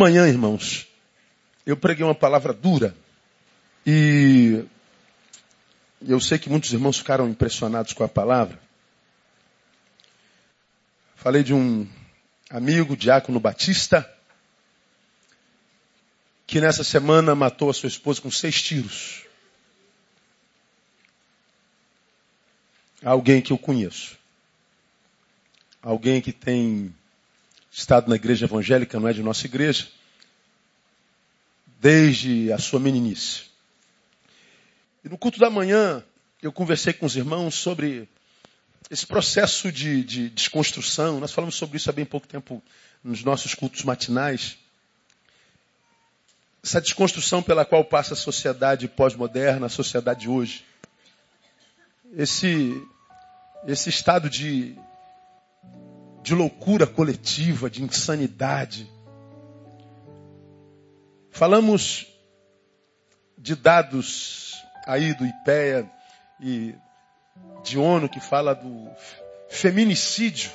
Manhã, 0.00 0.26
irmãos, 0.26 0.88
eu 1.66 1.76
preguei 1.76 2.02
uma 2.02 2.14
palavra 2.14 2.54
dura 2.54 2.96
e 3.86 4.64
eu 6.00 6.18
sei 6.18 6.38
que 6.38 6.48
muitos 6.48 6.72
irmãos 6.72 6.96
ficaram 6.96 7.28
impressionados 7.28 7.92
com 7.92 8.02
a 8.02 8.08
palavra. 8.08 8.58
Falei 11.16 11.42
de 11.42 11.52
um 11.52 11.86
amigo, 12.48 12.96
Diácono 12.96 13.38
Batista, 13.38 14.10
que 16.46 16.62
nessa 16.62 16.82
semana 16.82 17.34
matou 17.34 17.68
a 17.68 17.74
sua 17.74 17.88
esposa 17.88 18.22
com 18.22 18.30
seis 18.30 18.62
tiros. 18.62 19.26
Alguém 23.04 23.42
que 23.42 23.52
eu 23.52 23.58
conheço. 23.58 24.16
Alguém 25.82 26.22
que 26.22 26.32
tem 26.32 26.94
estado 27.70 28.08
na 28.08 28.16
igreja 28.16 28.46
evangélica, 28.46 28.98
não 28.98 29.08
é 29.08 29.12
de 29.12 29.22
nossa 29.22 29.46
igreja, 29.46 29.88
desde 31.80 32.52
a 32.52 32.58
sua 32.58 32.80
meninice. 32.80 33.44
E 35.04 35.08
no 35.08 35.16
culto 35.16 35.38
da 35.38 35.48
manhã, 35.48 36.04
eu 36.42 36.52
conversei 36.52 36.92
com 36.92 37.06
os 37.06 37.16
irmãos 37.16 37.54
sobre 37.54 38.08
esse 38.90 39.06
processo 39.06 39.70
de, 39.70 40.02
de 40.02 40.28
desconstrução. 40.30 41.20
Nós 41.20 41.32
falamos 41.32 41.54
sobre 41.54 41.76
isso 41.76 41.88
há 41.88 41.92
bem 41.92 42.04
pouco 42.04 42.26
tempo 42.26 42.62
nos 43.02 43.22
nossos 43.22 43.54
cultos 43.54 43.84
matinais. 43.84 44.58
Essa 46.62 46.80
desconstrução 46.80 47.42
pela 47.42 47.64
qual 47.64 47.84
passa 47.84 48.12
a 48.14 48.16
sociedade 48.16 48.88
pós-moderna, 48.88 49.66
a 49.66 49.70
sociedade 49.70 50.20
de 50.20 50.28
hoje. 50.28 50.64
Esse, 52.14 52.86
esse 53.66 53.88
estado 53.88 54.28
de 54.28 54.76
de 56.22 56.34
loucura 56.34 56.86
coletiva, 56.86 57.70
de 57.70 57.82
insanidade. 57.82 58.90
Falamos 61.30 62.06
de 63.38 63.54
dados 63.54 64.54
aí 64.86 65.14
do 65.14 65.24
IPEA 65.24 65.90
e 66.40 66.74
de 67.62 67.78
ONU 67.78 68.08
que 68.08 68.20
fala 68.20 68.54
do 68.54 68.88
feminicídio, 69.48 70.50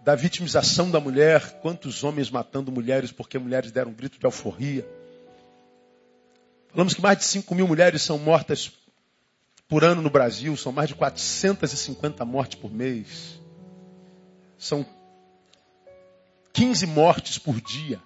da 0.00 0.14
vitimização 0.14 0.90
da 0.90 1.00
mulher, 1.00 1.60
quantos 1.60 2.04
homens 2.04 2.30
matando 2.30 2.72
mulheres 2.72 3.12
porque 3.12 3.38
mulheres 3.38 3.70
deram 3.70 3.90
um 3.90 3.94
grito 3.94 4.18
de 4.18 4.26
alforria. 4.26 4.86
Falamos 6.68 6.94
que 6.94 7.02
mais 7.02 7.18
de 7.18 7.24
5 7.24 7.54
mil 7.54 7.66
mulheres 7.66 8.02
são 8.02 8.18
mortas 8.18 8.70
por 9.68 9.84
ano 9.84 10.00
no 10.00 10.10
Brasil, 10.10 10.56
são 10.56 10.72
mais 10.72 10.88
de 10.88 10.94
450 10.94 12.24
mortes 12.24 12.58
por 12.58 12.72
mês. 12.72 13.40
São 14.60 14.84
15 16.52 16.86
mortes 16.86 17.38
por 17.38 17.58
dia. 17.58 17.98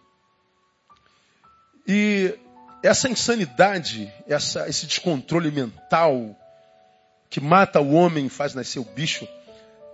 E 1.84 2.38
essa 2.81 3.09
insanidade, 3.09 4.10
essa, 4.28 4.69
esse 4.69 4.87
descontrole 4.87 5.50
mental 5.50 6.38
que 7.28 7.41
mata 7.41 7.81
o 7.81 7.93
homem 7.93 8.26
e 8.26 8.31
faz 8.31 8.54
nascer 8.54 8.78
o 8.78 8.84
bicho, 8.84 9.26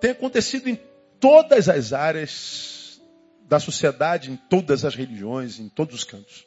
tem 0.03 0.10
acontecido 0.10 0.69
em 0.69 0.78
todas 1.19 1.66
as 1.66 1.94
áreas 1.94 3.00
da 3.49 3.59
sociedade, 3.59 4.31
em 4.31 4.37
todas 4.37 4.84
as 4.84 4.94
religiões, 4.94 5.59
em 5.59 5.69
todos 5.69 5.94
os 5.94 6.04
cantos. 6.04 6.47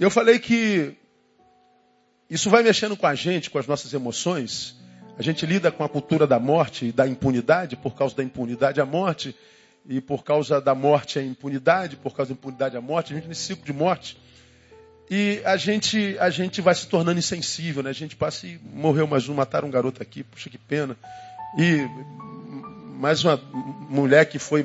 Eu 0.00 0.10
falei 0.10 0.38
que 0.38 0.96
isso 2.30 2.48
vai 2.48 2.62
mexendo 2.62 2.96
com 2.96 3.06
a 3.06 3.14
gente, 3.14 3.50
com 3.50 3.58
as 3.58 3.66
nossas 3.66 3.92
emoções, 3.92 4.74
a 5.18 5.22
gente 5.22 5.46
lida 5.46 5.70
com 5.70 5.84
a 5.84 5.88
cultura 5.88 6.26
da 6.26 6.38
morte 6.38 6.86
e 6.86 6.92
da 6.92 7.06
impunidade, 7.06 7.76
por 7.76 7.94
causa 7.94 8.16
da 8.16 8.22
impunidade 8.22 8.80
a 8.80 8.86
morte, 8.86 9.34
e 9.86 10.00
por 10.00 10.24
causa 10.24 10.60
da 10.60 10.74
morte 10.74 11.18
a 11.18 11.22
impunidade, 11.22 11.96
por 11.96 12.14
causa 12.14 12.32
da 12.32 12.38
impunidade 12.38 12.76
a 12.76 12.80
morte, 12.80 13.12
a 13.12 13.16
gente 13.16 13.28
nesse 13.28 13.42
ciclo 13.42 13.64
de 13.64 13.72
morte. 13.72 14.16
E 15.10 15.42
a 15.44 15.56
gente, 15.56 16.16
a 16.18 16.30
gente 16.30 16.60
vai 16.60 16.74
se 16.74 16.86
tornando 16.86 17.18
insensível, 17.18 17.82
né? 17.82 17.90
A 17.90 17.94
gente 17.94 18.16
passa 18.16 18.46
e 18.46 18.58
morreu 18.72 19.06
mais 19.06 19.28
um, 19.28 19.34
mataram 19.34 19.68
um 19.68 19.70
garoto 19.70 20.02
aqui, 20.02 20.24
puxa 20.24 20.48
que 20.48 20.56
pena. 20.56 20.96
E 21.58 21.86
mais 22.98 23.22
uma 23.22 23.36
mulher 23.90 24.24
que 24.24 24.38
foi 24.38 24.64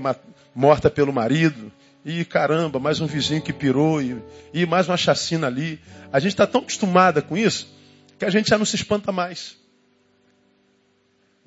morta 0.55 0.89
pelo 0.89 1.11
marido. 1.11 1.71
E 2.05 2.23
caramba, 2.23 2.79
mais 2.79 3.01
um 3.01 3.05
vizinho 3.05 3.41
que 3.41 3.51
pirou. 3.51 4.01
E, 4.01 4.17
e 4.53 4.65
mais 4.65 4.87
uma 4.87 4.95
chacina 4.95 5.47
ali. 5.47 5.77
A 6.11 6.19
gente 6.21 6.31
está 6.31 6.47
tão 6.47 6.61
acostumada 6.61 7.21
com 7.21 7.35
isso 7.35 7.77
que 8.17 8.23
a 8.23 8.29
gente 8.29 8.49
já 8.49 8.57
não 8.57 8.65
se 8.65 8.75
espanta 8.75 9.11
mais. 9.11 9.58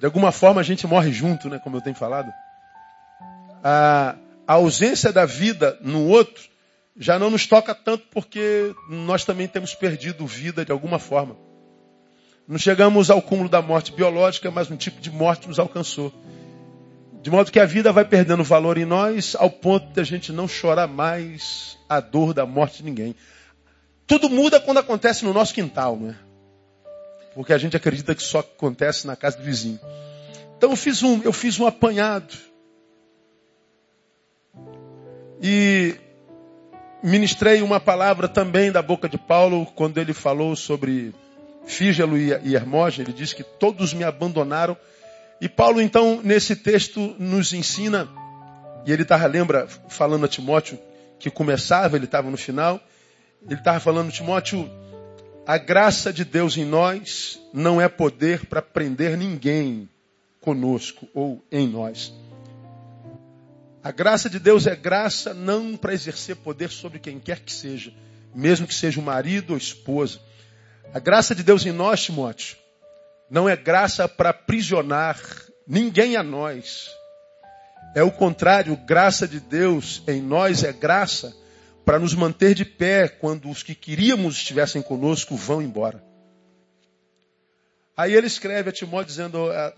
De 0.02 0.06
alguma 0.06 0.32
forma 0.32 0.60
a 0.60 0.64
gente 0.64 0.84
morre 0.84 1.12
junto, 1.12 1.48
né? 1.48 1.60
Como 1.60 1.76
eu 1.76 1.80
tenho 1.80 1.94
falado. 1.94 2.28
A, 3.62 4.16
a 4.44 4.54
ausência 4.54 5.12
da 5.12 5.24
vida 5.24 5.78
no 5.80 6.08
outro 6.08 6.42
já 6.96 7.20
não 7.20 7.30
nos 7.30 7.46
toca 7.46 7.72
tanto 7.72 8.08
porque 8.10 8.74
nós 8.90 9.24
também 9.24 9.46
temos 9.46 9.76
perdido 9.76 10.26
vida 10.26 10.64
de 10.64 10.72
alguma 10.72 10.98
forma. 10.98 11.36
Não 12.48 12.58
chegamos 12.58 13.12
ao 13.12 13.22
cúmulo 13.22 13.48
da 13.48 13.62
morte 13.62 13.92
biológica, 13.92 14.50
mas 14.50 14.68
um 14.68 14.76
tipo 14.76 15.00
de 15.00 15.08
morte 15.08 15.46
nos 15.46 15.60
alcançou. 15.60 16.12
De 17.22 17.30
modo 17.30 17.52
que 17.52 17.60
a 17.60 17.64
vida 17.64 17.92
vai 17.92 18.04
perdendo 18.04 18.42
valor 18.42 18.78
em 18.78 18.84
nós 18.84 19.36
ao 19.38 19.50
ponto 19.50 19.86
de 19.92 20.00
a 20.00 20.04
gente 20.04 20.32
não 20.32 20.48
chorar 20.48 20.88
mais 20.88 21.78
a 21.88 22.00
dor 22.00 22.34
da 22.34 22.44
morte 22.44 22.78
de 22.78 22.82
ninguém. 22.82 23.14
Tudo 24.04 24.28
muda 24.28 24.58
quando 24.58 24.78
acontece 24.78 25.24
no 25.24 25.32
nosso 25.32 25.54
quintal, 25.54 25.96
não 25.96 26.10
é? 26.10 26.31
Porque 27.34 27.52
a 27.52 27.58
gente 27.58 27.76
acredita 27.76 28.14
que 28.14 28.22
só 28.22 28.40
acontece 28.40 29.06
na 29.06 29.16
casa 29.16 29.38
do 29.38 29.42
vizinho. 29.42 29.80
Então 30.56 30.70
eu 30.70 30.76
fiz 30.76 31.02
um, 31.02 31.22
eu 31.22 31.32
fiz 31.32 31.58
um 31.58 31.66
apanhado. 31.66 32.34
E 35.40 35.96
ministrei 37.02 37.62
uma 37.62 37.80
palavra 37.80 38.28
também 38.28 38.70
da 38.70 38.80
boca 38.80 39.08
de 39.08 39.18
Paulo 39.18 39.66
quando 39.74 39.98
ele 39.98 40.12
falou 40.12 40.54
sobre 40.54 41.12
Fígelo 41.66 42.16
e 42.16 42.54
Hermógenes. 42.54 43.08
Ele 43.08 43.16
diz 43.16 43.32
que 43.32 43.42
todos 43.42 43.92
me 43.92 44.04
abandonaram. 44.04 44.76
E 45.40 45.48
Paulo, 45.48 45.80
então, 45.80 46.20
nesse 46.22 46.54
texto, 46.54 47.16
nos 47.18 47.52
ensina, 47.52 48.08
e 48.86 48.92
ele 48.92 49.02
estava, 49.02 49.26
lembra, 49.26 49.66
falando 49.88 50.24
a 50.24 50.28
Timóteo 50.28 50.78
que 51.18 51.30
começava, 51.30 51.96
ele 51.96 52.04
estava 52.04 52.30
no 52.30 52.36
final, 52.36 52.80
ele 53.44 53.54
estava 53.54 53.80
falando, 53.80 54.12
Timóteo, 54.12 54.70
a 55.46 55.58
graça 55.58 56.12
de 56.12 56.24
Deus 56.24 56.56
em 56.56 56.64
nós 56.64 57.40
não 57.52 57.80
é 57.80 57.88
poder 57.88 58.46
para 58.46 58.62
prender 58.62 59.16
ninguém 59.16 59.88
conosco 60.40 61.08
ou 61.12 61.44
em 61.50 61.66
nós. 61.66 62.12
A 63.82 63.90
graça 63.90 64.30
de 64.30 64.38
Deus 64.38 64.68
é 64.68 64.76
graça 64.76 65.34
não 65.34 65.76
para 65.76 65.92
exercer 65.92 66.36
poder 66.36 66.70
sobre 66.70 67.00
quem 67.00 67.18
quer 67.18 67.40
que 67.40 67.52
seja, 67.52 67.92
mesmo 68.32 68.68
que 68.68 68.74
seja 68.74 69.00
o 69.00 69.02
marido 69.02 69.50
ou 69.50 69.56
esposa. 69.56 70.20
A 70.94 71.00
graça 71.00 71.34
de 71.34 71.42
Deus 71.42 71.66
em 71.66 71.72
nós, 71.72 72.04
Timóteo, 72.04 72.56
não 73.28 73.48
é 73.48 73.56
graça 73.56 74.06
para 74.06 74.30
aprisionar 74.30 75.18
ninguém 75.66 76.16
a 76.16 76.22
nós. 76.22 76.88
É 77.96 78.02
o 78.04 78.12
contrário, 78.12 78.76
graça 78.76 79.26
de 79.26 79.40
Deus 79.40 80.02
em 80.06 80.22
nós 80.22 80.62
é 80.62 80.72
graça 80.72 81.34
para 81.84 81.98
nos 81.98 82.14
manter 82.14 82.54
de 82.54 82.64
pé 82.64 83.08
quando 83.08 83.50
os 83.50 83.62
que 83.62 83.74
queríamos 83.74 84.36
estivessem 84.36 84.82
conosco 84.82 85.36
vão 85.36 85.60
embora. 85.60 86.02
Aí 87.96 88.14
ele 88.14 88.26
escreve 88.26 88.70
a 88.70 88.72
Timóteo 88.72 89.06
dizendo: 89.06 89.50
ah, 89.50 89.74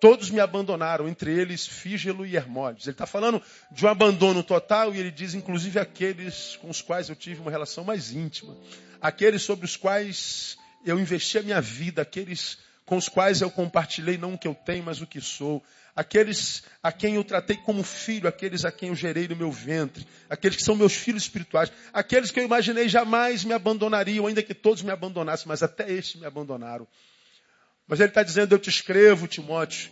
Todos 0.00 0.30
me 0.30 0.40
abandonaram, 0.40 1.06
entre 1.06 1.30
eles 1.30 1.66
Fígelo 1.66 2.24
e 2.24 2.34
Hermógenes. 2.34 2.86
Ele 2.86 2.94
está 2.94 3.04
falando 3.04 3.42
de 3.70 3.84
um 3.84 3.88
abandono 3.88 4.42
total 4.42 4.94
e 4.94 4.98
ele 4.98 5.10
diz, 5.10 5.34
inclusive, 5.34 5.78
aqueles 5.78 6.56
com 6.56 6.70
os 6.70 6.80
quais 6.80 7.10
eu 7.10 7.14
tive 7.14 7.42
uma 7.42 7.50
relação 7.50 7.84
mais 7.84 8.10
íntima, 8.10 8.56
aqueles 8.98 9.42
sobre 9.42 9.66
os 9.66 9.76
quais 9.76 10.56
eu 10.86 10.98
investi 10.98 11.36
a 11.36 11.42
minha 11.42 11.60
vida, 11.60 12.00
aqueles 12.00 12.58
com 12.86 12.96
os 12.96 13.10
quais 13.10 13.42
eu 13.42 13.50
compartilhei 13.50 14.16
não 14.16 14.34
o 14.34 14.38
que 14.38 14.48
eu 14.48 14.54
tenho, 14.54 14.84
mas 14.84 15.02
o 15.02 15.06
que 15.06 15.20
sou, 15.20 15.62
aqueles 15.94 16.62
a 16.82 16.90
quem 16.90 17.16
eu 17.16 17.24
tratei 17.24 17.56
como 17.56 17.82
filho, 17.82 18.28
aqueles 18.28 18.64
a 18.64 18.72
quem 18.72 18.88
eu 18.88 18.94
gerei 18.94 19.28
no 19.28 19.36
meu 19.36 19.50
ventre, 19.50 20.06
aqueles 20.28 20.56
que 20.56 20.62
são 20.62 20.74
meus 20.74 20.94
filhos 20.94 21.22
espirituais, 21.24 21.70
aqueles 21.92 22.30
que 22.30 22.40
eu 22.40 22.44
imaginei 22.44 22.88
jamais 22.88 23.44
me 23.44 23.52
abandonariam, 23.52 24.26
ainda 24.26 24.42
que 24.42 24.54
todos 24.54 24.82
me 24.82 24.90
abandonassem, 24.90 25.46
mas 25.46 25.62
até 25.62 25.90
estes 25.90 26.20
me 26.20 26.26
abandonaram. 26.26 26.86
Mas 27.86 27.98
ele 28.00 28.10
está 28.10 28.22
dizendo, 28.22 28.54
eu 28.54 28.58
te 28.58 28.70
escrevo, 28.70 29.26
Timóteo. 29.26 29.90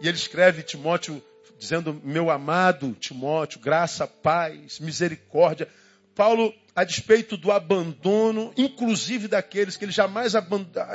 E 0.00 0.08
ele 0.08 0.16
escreve, 0.16 0.62
Timóteo, 0.62 1.22
dizendo, 1.58 2.00
meu 2.02 2.30
amado 2.30 2.96
Timóteo, 2.98 3.60
graça, 3.60 4.06
paz, 4.06 4.80
misericórdia. 4.80 5.68
Paulo, 6.14 6.54
a 6.74 6.84
despeito 6.84 7.36
do 7.36 7.50
abandono, 7.50 8.52
inclusive 8.56 9.28
daqueles 9.28 9.76
que 9.76 9.84
ele 9.84 9.92
jamais 9.92 10.32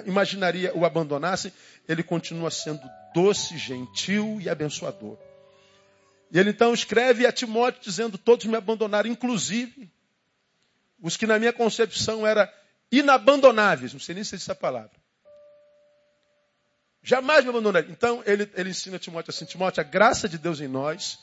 imaginaria 0.06 0.76
o 0.76 0.86
abandonassem, 0.86 1.52
ele 1.88 2.04
continua 2.04 2.50
sendo 2.50 2.82
doce, 3.14 3.58
gentil 3.58 4.40
e 4.42 4.50
abençoador. 4.50 5.18
E 6.32 6.40
ele 6.40 6.50
então 6.50 6.74
escreve 6.74 7.26
a 7.26 7.32
Timóteo 7.32 7.82
dizendo: 7.82 8.18
Todos 8.18 8.46
me 8.46 8.56
abandonaram, 8.56 9.10
inclusive 9.10 9.92
os 11.02 11.16
que 11.16 11.28
na 11.28 11.38
minha 11.38 11.54
concepção 11.54 12.26
eram 12.26 12.48
inabandonáveis. 12.92 13.94
Não 13.94 14.00
sei 14.00 14.16
nem 14.16 14.24
se 14.24 14.36
é 14.36 14.38
essa 14.38 14.56
palavra. 14.56 14.92
Jamais 17.04 17.44
me 17.44 17.52
abandonaria. 17.52 17.92
Então 17.92 18.24
ele, 18.26 18.50
ele 18.56 18.72
ensina 18.72 18.96
a 18.96 19.00
Timóteo 19.00 19.30
assim: 19.30 19.46
Timóteo, 19.46 19.82
a 19.82 19.84
graça 19.84 20.28
de 20.28 20.38
Deus 20.38 20.60
em 20.60 20.68
nós 20.68 21.20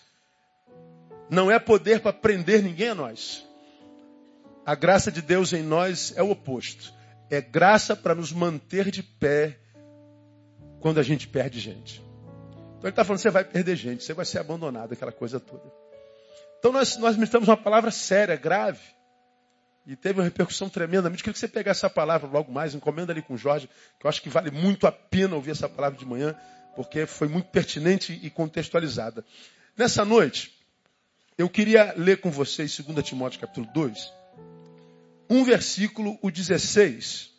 não 1.29 1.51
é 1.51 1.59
poder 1.59 2.01
para 2.01 2.13
prender 2.13 2.63
ninguém 2.63 2.91
a 2.91 2.95
nós. 2.95 3.45
A 4.65 4.75
graça 4.77 5.11
de 5.11 5.21
Deus 5.21 5.53
em 5.53 5.63
nós 5.63 6.13
é 6.17 6.23
o 6.23 6.31
oposto. 6.31 6.93
É 7.29 7.41
graça 7.41 7.97
para 7.97 8.15
nos 8.15 8.33
manter 8.33 8.91
de 8.91 9.03
pé 9.03 9.59
quando 10.81 11.01
a 11.01 11.03
gente 11.03 11.27
perde 11.27 11.59
gente. 11.59 12.01
Então 12.79 12.89
ele 12.89 12.91
está 12.91 13.05
falando, 13.05 13.21
você 13.21 13.31
vai 13.31 13.45
perder 13.45 13.77
gente, 13.77 14.05
você 14.05 14.13
vai 14.13 14.25
ser 14.25 14.39
abandonado, 14.39 14.93
aquela 14.93 15.13
coisa 15.13 15.41
toda. 15.41 15.63
Então 16.59 16.71
nós, 16.73 16.97
nós 16.97 17.17
ministramos 17.17 17.49
uma 17.49 17.57
palavra 17.57 17.91
séria, 17.91 18.37
grave. 18.37 18.81
E 19.85 19.97
teve 19.97 20.21
uma 20.21 20.25
repercussão 20.25 20.69
tremenda. 20.69 21.09
Eu 21.09 21.13
queria 21.13 21.33
que 21.33 21.39
você 21.39 21.49
pegasse 21.49 21.81
essa 21.81 21.91
palavra 21.91 22.29
logo 22.29 22.53
mais, 22.53 22.73
encomenda 22.73 23.13
ali 23.13 23.21
com 23.21 23.35
o 23.35 23.39
Jorge, 23.39 23.69
que 23.99 24.07
eu 24.07 24.09
acho 24.09 24.23
que 24.23 24.29
vale 24.29 24.53
muito 24.53 24.87
a 24.87 24.93
pena 24.93 25.35
ouvir 25.35 25.51
essa 25.51 25.69
palavra 25.69 25.99
de 25.99 26.07
manhã, 26.07 26.37
porque 26.77 27.05
foi 27.05 27.27
muito 27.27 27.49
pertinente 27.49 28.19
e 28.23 28.31
contextualizada. 28.31 29.25
Nessa 29.77 30.05
noite, 30.05 30.57
eu 31.37 31.49
queria 31.49 31.95
ler 31.97 32.21
com 32.21 32.31
vocês 32.31 32.79
2 32.79 33.05
Timóteo 33.05 33.41
capítulo 33.41 33.67
2, 33.75 34.13
um 35.29 35.45
versículo, 35.45 36.19
o 36.23 36.31
16. 36.31 37.31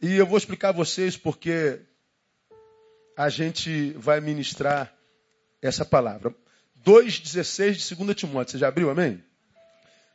E 0.00 0.14
eu 0.14 0.26
vou 0.26 0.38
explicar 0.38 0.70
a 0.70 0.72
vocês 0.72 1.16
porque 1.16 1.80
a 3.16 3.28
gente 3.28 3.92
vai 3.92 4.20
ministrar 4.20 4.94
essa 5.62 5.84
palavra. 5.84 6.34
2,16 6.84 7.72
de 7.72 7.94
2 7.94 8.16
Timóteo. 8.16 8.52
Você 8.52 8.58
já 8.58 8.68
abriu, 8.68 8.90
amém? 8.90 9.22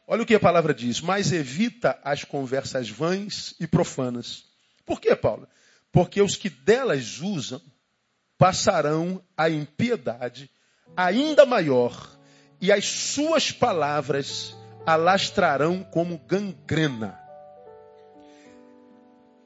Olha 0.07 0.23
o 0.23 0.25
que 0.25 0.35
a 0.35 0.39
palavra 0.39 0.73
diz. 0.73 1.01
Mas 1.01 1.31
evita 1.31 1.99
as 2.03 2.23
conversas 2.23 2.89
vãs 2.89 3.55
e 3.59 3.65
profanas. 3.65 4.45
Por 4.85 4.99
quê, 5.01 5.15
Paulo? 5.15 5.47
Porque 5.91 6.21
os 6.21 6.35
que 6.35 6.49
delas 6.49 7.19
usam 7.19 7.61
passarão 8.37 9.21
a 9.35 9.49
impiedade 9.49 10.49
ainda 10.95 11.45
maior, 11.45 12.17
e 12.61 12.71
as 12.71 12.85
suas 12.85 13.51
palavras 13.51 14.55
alastrarão 14.93 15.83
como 15.83 16.17
gangrena. 16.17 17.19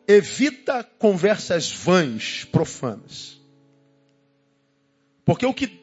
Evita 0.07 0.83
conversas 0.83 1.71
vãs, 1.71 2.45
profanas. 2.45 3.41
Porque 5.25 5.45
o 5.45 5.53
que 5.53 5.81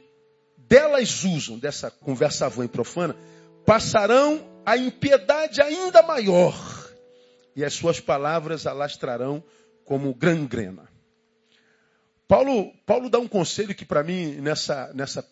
delas 0.57 1.25
usam, 1.25 1.59
dessa 1.59 1.91
conversa 1.91 2.49
vã 2.49 2.65
e 2.65 2.69
profana, 2.69 3.15
passarão 3.67 4.43
a 4.65 4.77
impiedade 4.77 5.61
ainda 5.61 6.03
maior, 6.03 6.55
e 7.55 7.65
as 7.65 7.75
suas 7.75 8.01
palavras 8.01 8.67
alastrarão 8.67 9.43
como 9.85 10.15
gangrena. 10.15 10.89
Paulo, 12.29 12.73
Paulo 12.87 13.11
dá 13.11 13.19
um 13.19 13.29
conselho 13.29 13.75
que 13.75 13.85
para 13.85 14.03
mim, 14.03 14.37
nessa, 14.37 14.93
nessa 14.95 15.27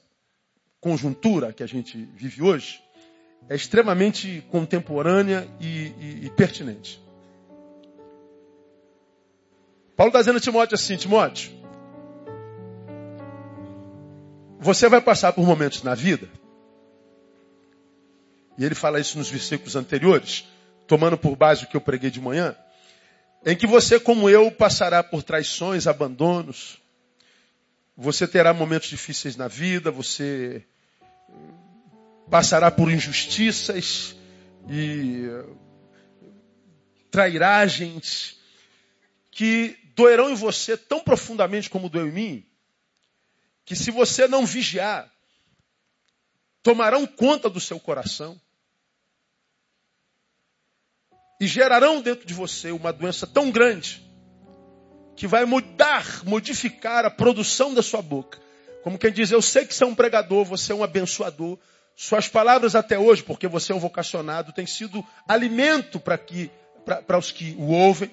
conjuntura 0.80 1.52
que 1.52 1.62
a 1.62 1.66
gente 1.66 1.96
vive 2.14 2.42
hoje, 2.42 2.82
é 3.48 3.54
extremamente 3.54 4.42
contemporânea 4.50 5.48
e, 5.60 5.66
e, 5.66 6.20
e 6.26 6.30
pertinente. 6.30 7.02
Paulo 9.96 10.10
está 10.10 10.20
dizendo 10.20 10.36
a 10.36 10.40
Timóteo 10.40 10.74
assim, 10.74 10.96
Timóteo, 10.96 11.50
você 14.60 14.88
vai 14.88 15.00
passar 15.00 15.32
por 15.32 15.44
momentos 15.44 15.82
na 15.82 15.94
vida, 15.94 16.28
e 18.56 18.64
ele 18.64 18.74
fala 18.74 19.00
isso 19.00 19.18
nos 19.18 19.28
versículos 19.28 19.76
anteriores, 19.76 20.44
tomando 20.86 21.18
por 21.18 21.36
base 21.36 21.64
o 21.64 21.66
que 21.66 21.76
eu 21.76 21.80
preguei 21.80 22.10
de 22.10 22.20
manhã, 22.20 22.56
em 23.44 23.56
que 23.56 23.66
você, 23.66 24.00
como 24.00 24.28
eu, 24.28 24.50
passará 24.50 25.02
por 25.02 25.22
traições, 25.22 25.86
abandonos, 25.86 26.78
você 27.96 28.26
terá 28.26 28.52
momentos 28.52 28.88
difíceis 28.88 29.36
na 29.36 29.48
vida, 29.48 29.90
você 29.90 30.64
passará 32.30 32.70
por 32.70 32.90
injustiças 32.90 34.14
e 34.68 35.26
trairagens 37.10 38.38
que 39.30 39.76
doerão 39.94 40.30
em 40.30 40.34
você 40.34 40.76
tão 40.76 41.00
profundamente 41.00 41.70
como 41.70 41.88
doeu 41.88 42.08
em 42.08 42.12
mim, 42.12 42.46
que 43.64 43.74
se 43.74 43.90
você 43.90 44.28
não 44.28 44.44
vigiar, 44.44 45.10
tomarão 46.62 47.06
conta 47.06 47.48
do 47.48 47.60
seu 47.60 47.80
coração 47.80 48.40
e 51.40 51.46
gerarão 51.46 52.00
dentro 52.00 52.26
de 52.26 52.34
você 52.34 52.70
uma 52.70 52.92
doença 52.92 53.26
tão 53.26 53.50
grande 53.50 54.06
que 55.16 55.26
vai 55.26 55.44
mudar, 55.44 56.24
modificar 56.24 57.04
a 57.04 57.10
produção 57.10 57.74
da 57.74 57.82
sua 57.82 58.02
boca. 58.02 58.38
Como 58.82 58.98
quem 58.98 59.12
diz, 59.12 59.30
eu 59.30 59.42
sei 59.42 59.66
que 59.66 59.74
você 59.74 59.82
é 59.82 59.86
um 59.86 59.94
pregador, 59.94 60.44
você 60.44 60.72
é 60.72 60.74
um 60.74 60.84
abençoador. 60.84 61.58
Suas 62.00 62.28
palavras 62.28 62.76
até 62.76 62.96
hoje, 62.96 63.24
porque 63.24 63.48
você 63.48 63.72
é 63.72 63.74
um 63.74 63.80
vocacionado, 63.80 64.52
têm 64.52 64.68
sido 64.68 65.04
alimento 65.26 65.98
para 65.98 66.16
que 66.16 66.48
para 66.84 67.18
os 67.18 67.32
que 67.32 67.56
o 67.58 67.72
ouvem. 67.72 68.08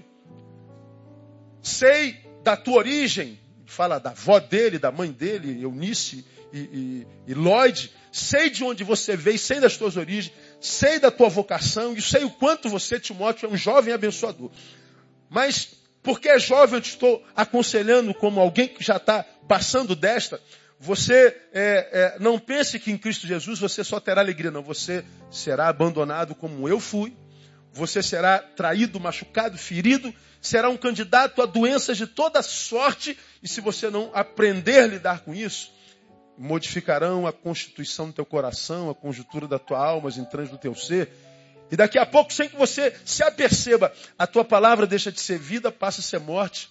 Sei 1.62 2.20
da 2.44 2.58
tua 2.58 2.78
origem, 2.78 3.40
fala 3.64 4.00
da 4.00 4.10
avó 4.10 4.40
dele, 4.40 4.80
da 4.80 4.92
mãe 4.92 5.12
dele, 5.12 5.62
Eunice 5.62 6.26
e, 6.52 6.58
e, 6.58 7.08
e 7.28 7.34
Lloyd. 7.36 7.92
Sei 8.12 8.50
de 8.50 8.64
onde 8.64 8.84
você 8.84 9.16
veio, 9.16 9.38
sei 9.38 9.60
das 9.60 9.78
tuas 9.78 9.96
origens, 9.98 10.34
sei 10.60 10.98
da 10.98 11.12
tua 11.12 11.30
vocação 11.30 11.94
e 11.94 12.02
sei 12.02 12.24
o 12.24 12.32
quanto 12.32 12.68
você, 12.68 13.00
Timóteo, 13.00 13.46
é 13.46 13.50
um 13.50 13.56
jovem 13.56 13.94
abençoador. 13.94 14.50
Mas 15.30 15.76
porque 16.02 16.28
é 16.28 16.40
jovem, 16.40 16.80
eu 16.80 16.82
te 16.82 16.90
estou 16.90 17.24
aconselhando 17.36 18.16
como 18.16 18.40
alguém 18.42 18.68
que 18.68 18.84
já 18.84 18.96
está 18.96 19.24
passando 19.48 19.96
desta. 19.96 20.42
Você 20.80 21.36
é, 21.54 22.16
é, 22.16 22.18
não 22.20 22.38
pense 22.38 22.80
que 22.80 22.92
em 22.92 22.98
Cristo 22.98 23.26
Jesus 23.26 23.60
você 23.60 23.84
só 23.84 24.00
terá 24.00 24.22
alegria, 24.22 24.52
não. 24.52 24.62
Você 24.62 25.04
será 25.32 25.68
abandonado 25.68 26.36
como 26.36 26.68
eu 26.68 26.80
fui. 26.80 27.16
Você 27.72 28.02
será 28.04 28.40
traído, 28.40 29.00
machucado, 29.00 29.58
ferido. 29.58 30.14
Será 30.42 30.70
um 30.70 30.78
candidato 30.78 31.42
a 31.42 31.46
doenças 31.46 31.98
de 31.98 32.06
toda 32.06 32.42
sorte. 32.42 33.18
E 33.42 33.48
se 33.48 33.62
você 33.62 33.90
não 33.90 34.12
aprender 34.14 34.80
a 34.80 34.88
lidar 34.88 35.20
com 35.22 35.34
isso, 35.34 35.72
modificarão 36.38 37.26
a 37.26 37.34
constituição 37.34 38.08
do 38.08 38.14
teu 38.14 38.26
coração, 38.26 38.90
a 38.90 38.96
conjuntura 38.96 39.48
da 39.48 39.58
tua 39.58 39.80
alma, 39.80 40.10
as 40.10 40.18
entranhas 40.18 40.52
do 40.52 40.58
teu 40.58 40.76
ser 40.76 41.10
e 41.72 41.76
daqui 41.76 41.98
a 41.98 42.06
pouco, 42.06 42.32
sem 42.32 42.48
que 42.48 42.56
você 42.56 42.94
se 43.04 43.24
aperceba, 43.24 43.92
a 44.18 44.28
tua 44.28 44.46
palavra 44.46 44.86
deixa 44.86 45.12
de 45.12 45.20
ser 45.20 45.40
vida, 45.40 45.72
passa 45.72 46.02
a 46.02 46.04
ser 46.04 46.20
morte. 46.20 46.70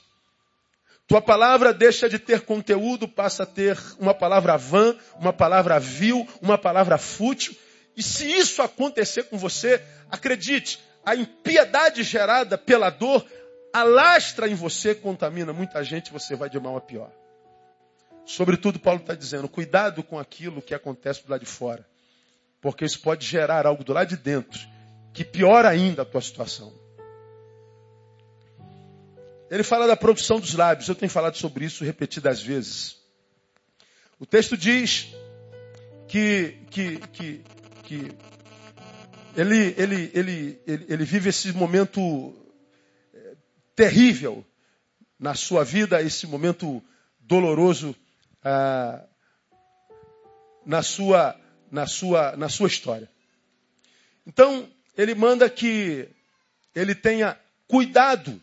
Tua 1.07 1.21
palavra 1.21 1.73
deixa 1.73 2.09
de 2.09 2.19
ter 2.19 2.43
conteúdo, 2.43 3.07
passa 3.07 3.43
a 3.43 3.47
ter 3.47 3.79
uma 3.99 4.15
palavra 4.15 4.57
vã, 4.57 4.97
uma 5.21 5.33
palavra 5.33 5.79
vil, 5.79 6.27
uma 6.41 6.57
palavra 6.57 6.97
fútil. 6.97 7.55
E 7.97 8.03
se 8.03 8.27
isso 8.27 8.63
acontecer 8.63 9.25
com 9.25 9.37
você, 9.37 9.83
acredite, 10.11 10.81
a 11.05 11.15
impiedade 11.15 12.03
gerada 12.03 12.57
pela 12.57 12.89
dor 12.89 13.25
alastra 13.73 14.49
em 14.49 14.55
você, 14.55 14.95
contamina 14.95 15.53
muita 15.53 15.85
gente, 15.85 16.13
você 16.13 16.35
vai 16.35 16.49
de 16.49 16.59
mal 16.59 16.77
a 16.77 16.81
pior. 16.81 17.11
Sobretudo, 18.25 18.79
Paulo 18.79 19.01
está 19.01 19.15
dizendo, 19.15 19.49
cuidado 19.49 20.03
com 20.03 20.19
aquilo 20.19 20.63
que 20.63 20.75
acontece 20.75 21.25
do 21.25 21.31
lado 21.31 21.41
de 21.41 21.47
fora. 21.47 21.87
Porque 22.61 22.85
isso 22.85 23.01
pode 23.01 23.27
gerar 23.27 23.67
algo 23.67 23.85
do 23.85 23.93
lado 23.93 24.09
de 24.09 24.17
dentro 24.17 24.59
que 25.13 25.25
piora 25.25 25.69
ainda 25.69 26.03
a 26.03 26.05
tua 26.05 26.21
situação. 26.21 26.73
Ele 29.51 29.63
fala 29.63 29.87
da 29.87 29.97
produção 29.97 30.41
dos 30.41 30.55
lábios. 30.55 30.89
Eu 30.89 30.95
tenho 30.95 31.11
falado 31.11 31.37
sobre 31.37 31.65
isso 31.65 31.85
repetidas 31.85 32.43
vezes. 32.43 32.97
O 34.19 34.27
texto 34.27 34.57
diz 34.57 35.09
que, 36.09 36.59
que, 36.71 36.99
que, 37.09 37.45
que 37.83 38.13
ele, 39.37 39.75
ele, 39.77 40.11
ele, 40.15 40.61
ele, 40.67 40.87
ele 40.89 41.05
vive 41.05 41.29
esse 41.29 41.53
momento 41.53 42.35
eh, 43.13 43.37
terrível 43.75 44.45
na 45.19 45.35
sua 45.35 45.65
vida, 45.65 46.01
esse 46.01 46.27
momento 46.27 46.83
doloroso 47.19 47.95
ah, 48.43 49.03
na, 50.65 50.83
sua, 50.83 51.39
na, 51.71 51.87
sua, 51.87 52.37
na 52.37 52.49
sua 52.49 52.69
história. 52.69 53.11
Então, 54.27 54.69
ele 54.97 55.15
manda 55.15 55.49
que 55.51 56.09
ele 56.75 56.95
tenha 56.95 57.39
cuidado 57.67 58.41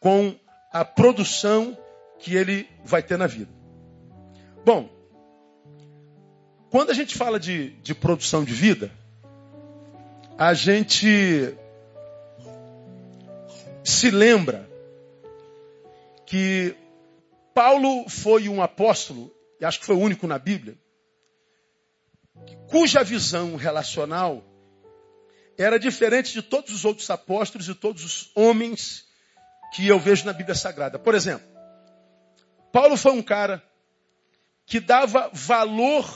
com 0.00 0.34
a 0.72 0.84
produção 0.84 1.76
que 2.18 2.34
ele 2.34 2.68
vai 2.84 3.02
ter 3.02 3.18
na 3.18 3.26
vida. 3.26 3.52
Bom, 4.64 4.88
quando 6.70 6.90
a 6.90 6.94
gente 6.94 7.16
fala 7.16 7.38
de, 7.38 7.70
de 7.82 7.94
produção 7.94 8.44
de 8.44 8.54
vida, 8.54 8.90
a 10.38 10.54
gente 10.54 11.54
se 13.84 14.10
lembra 14.10 14.68
que 16.24 16.74
Paulo 17.52 18.08
foi 18.08 18.48
um 18.48 18.62
apóstolo, 18.62 19.30
e 19.60 19.64
acho 19.64 19.80
que 19.80 19.86
foi 19.86 19.96
o 19.96 20.00
único 20.00 20.26
na 20.26 20.38
Bíblia, 20.38 20.78
cuja 22.68 23.02
visão 23.02 23.56
relacional 23.56 24.44
era 25.58 25.78
diferente 25.78 26.32
de 26.32 26.40
todos 26.40 26.72
os 26.72 26.84
outros 26.84 27.10
apóstolos 27.10 27.68
e 27.68 27.74
todos 27.74 28.04
os 28.04 28.30
homens 28.34 29.09
que 29.72 29.86
eu 29.86 29.98
vejo 29.98 30.26
na 30.26 30.32
Bíblia 30.32 30.54
Sagrada. 30.54 30.98
Por 30.98 31.14
exemplo, 31.14 31.46
Paulo 32.72 32.96
foi 32.96 33.12
um 33.12 33.22
cara 33.22 33.62
que 34.66 34.80
dava 34.80 35.30
valor 35.32 36.06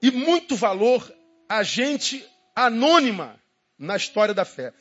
e 0.00 0.10
muito 0.10 0.54
valor 0.54 1.12
a 1.48 1.62
gente 1.62 2.24
anônima 2.54 3.36
na 3.78 3.96
história 3.96 4.34
da 4.34 4.44
fé. 4.44 4.72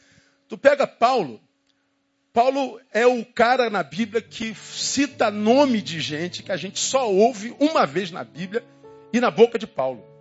Tu 0.48 0.58
pega 0.58 0.86
Paulo, 0.86 1.42
Paulo 2.32 2.80
é 2.92 3.08
o 3.08 3.26
cara 3.26 3.70
na 3.70 3.84
Bíblia 3.84 4.22
que 4.22 4.54
cita 4.56 5.32
nome 5.32 5.82
de 5.82 6.00
gente 6.00 6.44
que 6.44 6.52
a 6.52 6.58
gente 6.58 6.80
só 6.80 7.10
ouve 7.12 7.56
uma 7.60 7.86
vez 7.86 8.12
na 8.12 8.24
Bíblia 8.24 8.64
e 9.12 9.20
na 9.20 9.32
boca 9.32 9.58
de 9.58 9.68
Paulo. 9.68 10.13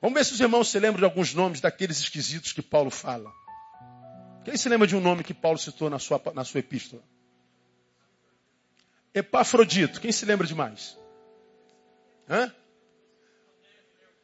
Vamos 0.00 0.14
ver 0.18 0.24
se 0.24 0.32
os 0.32 0.40
irmãos 0.40 0.68
se 0.68 0.78
lembram 0.78 1.00
de 1.00 1.04
alguns 1.04 1.34
nomes 1.34 1.60
daqueles 1.60 1.98
esquisitos 1.98 2.52
que 2.52 2.62
Paulo 2.62 2.90
fala. 2.90 3.30
Quem 4.44 4.56
se 4.56 4.68
lembra 4.68 4.86
de 4.86 4.96
um 4.96 5.00
nome 5.00 5.22
que 5.22 5.34
Paulo 5.34 5.58
citou 5.58 5.90
na 5.90 5.98
sua, 5.98 6.20
na 6.34 6.44
sua 6.44 6.60
epístola? 6.60 7.02
Epafrodito. 9.14 10.00
Quem 10.00 10.10
se 10.10 10.24
lembra 10.24 10.46
de 10.46 10.54
mais? 10.54 10.96
Hã? 12.28 12.54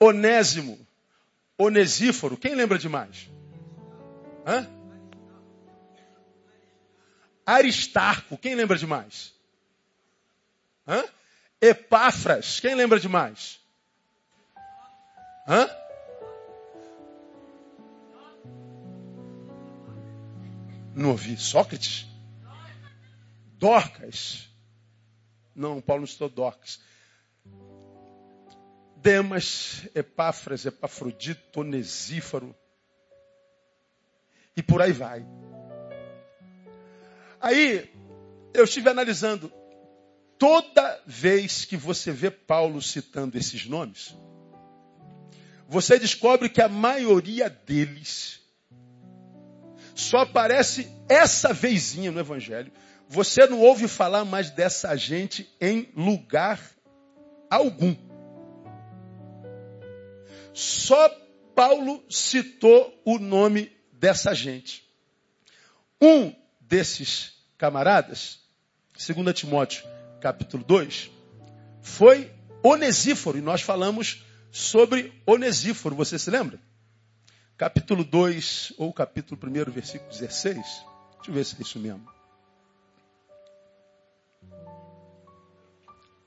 Onésimo. 0.00 0.78
Onesíforo. 1.58 2.38
Quem 2.38 2.54
lembra 2.54 2.78
de 2.78 2.88
mais? 2.88 3.28
Hã? 4.46 4.66
Aristarco. 7.44 8.38
Quem 8.38 8.54
lembra 8.54 8.78
de 8.78 8.86
mais? 8.86 9.34
Hã? 10.88 11.04
Epáfras. 11.60 12.60
Quem 12.60 12.74
lembra 12.74 12.98
de 12.98 13.08
mais? 13.08 13.60
Hã? 15.46 15.68
Não 20.94 21.10
ouvi. 21.10 21.36
Sócrates? 21.36 22.06
Dorcas. 23.58 24.48
Não, 25.54 25.80
Paulo 25.80 26.00
não 26.00 26.06
citou 26.06 26.28
Dorcas. 26.28 26.80
Demas, 28.96 29.88
Epáfras, 29.94 30.66
Epafrodito, 30.66 31.60
Onesífaro. 31.60 32.54
E 34.56 34.62
por 34.62 34.82
aí 34.82 34.92
vai. 34.92 35.24
Aí, 37.40 37.92
eu 38.52 38.64
estive 38.64 38.88
analisando. 38.88 39.52
Toda 40.38 41.02
vez 41.06 41.64
que 41.64 41.76
você 41.76 42.10
vê 42.10 42.30
Paulo 42.30 42.82
citando 42.82 43.38
esses 43.38 43.66
nomes, 43.66 44.14
você 45.68 45.98
descobre 45.98 46.48
que 46.48 46.62
a 46.62 46.68
maioria 46.68 47.50
deles 47.50 48.40
só 49.94 50.18
aparece 50.18 50.90
essa 51.08 51.52
vezinha 51.52 52.12
no 52.12 52.20
Evangelho. 52.20 52.70
Você 53.08 53.46
não 53.46 53.60
ouve 53.60 53.88
falar 53.88 54.24
mais 54.24 54.50
dessa 54.50 54.94
gente 54.96 55.48
em 55.60 55.88
lugar 55.96 56.60
algum. 57.50 57.94
Só 60.52 61.08
Paulo 61.54 62.04
citou 62.10 63.00
o 63.04 63.18
nome 63.18 63.72
dessa 63.92 64.34
gente. 64.34 64.84
Um 66.00 66.34
desses 66.60 67.32
camaradas, 67.56 68.40
2 68.94 69.34
Timóteo 69.34 69.84
capítulo 70.20 70.64
2, 70.64 71.10
foi 71.80 72.30
Onesíforo, 72.62 73.38
e 73.38 73.40
nós 73.40 73.62
falamos 73.62 74.25
sobre 74.56 75.12
Onesíforo, 75.26 75.94
você 75.94 76.18
se 76.18 76.30
lembra? 76.30 76.58
Capítulo 77.58 78.02
2, 78.02 78.72
ou 78.78 78.90
capítulo 78.90 79.38
1, 79.38 79.70
versículo 79.70 80.10
16. 80.10 80.54
Deixa 80.56 80.84
eu 81.28 81.34
ver 81.34 81.44
se 81.44 81.56
é 81.56 81.60
isso 81.60 81.78
mesmo. 81.78 82.08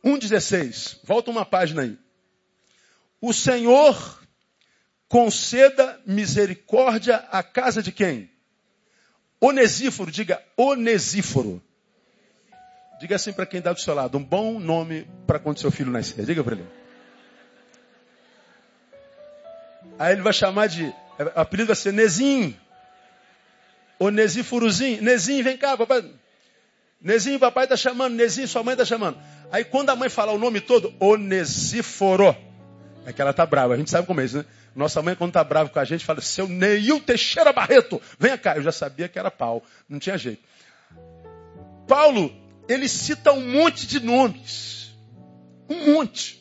1,16. 0.05 0.99
Volta 1.03 1.31
uma 1.31 1.43
página 1.43 1.81
aí. 1.81 1.97
O 3.19 3.33
Senhor 3.33 4.23
conceda 5.07 5.99
misericórdia 6.05 7.15
à 7.31 7.41
casa 7.41 7.81
de 7.81 7.91
quem? 7.91 8.29
Onesíforo, 9.41 10.11
diga 10.11 10.39
Onesíforo. 10.55 11.59
Diga 12.99 13.15
assim 13.15 13.33
para 13.33 13.47
quem 13.47 13.57
está 13.57 13.73
do 13.73 13.79
seu 13.79 13.95
lado, 13.95 14.19
um 14.19 14.23
bom 14.23 14.59
nome 14.59 15.09
para 15.25 15.39
quando 15.39 15.57
seu 15.57 15.71
filho 15.71 15.91
nascer. 15.91 16.25
Diga 16.27 16.43
para 16.43 16.55
ele. 16.55 16.78
Aí 19.99 20.13
ele 20.13 20.21
vai 20.21 20.31
chamar 20.31 20.67
de, 20.67 20.85
o 20.85 20.95
apelido 21.35 21.67
vai 21.67 21.75
ser 21.75 21.91
Nezim. 21.91 22.55
Onesíforozinho. 23.99 25.03
Nezim, 25.03 25.43
vem 25.43 25.57
cá, 25.57 25.75
papai. 25.75 26.09
Nezinho, 27.01 27.37
papai 27.37 27.65
está 27.65 27.75
chamando. 27.75 28.15
Nezinho, 28.15 28.47
sua 28.47 28.63
mãe 28.63 28.73
está 28.73 28.85
chamando. 28.85 29.17
Aí 29.51 29.65
quando 29.65 29.89
a 29.89 29.95
mãe 29.97 30.07
falar 30.07 30.31
o 30.31 30.39
nome 30.39 30.61
todo, 30.61 30.93
Onesíforo. 31.01 32.33
É 33.05 33.11
que 33.11 33.21
ela 33.21 33.33
tá 33.33 33.45
brava. 33.45 33.73
A 33.73 33.77
gente 33.77 33.89
sabe 33.89 34.07
como 34.07 34.21
é 34.21 34.25
isso, 34.25 34.37
né? 34.37 34.45
Nossa 34.73 35.01
mãe, 35.01 35.15
quando 35.15 35.33
tá 35.33 35.43
brava 35.43 35.69
com 35.69 35.79
a 35.79 35.83
gente, 35.83 36.05
fala, 36.05 36.21
seu 36.21 36.47
Neil 36.47 37.01
Teixeira 37.01 37.51
Barreto, 37.51 38.01
venha 38.17 38.37
cá. 38.37 38.55
Eu 38.55 38.63
já 38.63 38.71
sabia 38.71 39.09
que 39.09 39.19
era 39.19 39.29
pau. 39.29 39.63
Não 39.89 39.99
tinha 39.99 40.17
jeito. 40.17 40.41
Paulo, 41.87 42.31
ele 42.69 42.87
cita 42.87 43.33
um 43.33 43.45
monte 43.51 43.85
de 43.85 43.99
nomes. 43.99 44.95
Um 45.67 45.93
monte. 45.93 46.38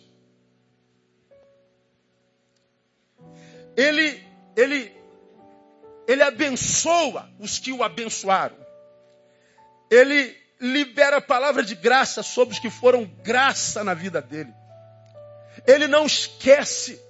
Ele, 3.79 4.21
ele, 4.57 4.93
ele 6.09 6.23
abençoa 6.25 7.31
os 7.39 7.61
que 7.61 7.71
o 7.71 7.85
abençoaram. 7.85 8.57
Ele 9.89 10.37
libera 10.61 11.19
a 11.19 11.21
palavra 11.21 11.63
de 11.63 11.77
graça 11.77 12.25
sobre 12.25 12.55
os 12.55 12.59
que 12.59 12.71
foram 12.71 13.05
graça 13.23 13.85
na 13.85 13.95
vida 13.95 14.21
dele. 14.21 14.53
Ele 15.65 15.87
não 15.87 16.07
esquece. 16.07 17.01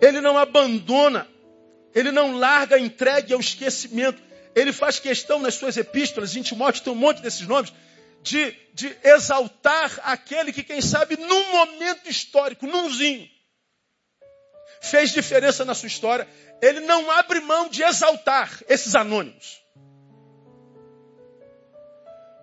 Ele 0.00 0.20
não 0.20 0.36
abandona. 0.36 1.28
Ele 1.94 2.10
não 2.10 2.36
larga 2.36 2.76
entregue 2.76 3.32
ao 3.32 3.38
esquecimento. 3.38 4.20
Ele 4.56 4.72
faz 4.72 4.98
questão 4.98 5.38
nas 5.38 5.54
suas 5.54 5.76
epístolas, 5.76 6.34
em 6.34 6.42
Timóteo 6.42 6.82
tem 6.82 6.92
um 6.92 6.96
monte 6.96 7.22
desses 7.22 7.46
nomes, 7.46 7.72
de, 8.22 8.54
de 8.74 8.94
exaltar 9.04 10.00
aquele 10.02 10.52
que, 10.52 10.64
quem 10.64 10.80
sabe, 10.80 11.16
num 11.16 11.52
momento 11.52 12.10
histórico, 12.10 12.66
numzinho, 12.66 13.30
fez 14.82 15.12
diferença 15.12 15.64
na 15.64 15.74
sua 15.74 15.86
história. 15.86 16.28
Ele 16.60 16.80
não 16.80 17.10
abre 17.10 17.40
mão 17.40 17.68
de 17.68 17.82
exaltar 17.82 18.60
esses 18.68 18.94
anônimos. 18.94 19.62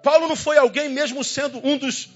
Paulo 0.01 0.27
não 0.27 0.35
foi 0.35 0.57
alguém, 0.57 0.89
mesmo 0.89 1.23
sendo 1.23 1.59
um 1.65 1.77
dos 1.77 2.09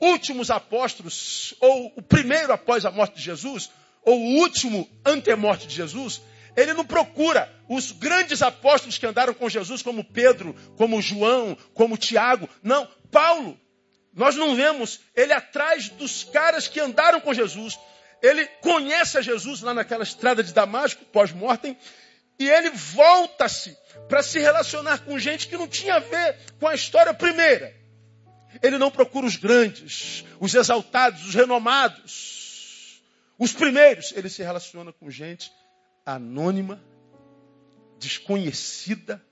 últimos 0.00 0.50
apóstolos, 0.50 1.54
ou 1.60 1.92
o 1.96 2.02
primeiro 2.02 2.52
após 2.52 2.84
a 2.84 2.90
morte 2.90 3.16
de 3.16 3.22
Jesus, 3.22 3.70
ou 4.02 4.18
o 4.18 4.40
último 4.40 4.88
ante 5.04 5.30
a 5.30 5.36
morte 5.36 5.66
de 5.66 5.74
Jesus, 5.74 6.20
ele 6.56 6.74
não 6.74 6.84
procura 6.84 7.48
os 7.68 7.92
grandes 7.92 8.42
apóstolos 8.42 8.98
que 8.98 9.06
andaram 9.06 9.32
com 9.32 9.48
Jesus, 9.48 9.80
como 9.80 10.02
Pedro, 10.02 10.56
como 10.76 11.00
João, 11.00 11.56
como 11.72 11.96
Tiago. 11.96 12.48
Não, 12.62 12.88
Paulo. 13.12 13.58
Nós 14.12 14.34
não 14.34 14.56
vemos 14.56 14.98
ele 15.14 15.32
atrás 15.32 15.88
dos 15.90 16.24
caras 16.24 16.66
que 16.66 16.80
andaram 16.80 17.20
com 17.20 17.32
Jesus. 17.32 17.78
Ele 18.22 18.46
conhece 18.60 19.18
a 19.18 19.22
Jesus 19.22 19.60
lá 19.60 19.72
naquela 19.72 20.02
estrada 20.02 20.42
de 20.42 20.52
Damasco, 20.52 21.04
pós-mortem, 21.06 21.76
e 22.38 22.48
ele 22.48 22.70
volta-se 22.70 23.76
para 24.08 24.22
se 24.22 24.38
relacionar 24.38 24.98
com 24.98 25.18
gente 25.18 25.48
que 25.48 25.56
não 25.56 25.66
tinha 25.66 25.96
a 25.96 26.00
ver 26.00 26.36
com 26.58 26.66
a 26.66 26.74
história 26.74 27.12
primeira. 27.12 27.74
Ele 28.62 28.78
não 28.78 28.90
procura 28.90 29.26
os 29.26 29.36
grandes, 29.36 30.24
os 30.40 30.54
exaltados, 30.54 31.26
os 31.26 31.34
renomados, 31.34 33.02
os 33.38 33.52
primeiros. 33.52 34.12
Ele 34.16 34.28
se 34.28 34.42
relaciona 34.42 34.92
com 34.92 35.10
gente 35.10 35.52
anônima, 36.06 36.82
desconhecida, 37.98 39.22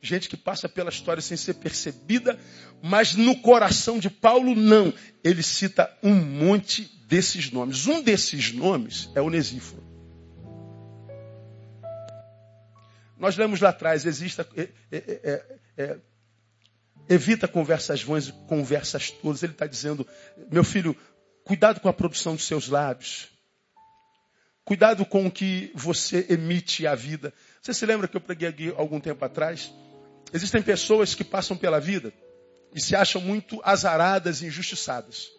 gente 0.00 0.28
que 0.28 0.36
passa 0.36 0.68
pela 0.68 0.90
história 0.90 1.22
sem 1.22 1.36
ser 1.36 1.54
percebida, 1.54 2.38
mas 2.82 3.14
no 3.14 3.40
coração 3.40 3.98
de 3.98 4.10
Paulo, 4.10 4.54
não. 4.54 4.92
Ele 5.24 5.42
cita 5.42 5.96
um 6.02 6.14
monte 6.14 6.95
desses 7.06 7.50
nomes. 7.50 7.86
Um 7.86 8.02
desses 8.02 8.52
nomes 8.52 9.10
é 9.14 9.20
Onesíforo. 9.20 9.84
Nós 13.18 13.36
lemos 13.36 13.60
lá 13.60 13.70
atrás, 13.70 14.04
exista, 14.04 14.46
é, 14.54 14.68
é, 14.92 15.58
é, 15.78 15.98
evita 17.08 17.48
conversas 17.48 18.02
vãs 18.02 18.28
e 18.28 18.32
conversas 18.46 19.10
todas. 19.10 19.42
Ele 19.42 19.52
está 19.52 19.66
dizendo, 19.66 20.06
meu 20.50 20.62
filho, 20.62 20.94
cuidado 21.44 21.80
com 21.80 21.88
a 21.88 21.92
produção 21.92 22.34
dos 22.34 22.46
seus 22.46 22.68
lábios. 22.68 23.28
Cuidado 24.64 25.06
com 25.06 25.26
o 25.26 25.30
que 25.30 25.70
você 25.74 26.26
emite 26.28 26.86
à 26.86 26.94
vida. 26.94 27.32
Você 27.62 27.72
se 27.72 27.86
lembra 27.86 28.08
que 28.08 28.16
eu 28.16 28.20
preguei 28.20 28.48
aqui 28.48 28.74
algum 28.76 29.00
tempo 29.00 29.24
atrás? 29.24 29.72
Existem 30.32 30.60
pessoas 30.60 31.14
que 31.14 31.24
passam 31.24 31.56
pela 31.56 31.80
vida 31.80 32.12
e 32.74 32.80
se 32.80 32.94
acham 32.96 33.22
muito 33.22 33.60
azaradas 33.64 34.42
e 34.42 34.46
injustiçadas. 34.46 35.35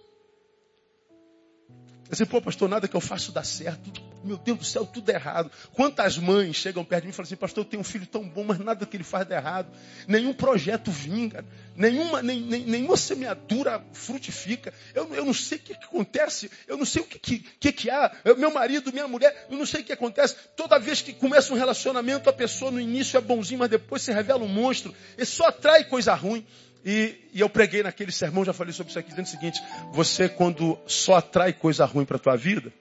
Assim, 2.10 2.26
pô, 2.26 2.42
pastor, 2.42 2.70
nada 2.70 2.88
que 2.88 2.96
eu 2.96 3.02
faço 3.02 3.32
dá 3.32 3.44
certo. 3.44 3.92
Meu 4.24 4.38
Deus 4.38 4.58
do 4.58 4.66
céu, 4.66 4.86
tudo 4.86 5.10
é 5.10 5.16
errado. 5.16 5.52
Quantas 5.74 6.18
mães 6.18 6.56
chegam 6.56 6.84
perto 6.84 7.04
de 7.04 7.08
mim 7.08 7.12
e 7.12 7.14
falam 7.14 7.28
assim, 7.28 7.36
pastor, 7.36 7.64
eu 7.64 7.70
tenho 7.70 7.82
um 7.82 7.84
filho 7.84 8.06
tão 8.06 8.28
bom, 8.28 8.44
mas 8.44 8.60
nada 8.60 8.86
que 8.86 8.98
ele 8.98 9.04
faz 9.04 9.28
dá 9.28 9.36
errado. 9.36 9.68
Nenhum 10.08 10.34
projeto 10.34 10.90
vinga, 10.90 11.46
nenhuma, 11.76 12.22
nem, 12.22 12.42
nem, 12.42 12.66
nenhuma 12.66 12.98
semeadura 12.98 13.84
frutifica. 13.94 14.74
Eu, 14.94 15.14
eu 15.14 15.26
não 15.26 15.34
sei 15.34 15.58
o 15.58 15.62
que, 15.62 15.76
que 15.76 15.86
acontece, 15.86 16.50
eu 16.68 16.78
não 16.78 16.86
sei 16.86 17.02
o 17.02 17.06
que, 17.06 17.20
que, 17.20 17.40
que, 17.40 17.72
que 17.72 17.90
há. 17.90 18.12
Eu, 18.24 18.38
meu 18.38 18.54
marido, 18.54 18.92
minha 18.92 19.08
mulher, 19.08 19.48
eu 19.50 19.58
não 19.58 19.66
sei 19.66 19.82
o 19.82 19.84
que 19.84 19.94
acontece. 19.94 20.36
Toda 20.56 20.80
vez 20.80 21.02
que 21.02 21.14
começa 21.14 21.54
um 21.54 21.58
relacionamento, 21.58 22.30
a 22.30 22.34
pessoa 22.34 22.72
no 22.72 22.80
início 22.80 23.18
é 23.18 23.22
bonzinho, 23.22 23.60
mas 23.60 23.70
depois 23.70 24.02
se 24.02 24.12
revela 24.12 24.44
um 24.44 24.48
monstro. 24.48 24.94
Ele 25.18 25.26
só 25.26 25.48
atrai 25.48 25.84
coisa 25.84 26.14
ruim. 26.14 26.46
E, 26.90 27.20
e, 27.34 27.42
eu 27.42 27.50
preguei 27.50 27.84
naquele 27.84 28.14
sermão, 28.14 28.46
já 28.46 28.54
falei 28.54 28.72
sobre 28.72 28.92
isso 28.92 28.98
aqui, 28.98 29.10
dizendo 29.10 29.26
o 29.26 29.30
seguinte: 29.30 29.62
você, 29.92 30.30
quando 30.30 30.80
só 30.88 31.16
atrai 31.16 31.52
coisa 31.52 31.84
ruim 31.84 32.06
para 32.06 32.16
a 32.16 32.20
tua 32.20 32.38
vida, 32.38 32.72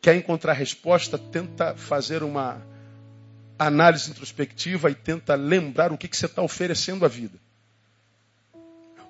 quer 0.00 0.14
encontrar 0.14 0.52
resposta, 0.52 1.18
tenta 1.18 1.74
fazer 1.74 2.22
uma 2.22 2.64
análise 3.58 4.08
introspectiva 4.08 4.88
e 4.92 4.94
tenta 4.94 5.34
lembrar 5.34 5.90
o 5.92 5.98
que, 5.98 6.06
que 6.06 6.16
você 6.16 6.26
está 6.26 6.40
oferecendo 6.40 7.04
à 7.04 7.08
vida. 7.08 7.36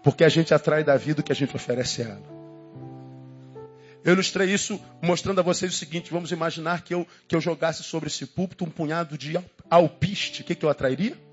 Porque 0.03 0.25
a 0.25 0.31
gente 0.31 0.55
atrai 0.55 0.83
da 0.83 0.97
vida 0.97 1.21
o 1.21 1.23
que 1.23 1.33
a 1.33 1.37
gente 1.37 1.55
oferece 1.55 2.01
a 2.01 2.07
ela. 2.07 2.39
Eu 4.03 4.15
ilustrei 4.15 4.51
isso 4.51 4.83
mostrando 5.03 5.41
a 5.41 5.43
vocês 5.43 5.75
o 5.75 5.77
seguinte: 5.77 6.11
vamos 6.11 6.33
imaginar 6.33 6.81
que 6.81 6.95
eu, 6.95 7.07
que 7.29 7.37
eu 7.37 7.41
jogasse 7.43 7.83
sobre 7.83 8.07
esse 8.07 8.25
púlpito 8.25 8.65
um 8.65 8.71
punhado 8.71 9.19
de 9.19 9.39
alpiste. 9.69 10.41
O 10.41 10.45
que, 10.47 10.55
que 10.55 10.65
eu 10.65 10.71
atrairia? 10.71 11.28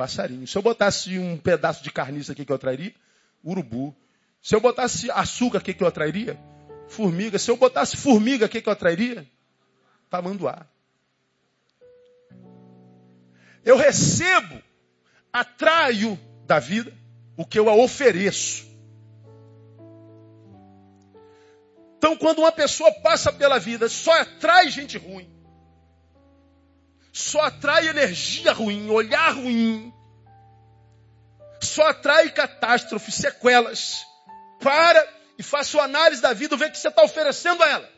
Passarinho. 0.00 0.46
Se 0.46 0.56
eu 0.56 0.62
botasse 0.62 1.18
um 1.18 1.36
pedaço 1.36 1.84
de 1.84 1.90
carniça, 1.90 2.32
o 2.32 2.34
que, 2.34 2.50
eu 2.50 2.56
atrairia? 2.56 2.94
Urubu. 3.44 3.94
Se 4.40 4.54
eu 4.54 4.60
botasse 4.60 5.10
açúcar, 5.10 5.58
o 5.58 5.60
que, 5.60 5.76
eu 5.78 5.86
atrairia? 5.86 6.40
Formiga. 6.88 7.38
Se 7.38 7.50
eu 7.50 7.56
botasse 7.58 7.98
formiga, 7.98 8.46
o 8.46 8.48
que, 8.48 8.62
que 8.62 8.68
eu 8.70 8.72
atrairia? 8.72 9.26
Tamanduá. 10.08 10.66
Eu 13.62 13.76
recebo, 13.76 14.62
atraio 15.30 16.18
da 16.46 16.58
vida 16.58 16.90
o 17.36 17.44
que 17.44 17.58
eu 17.58 17.68
a 17.68 17.74
ofereço. 17.74 18.66
Então, 21.98 22.16
quando 22.16 22.38
uma 22.38 22.52
pessoa 22.52 22.90
passa 23.02 23.30
pela 23.30 23.58
vida, 23.58 23.86
só 23.86 24.18
atrai 24.18 24.70
gente 24.70 24.96
ruim 24.96 25.39
só 27.20 27.42
atrai 27.42 27.88
energia 27.88 28.52
ruim, 28.52 28.88
olhar 28.90 29.34
ruim, 29.34 29.92
só 31.60 31.88
atrai 31.88 32.30
catástrofe, 32.30 33.12
sequelas. 33.12 34.04
Para 34.60 35.06
e 35.38 35.42
faça 35.42 35.76
uma 35.76 35.84
análise 35.84 36.20
da 36.20 36.32
vida, 36.32 36.56
vê 36.56 36.66
o 36.66 36.70
que 36.70 36.78
você 36.78 36.88
está 36.88 37.02
oferecendo 37.02 37.62
a 37.62 37.68
ela. 37.68 37.88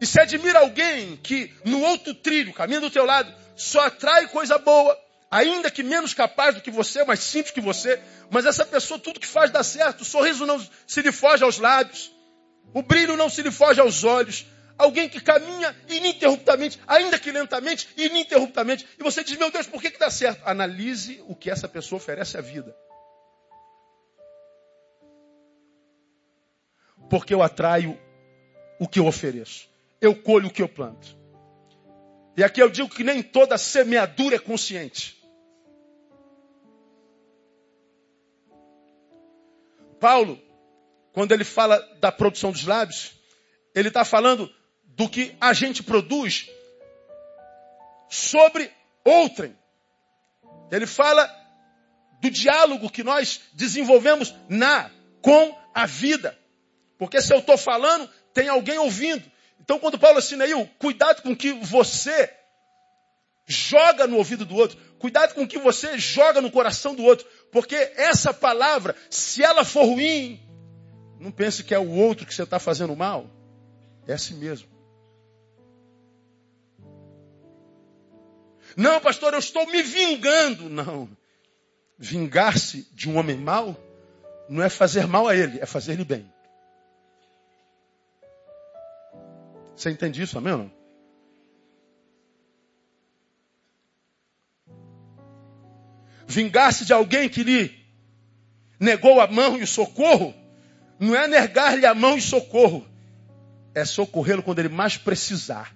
E 0.00 0.06
se 0.06 0.20
admira 0.20 0.58
alguém 0.58 1.16
que 1.16 1.52
no 1.64 1.80
outro 1.80 2.14
trilho, 2.14 2.52
caminho 2.52 2.82
do 2.82 2.90
teu 2.90 3.04
lado, 3.04 3.32
só 3.56 3.86
atrai 3.86 4.28
coisa 4.28 4.58
boa, 4.58 4.98
ainda 5.30 5.70
que 5.70 5.82
menos 5.82 6.12
capaz 6.12 6.54
do 6.54 6.60
que 6.60 6.70
você, 6.70 7.02
mais 7.04 7.20
simples 7.20 7.54
que 7.54 7.60
você, 7.60 8.00
mas 8.30 8.44
essa 8.44 8.66
pessoa 8.66 9.00
tudo 9.00 9.20
que 9.20 9.26
faz 9.26 9.50
dá 9.50 9.64
certo, 9.64 10.02
o 10.02 10.04
sorriso 10.04 10.44
não 10.44 10.64
se 10.86 11.00
lhe 11.00 11.12
foge 11.12 11.42
aos 11.42 11.58
lábios, 11.58 12.12
o 12.74 12.82
brilho 12.82 13.16
não 13.16 13.30
se 13.30 13.42
lhe 13.42 13.50
foge 13.50 13.80
aos 13.80 14.04
olhos, 14.04 14.44
Alguém 14.78 15.08
que 15.08 15.20
caminha 15.20 15.74
ininterruptamente, 15.88 16.78
ainda 16.86 17.18
que 17.18 17.32
lentamente, 17.32 17.88
ininterruptamente. 17.96 18.86
E 18.98 19.02
você 19.02 19.24
diz, 19.24 19.36
meu 19.38 19.50
Deus, 19.50 19.66
por 19.66 19.80
que, 19.80 19.90
que 19.90 19.98
dá 19.98 20.10
certo? 20.10 20.46
Analise 20.46 21.22
o 21.26 21.34
que 21.34 21.50
essa 21.50 21.66
pessoa 21.66 21.96
oferece 21.96 22.36
à 22.36 22.42
vida. 22.42 22.76
Porque 27.08 27.32
eu 27.32 27.42
atraio 27.42 27.98
o 28.78 28.86
que 28.86 28.98
eu 28.98 29.06
ofereço. 29.06 29.68
Eu 30.00 30.14
colho 30.14 30.48
o 30.48 30.52
que 30.52 30.62
eu 30.62 30.68
planto. 30.68 31.16
E 32.36 32.44
aqui 32.44 32.62
eu 32.62 32.68
digo 32.68 32.88
que 32.90 33.02
nem 33.02 33.22
toda 33.22 33.56
semeadura 33.56 34.36
é 34.36 34.38
consciente. 34.38 35.16
Paulo, 39.98 40.38
quando 41.12 41.32
ele 41.32 41.44
fala 41.44 41.78
da 41.98 42.12
produção 42.12 42.52
dos 42.52 42.64
lábios, 42.64 43.12
ele 43.74 43.88
está 43.88 44.04
falando 44.04 44.52
do 44.96 45.08
que 45.08 45.36
a 45.40 45.52
gente 45.52 45.82
produz 45.82 46.48
sobre 48.08 48.70
outrem. 49.04 49.56
Ele 50.70 50.86
fala 50.86 51.30
do 52.20 52.30
diálogo 52.30 52.90
que 52.90 53.04
nós 53.04 53.42
desenvolvemos 53.52 54.34
na, 54.48 54.90
com 55.20 55.56
a 55.74 55.86
vida. 55.86 56.36
Porque 56.98 57.20
se 57.20 57.32
eu 57.32 57.38
estou 57.38 57.58
falando, 57.58 58.08
tem 58.32 58.48
alguém 58.48 58.78
ouvindo. 58.78 59.30
Então, 59.60 59.78
quando 59.78 59.98
Paulo 59.98 60.18
assina 60.18 60.44
aí, 60.44 60.66
cuidado 60.78 61.22
com 61.22 61.36
que 61.36 61.52
você 61.52 62.32
joga 63.46 64.06
no 64.06 64.16
ouvido 64.16 64.44
do 64.44 64.56
outro. 64.56 64.78
Cuidado 64.98 65.34
com 65.34 65.46
que 65.46 65.58
você 65.58 65.98
joga 65.98 66.40
no 66.40 66.50
coração 66.50 66.94
do 66.94 67.04
outro. 67.04 67.26
Porque 67.52 67.76
essa 67.96 68.32
palavra, 68.32 68.96
se 69.10 69.42
ela 69.42 69.64
for 69.64 69.84
ruim, 69.84 70.40
não 71.20 71.30
pense 71.30 71.62
que 71.62 71.74
é 71.74 71.78
o 71.78 71.90
outro 71.90 72.26
que 72.26 72.34
você 72.34 72.42
está 72.44 72.58
fazendo 72.58 72.96
mal. 72.96 73.30
É 74.06 74.14
assim 74.14 74.34
mesmo. 74.34 74.75
Não, 78.76 79.00
pastor, 79.00 79.32
eu 79.32 79.38
estou 79.38 79.66
me 79.66 79.82
vingando. 79.82 80.68
Não. 80.68 81.08
Vingar-se 81.98 82.86
de 82.92 83.08
um 83.08 83.16
homem 83.16 83.36
mau 83.36 83.74
não 84.48 84.62
é 84.62 84.68
fazer 84.68 85.06
mal 85.06 85.26
a 85.26 85.34
ele, 85.34 85.58
é 85.58 85.66
fazer-lhe 85.66 86.04
bem. 86.04 86.30
Você 89.74 89.90
entende 89.90 90.22
isso, 90.22 90.38
amém 90.38 90.52
ou 90.52 90.58
não? 90.60 90.76
Vingar-se 96.26 96.84
de 96.84 96.92
alguém 96.92 97.28
que 97.28 97.42
lhe 97.42 97.86
negou 98.78 99.20
a 99.20 99.26
mão 99.26 99.56
e 99.56 99.62
o 99.62 99.66
socorro, 99.66 100.34
não 100.98 101.14
é 101.14 101.26
negar-lhe 101.26 101.86
a 101.86 101.94
mão 101.94 102.16
e 102.16 102.22
socorro, 102.22 102.86
é 103.74 103.84
socorrê-lo 103.84 104.42
quando 104.42 104.58
ele 104.58 104.68
mais 104.68 104.96
precisar. 104.96 105.74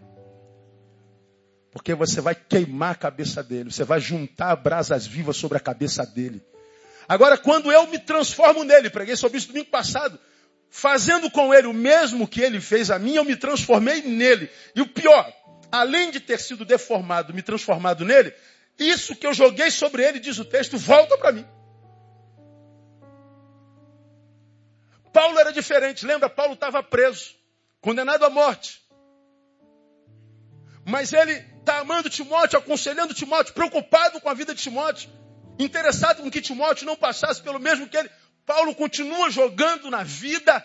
Porque 1.72 1.94
você 1.94 2.20
vai 2.20 2.34
queimar 2.34 2.92
a 2.92 2.96
cabeça 2.96 3.42
dele, 3.42 3.70
você 3.70 3.84
vai 3.84 4.00
juntar 4.00 4.56
brasas 4.56 5.06
vivas 5.06 5.36
sobre 5.36 5.56
a 5.56 5.60
cabeça 5.60 6.04
dele. 6.04 6.42
Agora, 7.08 7.38
quando 7.38 7.70
eu 7.70 7.86
me 7.86 7.98
transformo 7.98 8.64
nele, 8.64 8.90
preguei 8.90 9.16
sobre 9.16 9.38
isso 9.38 9.48
domingo 9.48 9.70
passado, 9.70 10.18
fazendo 10.68 11.30
com 11.30 11.52
ele 11.54 11.66
o 11.66 11.72
mesmo 11.72 12.26
que 12.26 12.40
ele 12.40 12.60
fez 12.60 12.90
a 12.90 12.98
mim, 12.98 13.14
eu 13.14 13.24
me 13.24 13.36
transformei 13.36 14.02
nele. 14.02 14.50
E 14.74 14.80
o 14.80 14.86
pior, 14.86 15.32
além 15.70 16.10
de 16.10 16.20
ter 16.20 16.38
sido 16.38 16.64
deformado, 16.64 17.34
me 17.34 17.42
transformado 17.42 18.04
nele, 18.04 18.32
isso 18.78 19.14
que 19.14 19.26
eu 19.26 19.34
joguei 19.34 19.70
sobre 19.70 20.02
ele, 20.02 20.18
diz 20.18 20.38
o 20.38 20.44
texto, 20.44 20.78
volta 20.78 21.16
para 21.18 21.32
mim. 21.32 21.46
Paulo 25.12 25.38
era 25.38 25.52
diferente, 25.52 26.06
lembra? 26.06 26.30
Paulo 26.30 26.54
estava 26.54 26.82
preso, 26.82 27.34
condenado 27.80 28.24
à 28.24 28.30
morte. 28.30 28.80
Mas 30.84 31.12
ele 31.12 31.44
está 31.60 31.78
amando 31.78 32.10
Timóteo, 32.10 32.58
aconselhando 32.58 33.14
Timóteo, 33.14 33.54
preocupado 33.54 34.20
com 34.20 34.28
a 34.28 34.34
vida 34.34 34.54
de 34.54 34.62
Timóteo, 34.62 35.08
interessado 35.58 36.22
com 36.22 36.30
que 36.30 36.40
Timóteo 36.40 36.86
não 36.86 36.96
passasse 36.96 37.40
pelo 37.42 37.60
mesmo 37.60 37.86
que 37.86 37.96
ele. 37.96 38.10
Paulo 38.44 38.74
continua 38.74 39.30
jogando 39.30 39.90
na 39.90 40.02
vida 40.02 40.64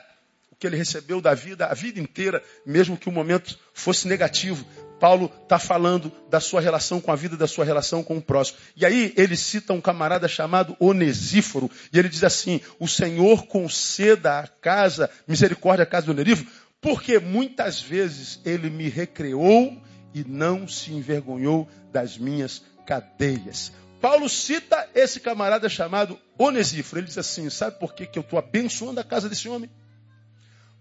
o 0.50 0.56
que 0.56 0.66
ele 0.66 0.78
recebeu 0.78 1.20
da 1.20 1.34
vida 1.34 1.68
a 1.68 1.74
vida 1.74 2.00
inteira, 2.00 2.42
mesmo 2.66 2.98
que 2.98 3.10
o 3.10 3.12
momento 3.12 3.60
fosse 3.74 4.08
negativo. 4.08 4.66
Paulo 5.00 5.30
está 5.44 5.60
falando 5.60 6.10
da 6.30 6.40
sua 6.40 6.62
relação 6.62 7.02
com 7.02 7.12
a 7.12 7.16
vida, 7.16 7.36
da 7.36 7.48
sua 7.48 7.66
relação 7.66 8.02
com 8.02 8.18
o 8.18 8.22
próximo. 8.22 8.60
E 8.76 8.86
aí 8.86 9.14
ele 9.18 9.36
cita 9.36 9.74
um 9.74 9.82
camarada 9.82 10.28
chamado 10.28 10.76
Onesíforo, 10.80 11.70
e 11.92 12.00
ele 12.00 12.08
diz 12.08 12.24
assim: 12.24 12.62
O 12.80 12.88
Senhor 12.88 13.46
conceda 13.48 14.40
à 14.40 14.48
casa, 14.48 15.10
misericórdia 15.28 15.84
à 15.84 15.86
casa 15.86 16.06
do 16.06 16.14
Onesíforo, 16.14 16.50
porque 16.80 17.20
muitas 17.20 17.82
vezes 17.82 18.40
ele 18.46 18.70
me 18.70 18.88
recreou 18.88 19.78
e 20.16 20.24
não 20.24 20.66
se 20.66 20.94
envergonhou 20.94 21.68
das 21.92 22.18
minhas 22.18 22.64
cadeias. 22.88 23.74
Paulo 24.00 24.30
cita 24.30 24.90
esse 24.96 25.20
camarada 25.20 25.68
chamado 25.68 26.18
Onesíforo. 26.38 27.02
Ele 27.02 27.08
diz 27.08 27.18
assim: 27.18 27.50
Sabe 27.50 27.78
por 27.78 27.94
que, 27.94 28.06
que 28.06 28.18
eu 28.18 28.22
estou 28.22 28.40
abençoando 28.40 29.02
a 29.02 29.04
casa 29.04 29.28
desse 29.28 29.50
homem? 29.50 29.70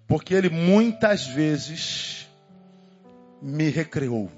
Porque 0.06 0.32
ele 0.34 0.48
muitas 0.48 1.26
vezes 1.26 2.28
me 3.42 3.70
recreou. 3.70 4.30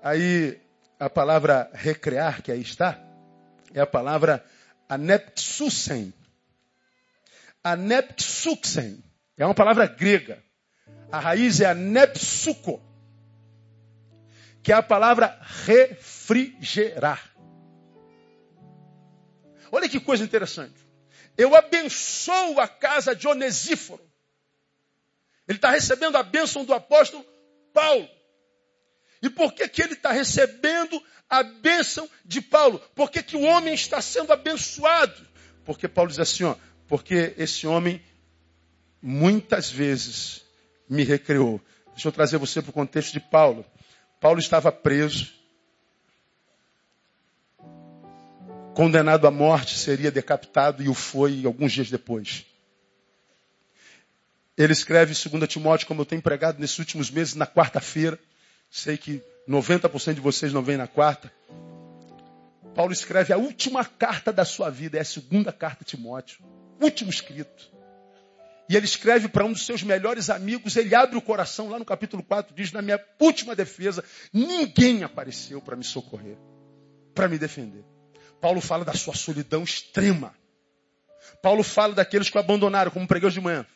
Aí 0.00 0.60
a 1.00 1.10
palavra 1.10 1.68
recrear, 1.74 2.40
que 2.40 2.52
aí 2.52 2.60
está, 2.60 3.02
é 3.72 3.80
a 3.80 3.86
palavra 3.86 4.44
anepsusen. 4.88 6.14
Anepsuxen. 7.64 9.02
É 9.36 9.44
uma 9.44 9.54
palavra 9.54 9.86
grega. 9.86 10.40
A 11.10 11.18
raiz 11.18 11.60
é 11.60 11.66
anepsuko 11.66 12.80
que 14.64 14.72
é 14.72 14.74
a 14.74 14.82
palavra 14.82 15.38
refrigerar. 15.66 17.22
Olha 19.70 19.88
que 19.88 20.00
coisa 20.00 20.24
interessante. 20.24 20.74
eu 21.36 21.54
abençoo 21.54 22.58
a 22.58 22.66
casa 22.66 23.14
de 23.14 23.28
Onesíforo. 23.28 24.02
Ele 25.46 25.58
está 25.58 25.70
recebendo 25.70 26.16
a 26.16 26.22
bênção 26.22 26.64
do 26.64 26.72
apóstolo 26.72 27.24
Paulo. 27.74 28.08
E 29.20 29.28
por 29.28 29.52
que, 29.52 29.68
que 29.68 29.82
ele 29.82 29.92
está 29.92 30.12
recebendo 30.12 31.02
a 31.28 31.42
bênção 31.42 32.08
de 32.24 32.40
Paulo? 32.40 32.78
Por 32.94 33.10
que, 33.10 33.22
que 33.22 33.36
o 33.36 33.42
homem 33.42 33.74
está 33.74 34.00
sendo 34.00 34.32
abençoado? 34.32 35.28
Porque 35.64 35.88
Paulo 35.88 36.10
diz 36.10 36.20
assim, 36.20 36.44
ó, 36.44 36.56
porque 36.88 37.34
esse 37.36 37.66
homem 37.66 38.02
muitas 39.02 39.70
vezes 39.70 40.42
me 40.88 41.04
recreou. 41.04 41.60
Deixa 41.88 42.08
eu 42.08 42.12
trazer 42.12 42.38
você 42.38 42.62
para 42.62 42.70
o 42.70 42.74
contexto 42.74 43.12
de 43.12 43.20
Paulo. 43.20 43.66
Paulo 44.24 44.40
estava 44.40 44.72
preso, 44.72 45.30
condenado 48.74 49.26
à 49.26 49.30
morte, 49.30 49.76
seria 49.76 50.10
decapitado 50.10 50.82
e 50.82 50.88
o 50.88 50.94
foi 50.94 51.44
alguns 51.44 51.72
dias 51.72 51.90
depois. 51.90 52.46
Ele 54.56 54.72
escreve 54.72 55.12
2 55.12 55.46
Timóteo, 55.46 55.86
como 55.86 56.00
eu 56.00 56.06
tenho 56.06 56.22
pregado 56.22 56.58
nesses 56.58 56.78
últimos 56.78 57.10
meses, 57.10 57.34
na 57.34 57.46
quarta-feira. 57.46 58.18
Sei 58.70 58.96
que 58.96 59.22
90% 59.46 60.14
de 60.14 60.22
vocês 60.22 60.54
não 60.54 60.62
vêm 60.62 60.78
na 60.78 60.86
quarta. 60.86 61.30
Paulo 62.74 62.94
escreve 62.94 63.30
a 63.30 63.36
última 63.36 63.84
carta 63.84 64.32
da 64.32 64.46
sua 64.46 64.70
vida, 64.70 64.96
é 64.96 65.02
a 65.02 65.04
segunda 65.04 65.52
carta 65.52 65.82
a 65.82 65.86
Timóteo. 65.86 66.42
Último 66.80 67.10
escrito. 67.10 67.73
E 68.68 68.76
ele 68.76 68.86
escreve 68.86 69.28
para 69.28 69.44
um 69.44 69.52
dos 69.52 69.66
seus 69.66 69.82
melhores 69.82 70.30
amigos, 70.30 70.74
ele 70.76 70.94
abre 70.94 71.18
o 71.18 71.22
coração, 71.22 71.68
lá 71.68 71.78
no 71.78 71.84
capítulo 71.84 72.22
4, 72.22 72.54
diz: 72.54 72.72
Na 72.72 72.80
minha 72.80 72.98
última 73.20 73.54
defesa, 73.54 74.02
ninguém 74.32 75.04
apareceu 75.04 75.60
para 75.60 75.76
me 75.76 75.84
socorrer, 75.84 76.38
para 77.14 77.28
me 77.28 77.38
defender. 77.38 77.84
Paulo 78.40 78.60
fala 78.60 78.84
da 78.84 78.94
sua 78.94 79.14
solidão 79.14 79.62
extrema. 79.62 80.34
Paulo 81.42 81.62
fala 81.62 81.94
daqueles 81.94 82.30
que 82.30 82.36
o 82.36 82.40
abandonaram, 82.40 82.90
como 82.90 83.06
preguei 83.06 83.30
de 83.30 83.40
manhã. 83.40 83.66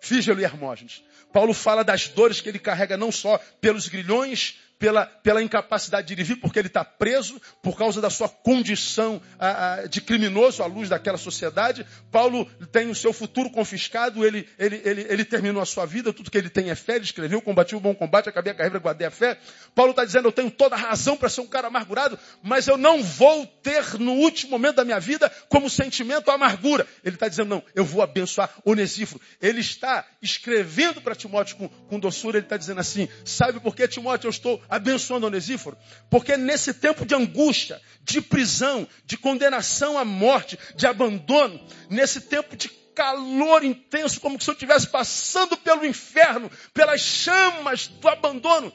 Fígelo 0.00 0.40
e 0.40 0.44
Hermógenes. 0.44 1.02
Paulo 1.32 1.52
fala 1.52 1.82
das 1.82 2.08
dores 2.08 2.40
que 2.40 2.48
ele 2.48 2.58
carrega 2.58 2.96
não 2.96 3.10
só 3.10 3.38
pelos 3.60 3.88
grilhões, 3.88 4.56
pela, 4.78 5.06
pela 5.06 5.42
incapacidade 5.42 6.06
de 6.06 6.20
ir 6.20 6.24
vir, 6.24 6.36
porque 6.36 6.58
ele 6.58 6.68
está 6.68 6.84
preso 6.84 7.40
por 7.62 7.76
causa 7.76 8.00
da 8.00 8.10
sua 8.10 8.28
condição 8.28 9.20
a, 9.38 9.74
a, 9.74 9.86
de 9.86 10.00
criminoso 10.00 10.62
à 10.62 10.66
luz 10.66 10.88
daquela 10.88 11.18
sociedade. 11.18 11.86
Paulo 12.10 12.44
tem 12.70 12.90
o 12.90 12.94
seu 12.94 13.12
futuro 13.12 13.50
confiscado, 13.50 14.24
ele, 14.24 14.48
ele, 14.58 14.80
ele, 14.84 15.06
ele 15.08 15.24
terminou 15.24 15.62
a 15.62 15.66
sua 15.66 15.86
vida, 15.86 16.12
tudo 16.12 16.30
que 16.30 16.38
ele 16.38 16.50
tem 16.50 16.70
é 16.70 16.74
fé, 16.74 16.96
ele 16.96 17.04
escreveu, 17.04 17.40
combatiu 17.40 17.78
o 17.78 17.80
bom 17.80 17.94
combate, 17.94 18.28
acabei 18.28 18.52
a 18.52 18.56
carreira, 18.56 18.78
guardei 18.78 19.06
a 19.06 19.10
fé. 19.10 19.38
Paulo 19.74 19.90
está 19.90 20.04
dizendo, 20.04 20.28
eu 20.28 20.32
tenho 20.32 20.50
toda 20.50 20.74
a 20.74 20.78
razão 20.78 21.16
para 21.16 21.28
ser 21.28 21.40
um 21.40 21.46
cara 21.46 21.68
amargurado, 21.68 22.18
mas 22.42 22.66
eu 22.68 22.76
não 22.76 23.02
vou 23.02 23.46
ter 23.46 23.98
no 23.98 24.12
último 24.12 24.52
momento 24.52 24.76
da 24.76 24.84
minha 24.84 25.00
vida 25.00 25.30
como 25.48 25.70
sentimento 25.70 26.30
a 26.30 26.34
amargura. 26.34 26.86
Ele 27.04 27.16
está 27.16 27.28
dizendo, 27.28 27.48
não, 27.48 27.62
eu 27.74 27.84
vou 27.84 28.02
abençoar 28.02 28.50
Onesíforo. 28.64 29.22
Ele 29.40 29.60
está 29.60 30.04
escrevendo 30.20 31.00
para 31.00 31.14
Timóteo 31.14 31.56
com, 31.56 31.68
com 31.68 31.98
doçura, 31.98 32.38
ele 32.38 32.46
está 32.46 32.56
dizendo 32.56 32.80
assim, 32.80 33.08
sabe 33.24 33.60
por 33.60 33.74
que 33.74 33.86
Timóteo 33.88 34.26
eu 34.28 34.30
estou 34.30 34.60
abençoando 34.68 35.26
Onesíforo? 35.26 35.76
Porque 36.10 36.36
nesse 36.36 36.74
tempo 36.74 37.04
de 37.04 37.14
angústia, 37.14 37.80
de 38.02 38.20
prisão, 38.20 38.86
de 39.04 39.16
condenação 39.16 39.98
à 39.98 40.04
morte, 40.04 40.58
de 40.74 40.86
abandono, 40.86 41.60
nesse 41.90 42.20
tempo 42.20 42.56
de 42.56 42.68
calor 42.94 43.62
intenso, 43.62 44.20
como 44.20 44.40
se 44.40 44.48
eu 44.48 44.54
estivesse 44.54 44.88
passando 44.88 45.56
pelo 45.56 45.84
inferno, 45.84 46.50
pelas 46.72 47.00
chamas 47.00 47.88
do 47.88 48.08
abandono, 48.08 48.72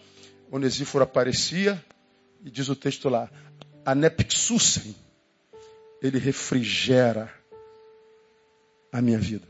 Onesíforo 0.52 1.04
aparecia 1.04 1.84
e 2.44 2.52
diz 2.52 2.68
o 2.68 2.76
texto 2.76 3.08
lá, 3.08 3.30
anepixussem, 3.86 4.96
ele 6.02 6.20
refrigera 6.20 7.34
a 8.92 9.02
minha 9.02 9.18
vida. 9.18 9.48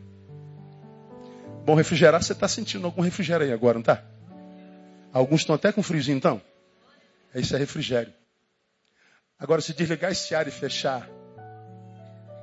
Bom, 1.65 1.75
refrigerar, 1.75 2.21
você 2.21 2.33
está 2.33 2.47
sentindo 2.47 2.85
algum 2.85 3.01
refrigério 3.01 3.45
aí 3.45 3.51
agora, 3.51 3.75
não 3.75 3.81
está? 3.81 4.03
Alguns 5.13 5.41
estão 5.41 5.55
até 5.55 5.71
com 5.71 5.83
friozinho, 5.83 6.17
então. 6.17 6.41
Isso 7.35 7.55
é 7.55 7.59
refrigério. 7.59 8.13
Agora, 9.39 9.61
se 9.61 9.73
desligar 9.73 10.11
esse 10.11 10.35
ar 10.35 10.47
e 10.47 10.51
fechar 10.51 11.09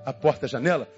a 0.04 0.12
porta, 0.12 0.46
a 0.46 0.48
janela, 0.48 0.88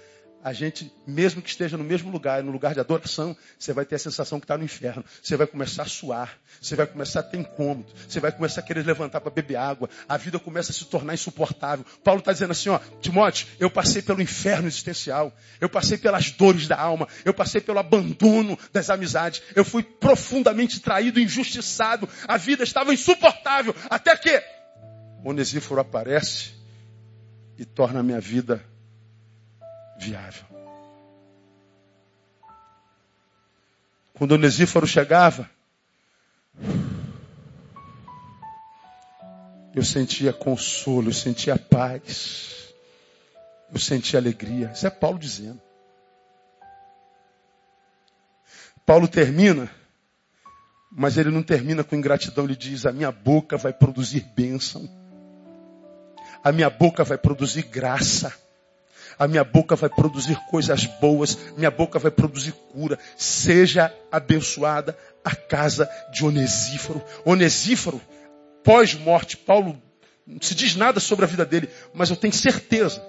a 0.43 0.53
gente, 0.53 0.91
mesmo 1.05 1.41
que 1.41 1.49
esteja 1.49 1.77
no 1.77 1.83
mesmo 1.83 2.11
lugar, 2.11 2.43
no 2.43 2.51
lugar 2.51 2.73
de 2.73 2.79
adoração, 2.79 3.35
você 3.59 3.73
vai 3.73 3.85
ter 3.85 3.95
a 3.95 3.99
sensação 3.99 4.39
que 4.39 4.45
está 4.45 4.57
no 4.57 4.63
inferno. 4.63 5.03
Você 5.21 5.37
vai 5.37 5.45
começar 5.45 5.83
a 5.83 5.85
suar, 5.85 6.37
você 6.59 6.75
vai 6.75 6.87
começar 6.87 7.19
a 7.19 7.23
ter 7.23 7.37
incômodo, 7.37 7.91
você 8.07 8.19
vai 8.19 8.31
começar 8.31 8.61
a 8.61 8.63
querer 8.63 8.85
levantar 8.85 9.21
para 9.21 9.31
beber 9.31 9.55
água, 9.55 9.89
a 10.09 10.17
vida 10.17 10.39
começa 10.39 10.71
a 10.71 10.73
se 10.73 10.85
tornar 10.85 11.13
insuportável. 11.13 11.85
Paulo 12.03 12.19
está 12.19 12.31
dizendo 12.31 12.51
assim, 12.51 12.69
ó, 12.69 12.79
Timóteo, 13.01 13.47
eu 13.59 13.69
passei 13.69 14.01
pelo 14.01 14.21
inferno 14.21 14.67
existencial, 14.67 15.31
eu 15.59 15.69
passei 15.69 15.97
pelas 15.97 16.31
dores 16.31 16.67
da 16.67 16.79
alma, 16.79 17.07
eu 17.23 17.33
passei 17.33 17.61
pelo 17.61 17.79
abandono 17.79 18.57
das 18.73 18.89
amizades, 18.89 19.41
eu 19.55 19.63
fui 19.63 19.83
profundamente 19.83 20.79
traído, 20.79 21.19
injustiçado, 21.19 22.09
a 22.27 22.37
vida 22.37 22.63
estava 22.63 22.93
insuportável, 22.93 23.75
até 23.89 24.15
que 24.17 24.41
Onesíforo 25.23 25.79
aparece 25.79 26.51
e 27.57 27.65
torna 27.65 27.99
a 27.99 28.03
minha 28.03 28.19
vida 28.19 28.70
viável. 30.01 30.43
Quando 34.13 34.33
Onesíforo 34.33 34.87
chegava, 34.87 35.49
eu 39.73 39.83
sentia 39.83 40.33
consolo, 40.33 41.09
eu 41.09 41.13
sentia 41.13 41.57
paz, 41.57 42.73
eu 43.71 43.79
sentia 43.79 44.19
alegria. 44.19 44.71
Isso 44.73 44.85
é 44.85 44.89
Paulo 44.89 45.19
dizendo. 45.19 45.61
Paulo 48.85 49.07
termina, 49.07 49.71
mas 50.91 51.15
ele 51.17 51.29
não 51.29 51.43
termina 51.43 51.83
com 51.83 51.95
ingratidão, 51.95 52.45
ele 52.45 52.55
diz: 52.55 52.85
A 52.85 52.91
minha 52.91 53.11
boca 53.11 53.55
vai 53.55 53.71
produzir 53.71 54.21
bênção, 54.35 54.89
a 56.43 56.51
minha 56.51 56.69
boca 56.69 57.03
vai 57.03 57.17
produzir 57.17 57.63
graça 57.63 58.33
a 59.21 59.27
minha 59.27 59.43
boca 59.43 59.75
vai 59.75 59.87
produzir 59.87 60.35
coisas 60.49 60.87
boas, 60.99 61.37
minha 61.55 61.69
boca 61.69 61.99
vai 61.99 62.09
produzir 62.09 62.53
cura. 62.71 62.97
Seja 63.15 63.93
abençoada 64.11 64.97
a 65.23 65.35
casa 65.35 65.87
de 66.11 66.25
Onesíforo. 66.25 66.99
Onesíforo, 67.23 68.01
pós-morte, 68.63 69.37
Paulo 69.37 69.79
não 70.25 70.41
se 70.41 70.55
diz 70.55 70.75
nada 70.75 70.99
sobre 70.99 71.23
a 71.23 71.27
vida 71.27 71.45
dele, 71.45 71.69
mas 71.93 72.09
eu 72.09 72.15
tenho 72.15 72.33
certeza 72.33 72.99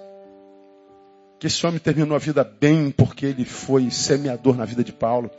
que 1.39 1.47
esse 1.47 1.65
homem 1.65 1.79
terminou 1.79 2.15
a 2.15 2.19
vida 2.19 2.43
bem 2.43 2.91
porque 2.91 3.25
ele 3.25 3.43
foi 3.43 3.89
semeador 3.89 4.55
na 4.55 4.65
vida 4.65 4.83
de 4.83 4.93
Paulo. 4.93 5.31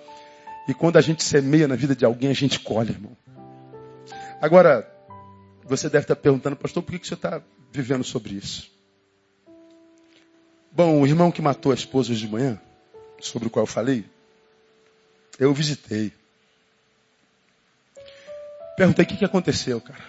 E 0.67 0.75
quando 0.75 0.97
a 0.97 1.01
gente 1.01 1.23
semeia 1.23 1.69
na 1.69 1.77
vida 1.77 1.95
de 1.95 2.05
alguém, 2.05 2.31
a 2.31 2.35
gente 2.35 2.59
colhe, 2.59 2.91
irmão. 2.91 3.17
Agora, 4.43 4.93
você 5.65 5.89
deve 5.89 6.03
estar 6.03 6.17
perguntando, 6.17 6.57
pastor, 6.57 6.83
por 6.83 6.99
que 6.99 7.07
você 7.07 7.15
está 7.15 7.41
vivendo 7.71 8.03
sobre 8.03 8.35
isso? 8.35 8.74
Bom, 10.77 11.01
o 11.01 11.07
irmão 11.07 11.31
que 11.31 11.41
matou 11.41 11.71
a 11.71 11.75
esposa 11.77 12.11
hoje 12.11 12.27
de 12.27 12.33
manhã, 12.33 12.61
sobre 13.21 13.47
o 13.47 13.51
qual 13.51 13.63
eu 13.63 13.67
falei, 13.67 14.05
eu 15.39 15.55
visitei. 15.55 16.13
Perguntei 18.77 19.05
o 19.05 19.09
que, 19.09 19.17
que 19.17 19.25
aconteceu, 19.25 19.81
cara. 19.81 20.05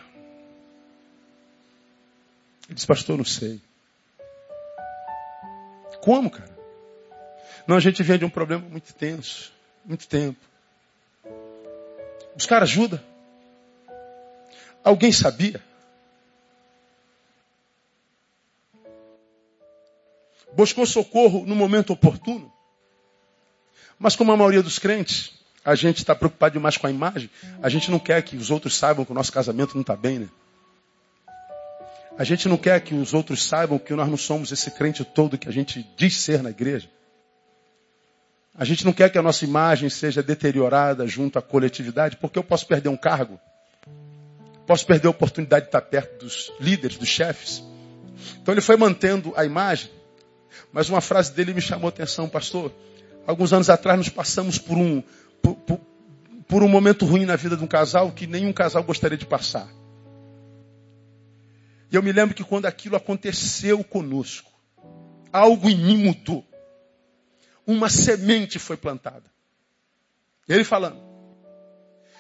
Ele 2.66 2.74
disse, 2.74 2.88
pastor, 2.88 3.16
não 3.16 3.24
sei. 3.24 3.62
Como, 6.02 6.32
cara? 6.32 6.58
Não, 7.68 7.78
a 7.78 7.80
gente 7.80 8.02
vem 8.02 8.18
de 8.18 8.26
um 8.26 8.30
problema 8.30 8.68
muito 8.68 8.92
tenso, 8.92 9.54
muito 9.86 10.08
tempo. 10.08 10.40
Buscar 12.36 12.64
ajuda. 12.64 13.04
Alguém 14.84 15.12
sabia? 15.12 15.62
Buscou 20.56 20.86
socorro 20.86 21.46
no 21.46 21.56
momento 21.56 21.94
oportuno. 21.94 22.52
Mas 24.00 24.16
como 24.16 24.32
a 24.32 24.38
maioria 24.38 24.64
dos 24.64 24.80
crentes, 24.80 25.34
a 25.64 25.76
gente 25.76 25.98
está 25.98 26.16
preocupado 26.16 26.54
demais 26.54 26.78
com 26.78 26.88
a 26.88 26.92
imagem, 26.92 27.30
a 27.62 27.70
gente 27.70 27.90
não 27.90 28.00
quer 28.00 28.22
que 28.22 28.36
os 28.36 28.52
outros 28.52 28.78
saibam 28.78 29.06
que 29.06 29.12
o 29.12 29.16
nosso 29.16 29.32
casamento 29.32 29.74
não 29.74 29.82
está 29.82 29.96
bem, 29.96 30.20
né? 30.20 30.30
A 32.18 32.24
gente 32.24 32.48
não 32.48 32.56
quer 32.56 32.80
que 32.80 32.96
os 32.96 33.14
outros 33.14 33.44
saibam 33.44 33.78
que 33.78 33.94
nós 33.94 34.08
não 34.08 34.16
somos 34.16 34.52
esse 34.52 34.72
crente 34.72 35.04
todo 35.04 35.38
que 35.38 35.50
a 35.50 35.52
gente 35.52 35.86
diz 35.98 36.16
ser 36.16 36.42
na 36.42 36.50
igreja. 36.50 36.90
A 38.58 38.64
gente 38.64 38.86
não 38.86 38.94
quer 38.94 39.10
que 39.10 39.18
a 39.18 39.22
nossa 39.22 39.44
imagem 39.44 39.90
seja 39.90 40.24
deteriorada 40.24 41.06
junto 41.06 41.38
à 41.38 41.42
coletividade, 41.42 42.16
porque 42.16 42.40
eu 42.40 42.44
posso 42.44 42.66
perder 42.66 42.88
um 42.88 42.96
cargo, 42.96 43.38
posso 44.66 44.86
perder 44.86 45.08
a 45.08 45.12
oportunidade 45.12 45.66
de 45.66 45.68
estar 45.70 45.82
perto 45.82 46.24
dos 46.24 46.54
líderes, 46.58 46.98
dos 46.98 47.10
chefes. 47.10 47.62
Então 48.42 48.54
ele 48.54 48.62
foi 48.62 48.78
mantendo 48.78 49.34
a 49.36 49.44
imagem, 49.44 49.90
mas 50.72 50.90
uma 50.90 51.02
frase 51.02 51.34
dele 51.34 51.54
me 51.54 51.62
chamou 51.62 51.88
a 51.88 51.90
atenção, 51.90 52.28
pastor. 52.28 52.72
Alguns 53.26 53.54
anos 53.54 53.70
atrás 53.70 53.98
nós 53.98 54.10
passamos 54.10 54.58
por 54.58 54.78
um, 54.78 55.02
por, 55.42 55.56
por, 55.56 55.80
por 56.48 56.64
um 56.64 56.68
momento 56.68 57.06
ruim 57.06 57.26
na 57.26 57.36
vida 57.36 57.58
de 57.58 57.64
um 57.64 57.68
casal 57.68 58.12
que 58.12 58.28
nenhum 58.28 58.54
casal 58.54 58.84
gostaria 58.84 59.18
de 59.18 59.26
passar. 59.26 59.68
E 61.92 61.96
eu 61.96 62.04
me 62.04 62.12
lembro 62.12 62.36
que 62.36 62.44
quando 62.44 62.66
aquilo 62.66 62.96
aconteceu 62.96 63.84
conosco, 63.84 64.52
algo 65.32 65.70
em 65.70 65.78
mim 65.78 66.04
mudou. 66.04 66.46
Uma 67.66 67.90
semente 67.90 68.60
foi 68.60 68.78
plantada. 68.78 69.32
Ele 70.48 70.64
falando. 70.64 71.04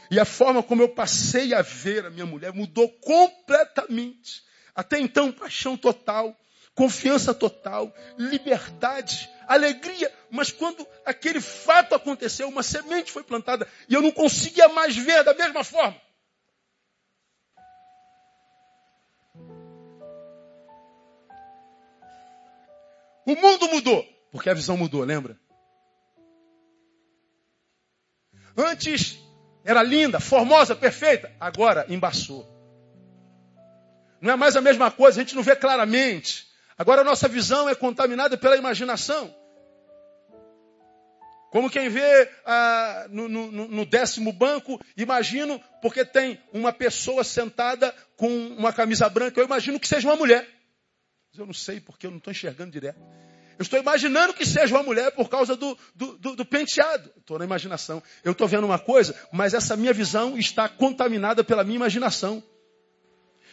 E 0.09 0.19
a 0.19 0.25
forma 0.25 0.61
como 0.61 0.81
eu 0.81 0.89
passei 0.89 1.53
a 1.53 1.61
ver 1.61 2.05
a 2.05 2.09
minha 2.09 2.25
mulher 2.25 2.53
mudou 2.53 2.89
completamente. 2.89 4.43
Até 4.75 4.99
então, 4.99 5.31
paixão 5.31 5.77
total, 5.77 6.35
confiança 6.75 7.33
total, 7.33 7.91
liberdade, 8.17 9.29
alegria. 9.47 10.13
Mas 10.29 10.51
quando 10.51 10.85
aquele 11.05 11.39
fato 11.39 11.95
aconteceu, 11.95 12.49
uma 12.49 12.61
semente 12.61 13.11
foi 13.11 13.23
plantada 13.23 13.67
e 13.87 13.93
eu 13.93 14.01
não 14.01 14.11
conseguia 14.11 14.67
mais 14.67 14.95
ver 14.95 15.23
da 15.23 15.33
mesma 15.33 15.63
forma. 15.63 15.99
O 23.25 23.35
mundo 23.35 23.67
mudou, 23.69 24.05
porque 24.31 24.49
a 24.49 24.53
visão 24.53 24.77
mudou, 24.77 25.03
lembra? 25.03 25.39
Antes 28.55 29.17
era 29.63 29.81
linda, 29.81 30.19
formosa, 30.19 30.75
perfeita, 30.75 31.35
agora 31.39 31.87
embaçou. 31.89 32.47
Não 34.21 34.31
é 34.31 34.35
mais 34.35 34.55
a 34.55 34.61
mesma 34.61 34.91
coisa, 34.91 35.19
a 35.19 35.23
gente 35.23 35.35
não 35.35 35.41
vê 35.41 35.55
claramente. 35.55 36.54
Agora 36.77 37.01
a 37.01 37.05
nossa 37.05 37.27
visão 37.27 37.69
é 37.69 37.75
contaminada 37.75 38.37
pela 38.37 38.57
imaginação. 38.57 39.33
Como 41.51 41.69
quem 41.69 41.87
vê 41.87 42.29
ah, 42.45 43.07
no, 43.09 43.29
no, 43.29 43.49
no, 43.49 43.85
décimo 43.85 44.33
banco, 44.33 44.77
imagino, 44.97 45.61
porque 45.81 46.03
tem 46.03 46.37
uma 46.51 46.73
pessoa 46.73 47.23
sentada 47.23 47.95
com 48.17 48.27
uma 48.27 48.73
camisa 48.73 49.07
branca, 49.07 49.39
eu 49.39 49.45
imagino 49.45 49.79
que 49.79 49.87
seja 49.87 50.05
uma 50.05 50.17
mulher. 50.17 50.45
Eu 51.37 51.45
não 51.45 51.53
sei 51.53 51.79
porque 51.79 52.07
eu 52.07 52.11
não 52.11 52.17
estou 52.17 52.31
enxergando 52.31 52.71
direto. 52.71 52.99
Eu 53.57 53.63
estou 53.63 53.79
imaginando 53.79 54.33
que 54.33 54.45
seja 54.45 54.75
uma 54.75 54.83
mulher 54.83 55.11
por 55.11 55.29
causa 55.29 55.55
do, 55.55 55.77
do, 55.95 56.17
do, 56.17 56.35
do 56.35 56.45
penteado. 56.45 57.09
Estou 57.17 57.39
na 57.39 57.45
imaginação. 57.45 58.03
Eu 58.21 58.33
estou 58.33 58.49
vendo 58.49 58.65
uma 58.65 58.79
coisa, 58.79 59.15
mas 59.31 59.53
essa 59.53 59.77
minha 59.77 59.93
visão 59.93 60.37
está 60.37 60.67
contaminada 60.67 61.41
pela 61.41 61.63
minha 61.63 61.77
imaginação. 61.77 62.43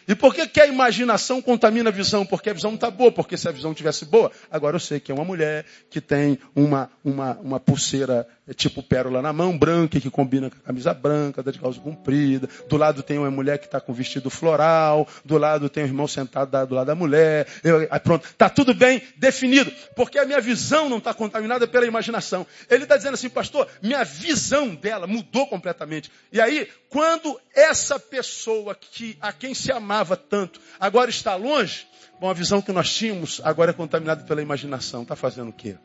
E 0.07 0.15
por 0.15 0.35
que, 0.35 0.47
que 0.47 0.61
a 0.61 0.67
imaginação 0.67 1.41
contamina 1.41 1.91
a 1.91 1.93
visão? 1.93 2.25
Porque 2.25 2.51
a 2.51 2.53
visão 2.53 2.71
não 2.71 2.77
está 2.77 2.91
boa, 2.91 3.13
porque 3.13 3.37
se 3.37 3.49
a 3.49 3.53
visão 3.53 3.73
tivesse 3.75 4.05
boa, 4.05 4.31
agora 4.51 4.77
eu 4.77 4.81
sei 4.81 5.01
que 5.01 5.11
é 5.11 5.15
uma 5.15 5.25
mulher 5.25 5.65
que 5.91 6.01
tem 6.01 6.39
uma, 6.55 6.91
uma, 7.05 7.39
uma 7.39 7.61
pulseira 7.61 8.27
tipo 8.57 8.83
pérola 8.83 9.23
na 9.23 9.33
mão, 9.33 9.57
branca, 9.57 10.01
que 10.01 10.11
combina 10.11 10.51
com 10.51 10.57
a 10.57 10.61
camisa 10.61 10.93
branca, 10.93 11.43
da 11.43 11.51
de 11.51 11.59
calça 11.59 11.81
comprida. 11.81 12.49
Do 12.69 12.77
lado 12.77 13.03
tem 13.03 13.19
uma 13.19 13.31
mulher 13.31 13.59
que 13.59 13.67
está 13.67 13.81
com 13.81 13.93
vestido 13.93 14.29
floral, 14.29 15.07
do 15.25 15.39
lado 15.39 15.69
tem 15.69 15.85
o 15.85 15.87
um 15.87 15.89
irmão 15.89 16.09
sentado 16.09 16.67
do 16.67 16.75
lado 16.75 16.87
da 16.87 16.95
mulher. 16.95 17.47
Eu, 17.63 17.87
aí 17.91 18.01
pronto, 18.01 18.27
está 18.27 18.49
tudo 18.49 18.75
bem 18.75 19.01
definido, 19.17 19.73
porque 19.95 20.19
a 20.19 20.25
minha 20.25 20.41
visão 20.41 20.89
não 20.89 20.99
está 20.99 21.15
contaminada 21.15 21.67
pela 21.67 21.87
imaginação. 21.87 22.47
Ele 22.69 22.83
está 22.83 22.97
dizendo 22.97 23.15
assim, 23.15 23.29
pastor, 23.29 23.69
minha 23.81 24.05
visão 24.05 24.75
dela 24.75 25.07
mudou 25.07 25.47
completamente. 25.47 26.11
E 26.33 26.41
aí, 26.41 26.69
quando 26.89 27.41
essa 27.55 27.99
pessoa 27.99 28.75
que 28.75 29.17
a 29.21 29.33
quem 29.33 29.55
se 29.55 29.71
amava 29.93 30.17
tanto 30.17 30.59
agora 30.81 31.11
está 31.11 31.37
longe, 31.37 31.87
bom, 32.19 32.31
a 32.31 32.33
visão 32.33 32.63
que 32.63 32.73
nós 32.73 32.93
tínhamos 32.93 33.41
agora 33.45 33.73
é 33.73 33.75
contaminada 33.75 34.25
pela 34.25 34.41
imaginação. 34.41 35.03
Está 35.03 35.15
fazendo 35.15 35.51
o 35.51 35.53
quê? 35.53 35.77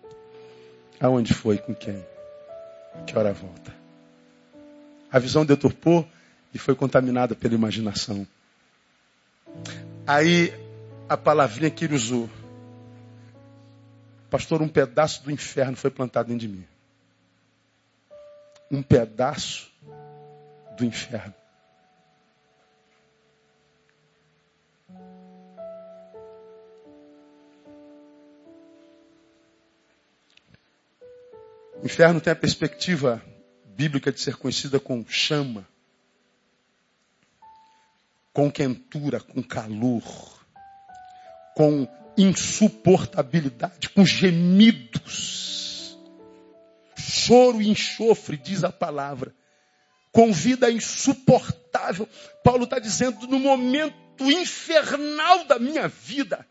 Aonde 0.99 1.33
foi? 1.33 1.57
Com 1.57 1.75
quem? 1.75 2.03
Que 3.05 3.17
hora 3.17 3.33
volta? 3.33 3.75
A 5.11 5.19
visão 5.19 5.45
deturpou 5.45 6.07
e 6.53 6.57
foi 6.57 6.73
contaminada 6.73 7.35
pela 7.35 7.53
imaginação. 7.53 8.25
Aí 10.05 10.53
a 11.09 11.17
palavrinha 11.17 11.69
que 11.69 11.85
ele 11.85 11.95
usou. 11.95 12.29
Pastor, 14.29 14.61
um 14.61 14.67
pedaço 14.67 15.23
do 15.23 15.31
inferno 15.31 15.75
foi 15.75 15.91
plantado 15.91 16.29
dentro 16.29 16.47
de 16.47 16.53
mim. 16.53 16.65
Um 18.71 18.81
pedaço 18.81 19.71
do 20.77 20.83
inferno. 20.83 21.33
O 31.81 31.85
inferno 31.85 32.19
tem 32.19 32.33
a 32.33 32.35
perspectiva 32.35 33.21
bíblica 33.65 34.11
de 34.11 34.19
ser 34.19 34.35
conhecida 34.35 34.79
com 34.79 35.05
chama, 35.07 35.67
com 38.33 38.51
quentura, 38.51 39.19
com 39.19 39.41
calor, 39.43 40.03
com 41.55 41.87
insuportabilidade, 42.17 43.89
com 43.89 44.05
gemidos, 44.05 45.97
choro 46.97 47.61
e 47.61 47.69
enxofre, 47.69 48.37
diz 48.37 48.63
a 48.63 48.71
palavra 48.71 49.33
com 50.17 50.33
vida 50.33 50.71
insuportável. 50.71 52.09
Paulo 52.43 52.63
está 52.63 52.79
dizendo, 52.79 53.27
no 53.27 53.37
momento 53.37 53.95
infernal 54.19 55.45
da 55.45 55.59
minha 55.59 55.87
vida, 55.87 56.43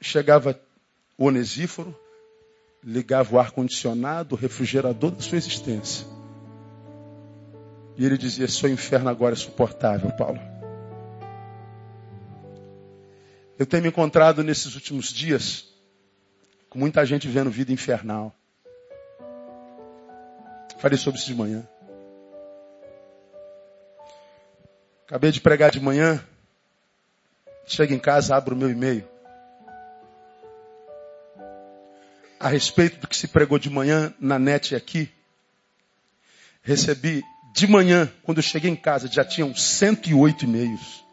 chegava 0.00 0.58
o 1.18 1.26
onesíforo, 1.26 1.94
ligava 2.82 3.34
o 3.34 3.38
ar-condicionado, 3.38 4.34
o 4.34 4.38
refrigerador 4.38 5.10
da 5.10 5.20
sua 5.20 5.38
existência. 5.38 6.06
E 7.96 8.04
ele 8.04 8.16
dizia: 8.16 8.48
Seu 8.48 8.70
inferno 8.70 9.10
agora 9.10 9.34
é 9.34 9.36
suportável, 9.36 10.10
Paulo. 10.12 10.40
Eu 13.58 13.66
tenho 13.66 13.82
me 13.82 13.90
encontrado 13.90 14.42
nesses 14.42 14.74
últimos 14.74 15.12
dias 15.12 15.68
com 16.70 16.78
muita 16.78 17.04
gente 17.04 17.28
vendo 17.28 17.50
vida 17.50 17.72
infernal. 17.72 18.34
Falei 20.78 20.96
sobre 20.96 21.20
isso 21.20 21.26
de 21.26 21.34
manhã. 21.34 21.68
Acabei 25.06 25.30
de 25.30 25.40
pregar 25.40 25.70
de 25.70 25.80
manhã. 25.80 26.24
Chego 27.66 27.92
em 27.92 27.98
casa, 27.98 28.34
abro 28.34 28.54
o 28.54 28.58
meu 28.58 28.70
e-mail. 28.70 29.06
A 32.40 32.48
respeito 32.48 32.98
do 32.98 33.06
que 33.06 33.14
se 33.14 33.28
pregou 33.28 33.58
de 33.58 33.68
manhã 33.68 34.14
na 34.18 34.38
net 34.38 34.74
aqui, 34.74 35.12
recebi 36.62 37.22
de 37.52 37.66
manhã, 37.66 38.10
quando 38.22 38.38
eu 38.38 38.42
cheguei 38.42 38.70
em 38.70 38.76
casa, 38.76 39.06
já 39.06 39.22
tinham 39.22 39.54
108 39.54 40.46
e-mails. 40.46 41.04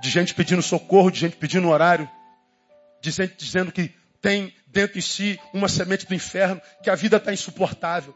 De 0.00 0.08
gente 0.08 0.34
pedindo 0.34 0.62
socorro, 0.62 1.10
de 1.10 1.18
gente 1.18 1.36
pedindo 1.36 1.68
horário, 1.68 2.08
de 3.00 3.10
gente 3.10 3.34
dizendo 3.36 3.72
que 3.72 3.92
tem 4.20 4.54
dentro 4.68 4.94
de 4.94 5.02
si 5.02 5.40
uma 5.52 5.68
semente 5.68 6.06
do 6.06 6.14
inferno, 6.14 6.62
que 6.80 6.90
a 6.90 6.94
vida 6.94 7.16
está 7.16 7.32
insuportável. 7.32 8.14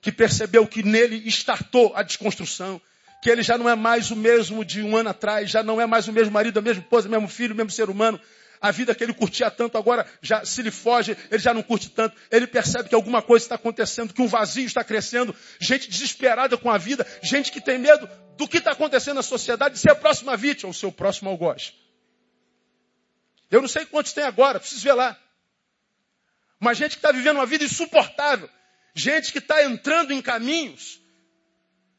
Que 0.00 0.12
percebeu 0.12 0.66
que 0.68 0.84
nele 0.84 1.28
startou 1.28 1.92
a 1.96 2.02
desconstrução, 2.04 2.80
que 3.24 3.30
ele 3.30 3.42
já 3.42 3.56
não 3.56 3.66
é 3.66 3.74
mais 3.74 4.10
o 4.10 4.16
mesmo 4.16 4.62
de 4.62 4.82
um 4.82 4.94
ano 4.94 5.08
atrás, 5.08 5.50
já 5.50 5.62
não 5.62 5.80
é 5.80 5.86
mais 5.86 6.06
o 6.06 6.12
mesmo 6.12 6.30
marido, 6.30 6.58
a 6.58 6.60
mesma 6.60 6.82
esposa, 6.82 7.08
o 7.08 7.10
mesmo 7.10 7.26
filho, 7.26 7.54
o 7.54 7.56
mesmo 7.56 7.70
ser 7.70 7.88
humano. 7.88 8.20
A 8.60 8.70
vida 8.70 8.94
que 8.94 9.02
ele 9.02 9.14
curtia 9.14 9.50
tanto 9.50 9.78
agora 9.78 10.04
já 10.20 10.44
se 10.44 10.60
lhe 10.60 10.70
foge, 10.70 11.16
ele 11.30 11.38
já 11.38 11.54
não 11.54 11.62
curte 11.62 11.88
tanto. 11.88 12.14
Ele 12.30 12.46
percebe 12.46 12.86
que 12.86 12.94
alguma 12.94 13.22
coisa 13.22 13.46
está 13.46 13.54
acontecendo, 13.54 14.12
que 14.12 14.20
um 14.20 14.28
vazio 14.28 14.66
está 14.66 14.84
crescendo. 14.84 15.34
Gente 15.58 15.88
desesperada 15.88 16.58
com 16.58 16.70
a 16.70 16.76
vida, 16.76 17.06
gente 17.22 17.50
que 17.50 17.62
tem 17.62 17.78
medo 17.78 18.06
do 18.36 18.46
que 18.46 18.58
está 18.58 18.72
acontecendo 18.72 19.16
na 19.16 19.22
sociedade, 19.22 19.76
de 19.76 19.80
ser 19.80 19.92
a 19.92 19.96
próxima 19.96 20.36
vítima, 20.36 20.68
ou 20.68 20.74
seu 20.74 20.92
próximo 20.92 21.30
algoz. 21.30 21.72
Eu 23.50 23.62
não 23.62 23.68
sei 23.68 23.86
quantos 23.86 24.12
tem 24.12 24.24
agora, 24.24 24.60
preciso 24.60 24.82
ver 24.82 24.92
lá. 24.92 25.18
Mas 26.60 26.76
gente 26.76 26.90
que 26.90 26.98
está 26.98 27.10
vivendo 27.10 27.36
uma 27.36 27.46
vida 27.46 27.64
insuportável, 27.64 28.50
Gente 28.94 29.32
que 29.32 29.38
está 29.38 29.64
entrando 29.64 30.12
em 30.12 30.22
caminhos 30.22 31.00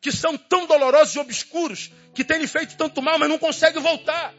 que 0.05 0.11
são 0.11 0.37
tão 0.37 0.67
dolorosos 0.67 1.15
e 1.15 1.19
obscuros, 1.19 1.91
que 2.13 2.23
tem 2.23 2.37
lhe 2.37 2.45
feito 2.45 2.77
tanto 2.77 3.01
mal, 3.01 3.17
mas 3.17 3.27
não 3.27 3.39
consegue 3.39 3.79
voltar. 3.79 4.35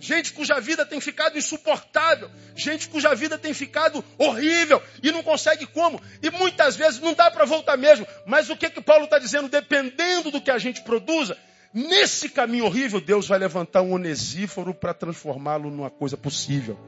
Gente 0.00 0.32
cuja 0.32 0.58
vida 0.58 0.86
tem 0.86 0.98
ficado 0.98 1.36
insuportável, 1.36 2.30
gente 2.56 2.88
cuja 2.88 3.14
vida 3.14 3.36
tem 3.36 3.52
ficado 3.52 4.02
horrível 4.16 4.82
e 5.02 5.12
não 5.12 5.22
consegue 5.22 5.66
como. 5.66 6.00
E 6.22 6.30
muitas 6.30 6.74
vezes 6.74 7.00
não 7.00 7.12
dá 7.12 7.30
para 7.30 7.44
voltar 7.44 7.76
mesmo. 7.76 8.06
Mas 8.24 8.48
o 8.48 8.56
que 8.56 8.70
que 8.70 8.80
Paulo 8.80 9.04
está 9.04 9.18
dizendo? 9.18 9.46
Dependendo 9.46 10.30
do 10.30 10.40
que 10.40 10.50
a 10.50 10.56
gente 10.56 10.80
produza, 10.80 11.36
nesse 11.74 12.30
caminho 12.30 12.64
horrível, 12.64 13.02
Deus 13.02 13.28
vai 13.28 13.38
levantar 13.38 13.82
um 13.82 13.92
onesíforo 13.92 14.72
para 14.72 14.94
transformá-lo 14.94 15.70
numa 15.70 15.90
coisa 15.90 16.16
possível 16.16 16.78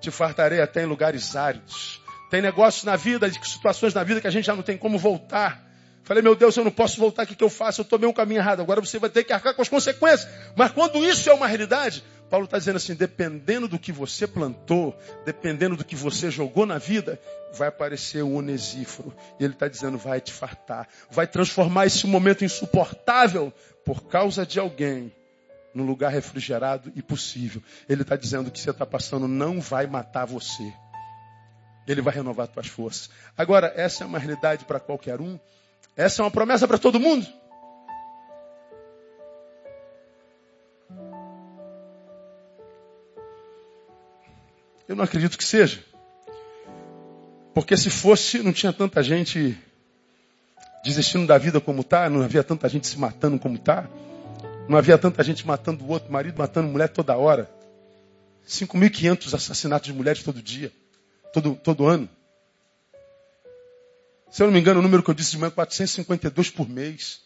te 0.00 0.10
fartarei 0.10 0.60
até 0.60 0.82
em 0.82 0.86
lugares 0.86 1.34
áridos. 1.34 2.05
Tem 2.30 2.42
negócios 2.42 2.84
na 2.84 2.96
vida, 2.96 3.30
situações 3.42 3.94
na 3.94 4.02
vida 4.02 4.20
que 4.20 4.26
a 4.26 4.30
gente 4.30 4.44
já 4.44 4.54
não 4.54 4.62
tem 4.62 4.76
como 4.76 4.98
voltar. 4.98 5.64
Falei, 6.02 6.22
meu 6.22 6.36
Deus, 6.36 6.56
eu 6.56 6.62
não 6.62 6.70
posso 6.70 7.00
voltar, 7.00 7.24
o 7.24 7.26
que, 7.26 7.34
que 7.34 7.42
eu 7.42 7.50
faço? 7.50 7.80
Eu 7.80 7.84
tomei 7.84 8.08
um 8.08 8.12
caminho 8.12 8.38
errado, 8.38 8.60
agora 8.60 8.80
você 8.80 8.96
vai 8.96 9.10
ter 9.10 9.24
que 9.24 9.32
arcar 9.32 9.54
com 9.54 9.62
as 9.62 9.68
consequências. 9.68 10.28
Mas 10.54 10.70
quando 10.70 11.04
isso 11.04 11.28
é 11.28 11.34
uma 11.34 11.48
realidade, 11.48 12.04
Paulo 12.30 12.44
está 12.44 12.58
dizendo 12.58 12.76
assim: 12.76 12.94
dependendo 12.94 13.66
do 13.66 13.78
que 13.78 13.90
você 13.90 14.26
plantou, 14.26 14.96
dependendo 15.24 15.76
do 15.76 15.84
que 15.84 15.96
você 15.96 16.30
jogou 16.30 16.64
na 16.64 16.78
vida, 16.78 17.20
vai 17.52 17.68
aparecer 17.68 18.22
o 18.22 18.34
onesíforo. 18.34 19.12
E 19.40 19.44
ele 19.44 19.54
está 19.54 19.68
dizendo: 19.68 19.98
vai 19.98 20.20
te 20.20 20.32
fartar, 20.32 20.88
vai 21.10 21.26
transformar 21.26 21.86
esse 21.86 22.06
momento 22.06 22.44
insuportável 22.44 23.52
por 23.84 24.04
causa 24.04 24.46
de 24.46 24.60
alguém 24.60 25.12
num 25.74 25.84
lugar 25.84 26.10
refrigerado 26.10 26.90
e 26.94 27.02
possível. 27.02 27.62
Ele 27.88 28.02
está 28.02 28.16
dizendo 28.16 28.50
que 28.50 28.58
você 28.58 28.70
está 28.70 28.86
passando 28.86 29.28
não 29.28 29.60
vai 29.60 29.86
matar 29.86 30.24
você. 30.24 30.72
Ele 31.86 32.00
vai 32.00 32.14
renovar 32.14 32.48
suas 32.52 32.66
forças. 32.66 33.10
Agora, 33.36 33.72
essa 33.76 34.04
é 34.04 34.06
uma 34.06 34.18
realidade 34.18 34.64
para 34.64 34.80
qualquer 34.80 35.20
um. 35.20 35.38
Essa 35.96 36.20
é 36.20 36.24
uma 36.24 36.30
promessa 36.30 36.66
para 36.66 36.78
todo 36.78 37.00
mundo. 37.00 37.26
Eu 44.88 44.94
não 44.94 45.04
acredito 45.04 45.36
que 45.36 45.44
seja. 45.44 45.82
Porque 47.52 47.76
se 47.76 47.90
fosse, 47.90 48.42
não 48.42 48.52
tinha 48.52 48.72
tanta 48.72 49.02
gente 49.02 49.58
desistindo 50.84 51.26
da 51.26 51.36
vida 51.36 51.60
como 51.60 51.80
está, 51.80 52.08
não 52.08 52.22
havia 52.22 52.44
tanta 52.44 52.68
gente 52.68 52.86
se 52.86 52.98
matando 52.98 53.38
como 53.38 53.56
está, 53.56 53.88
não 54.68 54.78
havia 54.78 54.96
tanta 54.96 55.24
gente 55.24 55.44
matando 55.44 55.84
o 55.84 55.88
outro 55.88 56.12
marido, 56.12 56.38
matando 56.38 56.68
mulher 56.68 56.88
toda 56.88 57.16
hora. 57.16 57.50
5.500 58.46 59.34
assassinatos 59.34 59.88
de 59.88 59.92
mulheres 59.92 60.22
todo 60.22 60.40
dia, 60.40 60.70
todo, 61.32 61.54
todo 61.56 61.86
ano. 61.86 62.08
Se 64.30 64.42
eu 64.42 64.46
não 64.46 64.54
me 64.54 64.60
engano, 64.60 64.80
o 64.80 64.82
número 64.82 65.02
que 65.02 65.10
eu 65.10 65.14
disse 65.14 65.32
de 65.32 65.38
manhã 65.38 65.48
é 65.48 65.54
452 65.54 66.50
por 66.50 66.68
mês. 66.68 67.20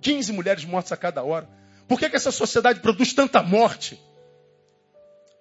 15 0.00 0.32
mulheres 0.32 0.64
mortas 0.64 0.92
a 0.92 0.96
cada 0.96 1.22
hora. 1.22 1.48
Por 1.86 1.98
que, 1.98 2.10
que 2.10 2.16
essa 2.16 2.32
sociedade 2.32 2.80
produz 2.80 3.12
tanta 3.12 3.42
morte? 3.42 4.00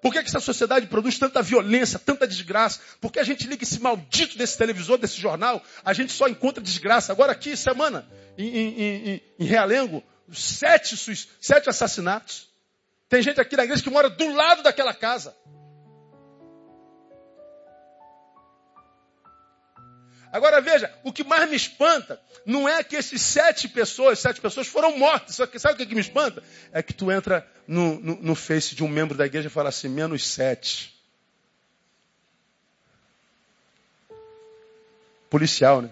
Por 0.02 0.12
que, 0.12 0.24
que 0.24 0.30
essa 0.30 0.40
sociedade 0.40 0.88
produz 0.88 1.20
tanta 1.20 1.42
violência, 1.42 2.00
tanta 2.00 2.28
desgraça? 2.28 2.80
Porque 3.00 3.20
a 3.20 3.24
gente 3.24 3.48
liga 3.48 3.64
esse 3.64 3.80
maldito 3.80 4.38
desse 4.38 4.58
televisor, 4.58 4.98
desse 4.98 5.20
jornal, 5.20 5.62
a 5.86 5.94
gente 5.94 6.12
só 6.12 6.28
encontra 6.28 6.64
desgraça. 6.64 7.12
Agora 7.12 7.32
aqui, 7.32 7.56
semana, 7.56 8.08
em, 8.38 8.48
em, 8.48 8.80
em, 8.80 9.22
em 9.40 9.46
Realengo, 9.46 10.04
sete, 10.32 10.98
sete 11.40 11.70
assassinatos. 11.70 12.51
Tem 13.12 13.22
gente 13.22 13.42
aqui 13.42 13.58
na 13.58 13.66
igreja 13.66 13.84
que 13.84 13.90
mora 13.90 14.10
do 14.10 14.34
lado 14.34 14.64
daquela 14.64 14.94
casa. 14.94 15.36
Agora 20.32 20.62
veja, 20.62 20.90
o 21.04 21.12
que 21.12 21.22
mais 21.22 21.50
me 21.50 21.58
espanta 21.58 22.22
não 22.46 22.70
é 22.70 22.82
que 22.82 22.96
esses 22.96 23.22
sete 23.22 23.68
pessoas, 23.68 24.18
sete 24.18 24.40
pessoas 24.40 24.66
foram 24.66 24.98
mortas. 24.98 25.36
Só 25.36 25.46
que 25.46 25.60
sabe 25.60 25.84
o 25.84 25.86
que, 25.86 25.94
me 25.94 26.00
espanta? 26.00 26.42
É 26.72 26.82
que 26.82 26.94
tu 26.94 27.12
entra 27.12 27.46
no, 27.68 28.00
no, 28.00 28.16
no 28.16 28.34
face 28.34 28.76
de 28.76 28.82
um 28.82 28.88
membro 28.88 29.18
da 29.18 29.26
igreja 29.26 29.48
e 29.48 29.52
fala 29.52 29.68
assim, 29.68 29.90
menos 29.90 30.26
sete. 30.26 30.98
Policial, 35.30 35.82
né? 35.82 35.92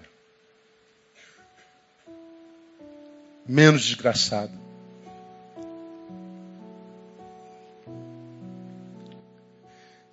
Menos 3.46 3.84
desgraçado. 3.84 4.69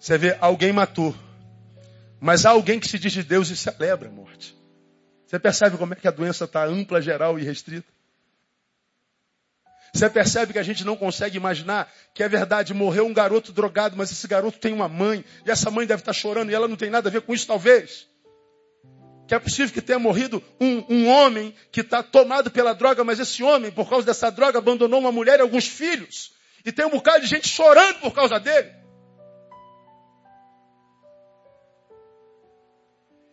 Você 0.06 0.16
vê, 0.16 0.36
alguém 0.40 0.72
matou. 0.72 1.12
Mas 2.20 2.46
há 2.46 2.50
alguém 2.50 2.78
que 2.78 2.86
se 2.86 2.96
diz 2.96 3.12
de 3.12 3.24
Deus 3.24 3.50
e 3.50 3.56
celebra 3.56 4.08
a 4.08 4.12
morte. 4.12 4.56
Você 5.26 5.36
percebe 5.36 5.76
como 5.76 5.94
é 5.94 5.96
que 5.96 6.06
a 6.06 6.12
doença 6.12 6.44
está 6.44 6.64
ampla, 6.64 7.02
geral 7.02 7.36
e 7.40 7.42
restrita? 7.42 7.92
Você 9.92 10.08
percebe 10.08 10.52
que 10.52 10.60
a 10.60 10.62
gente 10.62 10.84
não 10.84 10.94
consegue 10.96 11.36
imaginar 11.36 11.92
que 12.14 12.22
é 12.22 12.28
verdade, 12.28 12.72
morreu 12.72 13.04
um 13.04 13.12
garoto 13.12 13.50
drogado, 13.50 13.96
mas 13.96 14.12
esse 14.12 14.28
garoto 14.28 14.60
tem 14.60 14.72
uma 14.72 14.88
mãe, 14.88 15.24
e 15.44 15.50
essa 15.50 15.72
mãe 15.72 15.84
deve 15.84 16.02
estar 16.02 16.12
chorando, 16.12 16.52
e 16.52 16.54
ela 16.54 16.68
não 16.68 16.76
tem 16.76 16.88
nada 16.88 17.08
a 17.08 17.12
ver 17.12 17.22
com 17.22 17.34
isso, 17.34 17.48
talvez. 17.48 18.06
Que 19.26 19.34
é 19.34 19.40
possível 19.40 19.74
que 19.74 19.82
tenha 19.82 19.98
morrido 19.98 20.40
um, 20.60 20.84
um 20.88 21.08
homem 21.08 21.52
que 21.72 21.80
está 21.80 22.00
tomado 22.00 22.48
pela 22.48 22.74
droga, 22.74 23.02
mas 23.02 23.18
esse 23.18 23.42
homem, 23.42 23.72
por 23.72 23.90
causa 23.90 24.06
dessa 24.06 24.30
droga, 24.30 24.58
abandonou 24.58 25.00
uma 25.00 25.10
mulher 25.10 25.40
e 25.40 25.42
alguns 25.42 25.66
filhos. 25.66 26.30
E 26.64 26.70
tem 26.70 26.86
um 26.86 26.90
bocado 26.90 27.22
de 27.22 27.26
gente 27.26 27.48
chorando 27.48 27.98
por 27.98 28.14
causa 28.14 28.38
dele. 28.38 28.85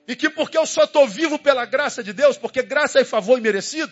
E 0.08 0.16
que 0.16 0.30
porque 0.30 0.58
eu 0.58 0.66
só 0.66 0.84
estou 0.84 1.08
vivo 1.08 1.40
pela 1.40 1.66
graça 1.66 2.04
de 2.04 2.12
Deus, 2.12 2.38
porque 2.38 2.62
graça 2.62 3.00
é 3.00 3.06
favor 3.06 3.38
imerecido, 3.38 3.92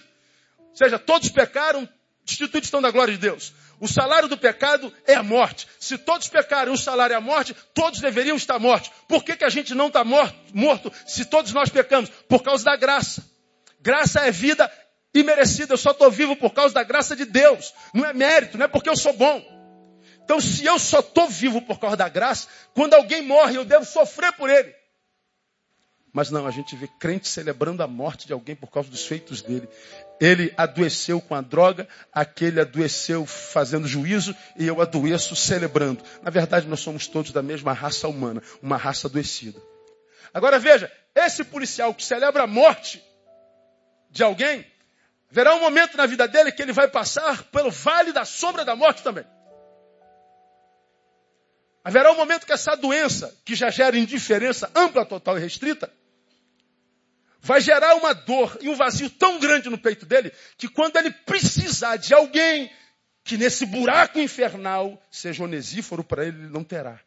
ou 0.60 0.76
seja, 0.76 1.00
todos 1.00 1.30
pecaram, 1.30 1.88
destituídos 2.26 2.68
estão 2.68 2.82
da 2.82 2.92
glória 2.92 3.14
de 3.14 3.20
Deus. 3.20 3.54
O 3.80 3.88
salário 3.88 4.30
do 4.30 4.38
pecado 4.38 4.94
é 5.08 5.16
a 5.16 5.24
morte. 5.24 5.68
Se 5.80 5.98
todos 5.98 6.28
pecaram, 6.28 6.72
o 6.72 6.78
salário 6.78 7.14
é 7.14 7.18
a 7.18 7.22
morte, 7.22 7.56
todos 7.74 8.00
deveriam 8.00 8.38
estar 8.38 8.60
mortos. 8.60 8.92
Por 9.08 9.24
que, 9.24 9.36
que 9.36 9.44
a 9.44 9.50
gente 9.50 9.74
não 9.74 9.88
está 9.88 10.04
morto, 10.04 10.38
morto 10.54 10.94
se 11.08 11.26
todos 11.26 11.52
nós 11.52 11.70
pecamos? 11.70 12.10
Por 12.30 12.44
causa 12.44 12.64
da 12.64 12.76
graça. 12.76 13.26
Graça 13.82 14.20
é 14.20 14.32
vida 14.32 14.72
imerecida. 15.16 15.74
Eu 15.74 15.78
só 15.78 15.92
estou 15.92 16.12
vivo 16.12 16.36
por 16.36 16.52
causa 16.52 16.76
da 16.76 16.84
graça 16.84 17.16
de 17.16 17.26
Deus. 17.26 17.74
Não 17.92 18.06
é 18.06 18.14
mérito, 18.14 18.58
não 18.58 18.66
é 18.66 18.68
porque 18.68 18.88
eu 18.88 18.96
sou 18.96 19.14
bom. 19.14 19.44
Então, 20.24 20.40
se 20.40 20.64
eu 20.64 20.78
só 20.78 21.00
estou 21.00 21.28
vivo 21.28 21.62
por 21.64 21.80
causa 21.80 21.98
da 21.98 22.08
graça, 22.08 22.48
quando 22.76 22.94
alguém 22.94 23.24
morre, 23.24 23.58
eu 23.58 23.66
devo 23.66 23.84
sofrer 23.84 24.32
por 24.34 24.50
ele. 24.50 24.74
Mas 26.14 26.30
não, 26.30 26.46
a 26.46 26.52
gente 26.52 26.76
vê 26.76 26.88
crente 27.00 27.28
celebrando 27.28 27.82
a 27.82 27.88
morte 27.88 28.28
de 28.28 28.34
alguém 28.34 28.56
por 28.56 28.70
causa 28.70 28.90
dos 28.90 29.06
feitos 29.06 29.42
dele. 29.42 29.68
Ele 30.20 30.54
adoeceu 30.58 31.22
com 31.22 31.34
a 31.34 31.42
droga, 31.42 31.88
aquele 32.12 32.60
adoeceu 32.60 33.26
fazendo 33.26 33.88
juízo 33.88 34.36
e 34.58 34.68
eu 34.68 34.82
adoeço 34.82 35.36
celebrando. 35.36 36.04
Na 36.22 36.30
verdade, 36.30 36.68
nós 36.68 36.82
somos 36.82 37.08
todos 37.08 37.32
da 37.32 37.42
mesma 37.42 37.72
raça 37.72 38.08
humana, 38.10 38.42
uma 38.62 38.76
raça 38.76 39.08
adoecida. 39.08 39.62
Agora 40.34 40.60
veja, 40.60 40.92
esse 41.16 41.44
policial 41.46 41.94
que 41.94 42.04
celebra 42.04 42.44
a 42.44 42.48
morte 42.48 43.02
de 44.10 44.24
alguém, 44.24 44.66
verá 45.30 45.56
um 45.56 45.62
momento 45.62 45.96
na 45.96 46.06
vida 46.06 46.28
dele 46.28 46.52
que 46.52 46.62
ele 46.62 46.74
vai 46.74 46.90
passar 46.90 47.44
pelo 47.44 47.72
vale 47.72 48.12
da 48.12 48.26
sombra 48.26 48.66
da 48.66 48.76
morte 48.76 49.02
também. 49.02 49.26
Haverá 51.84 52.12
um 52.12 52.18
momento 52.18 52.46
que 52.46 52.54
essa 52.54 52.76
doença, 52.76 53.34
que 53.44 53.56
já 53.56 53.70
gera 53.70 53.98
indiferença 53.98 54.70
ampla, 54.76 55.06
total 55.06 55.38
e 55.38 55.42
restrita, 55.42 55.92
vai 57.42 57.60
gerar 57.60 57.96
uma 57.96 58.14
dor 58.14 58.58
e 58.62 58.70
um 58.70 58.76
vazio 58.76 59.10
tão 59.10 59.40
grande 59.40 59.70
no 59.70 59.78
peito 59.78 60.06
dele 60.06 60.32
que 60.58 60.68
quando 60.68 60.96
ele 60.98 61.12
precisar 61.12 61.98
de 61.98 62.14
alguém 62.14 62.72
que 63.24 63.38
nesse 63.38 63.66
buraco 63.66 64.20
infernal 64.20 65.02
seja 65.10 65.44
onesíforo 65.44 66.04
para 66.04 66.26
ele, 66.26 66.38
ele 66.38 66.50
não 66.50 66.64
terá. 66.64 67.00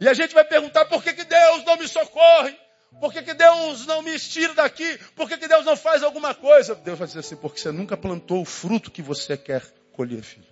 E 0.00 0.08
a 0.08 0.14
gente 0.14 0.34
vai 0.34 0.44
perguntar 0.44 0.84
por 0.86 1.02
que, 1.02 1.12
que 1.12 1.24
Deus 1.24 1.64
não 1.64 1.76
me 1.76 1.88
socorre? 1.88 2.56
Por 3.00 3.12
que, 3.12 3.22
que 3.22 3.34
Deus 3.34 3.84
não 3.86 4.00
me 4.00 4.18
tira 4.18 4.54
daqui? 4.54 4.98
Por 5.14 5.28
que, 5.28 5.36
que 5.36 5.48
Deus 5.48 5.64
não 5.64 5.76
faz 5.76 6.02
alguma 6.02 6.34
coisa? 6.34 6.74
Deus 6.74 6.98
vai 6.98 7.06
dizer 7.06 7.20
assim, 7.20 7.36
porque 7.36 7.60
você 7.60 7.70
nunca 7.70 7.96
plantou 7.96 8.42
o 8.42 8.44
fruto 8.44 8.90
que 8.90 9.02
você 9.02 9.36
quer 9.36 9.62
colher, 9.92 10.22
filho. 10.22 10.46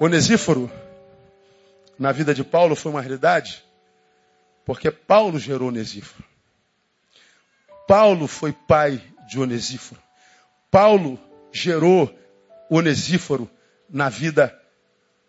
Onesíforo 0.00 0.70
na 2.00 2.12
vida 2.12 2.32
de 2.32 2.42
Paulo 2.42 2.74
foi 2.74 2.90
uma 2.90 3.02
realidade, 3.02 3.62
porque 4.64 4.90
Paulo 4.90 5.38
gerou 5.38 5.68
Onesíforo. 5.68 6.24
Paulo 7.86 8.26
foi 8.26 8.54
pai 8.54 9.02
de 9.28 9.38
Onesíforo. 9.38 10.00
Paulo 10.70 11.20
gerou 11.52 12.10
Onesíforo 12.70 13.50
na 13.86 14.08
vida 14.08 14.58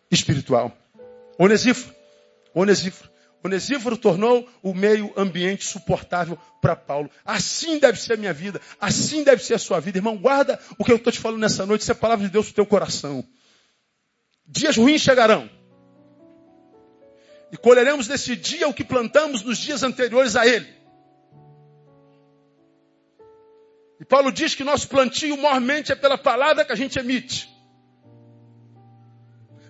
espiritual. 0.10 0.72
Onesíforo, 1.38 1.94
Onesíforo. 2.56 3.12
Onesíforo 3.44 3.98
tornou 3.98 4.48
o 4.64 4.74
meio 4.74 5.12
ambiente 5.18 5.66
suportável 5.66 6.38
para 6.62 6.76
Paulo. 6.76 7.10
Assim 7.26 7.80
deve 7.80 8.00
ser 8.00 8.14
a 8.14 8.18
minha 8.18 8.34
vida, 8.34 8.62
assim 8.80 9.26
deve 9.26 9.44
ser 9.44 9.56
a 9.56 9.60
sua 9.60 9.82
vida. 9.82 9.98
Irmão, 9.98 10.16
guarda 10.16 10.58
o 10.78 10.86
que 10.86 10.92
eu 10.94 10.96
estou 10.96 11.12
te 11.12 11.20
falando 11.20 11.42
nessa 11.42 11.66
noite, 11.66 11.82
isso 11.82 11.92
é 11.92 11.94
a 11.94 11.98
palavra 11.98 12.26
de 12.26 12.32
Deus 12.32 12.46
para 12.46 12.52
o 12.52 12.56
teu 12.56 12.66
coração. 12.66 13.26
Dias 14.48 14.78
ruins 14.78 15.02
chegarão. 15.02 15.50
E 17.52 17.58
colheremos 17.58 18.08
nesse 18.08 18.36
dia 18.36 18.68
o 18.68 18.74
que 18.74 18.84
plantamos 18.84 19.44
nos 19.44 19.58
dias 19.58 19.84
anteriores 19.84 20.36
a 20.36 20.48
ele. 20.48 20.74
E 24.00 24.06
Paulo 24.06 24.32
diz 24.32 24.56
que 24.56 24.64
nosso 24.64 24.88
plantio 24.88 25.36
mormente 25.38 25.92
é 25.92 25.96
pela 25.96 26.18
palavra 26.18 26.64
que 26.64 26.72
a 26.72 26.76
gente 26.76 26.98
emite. 26.98 27.50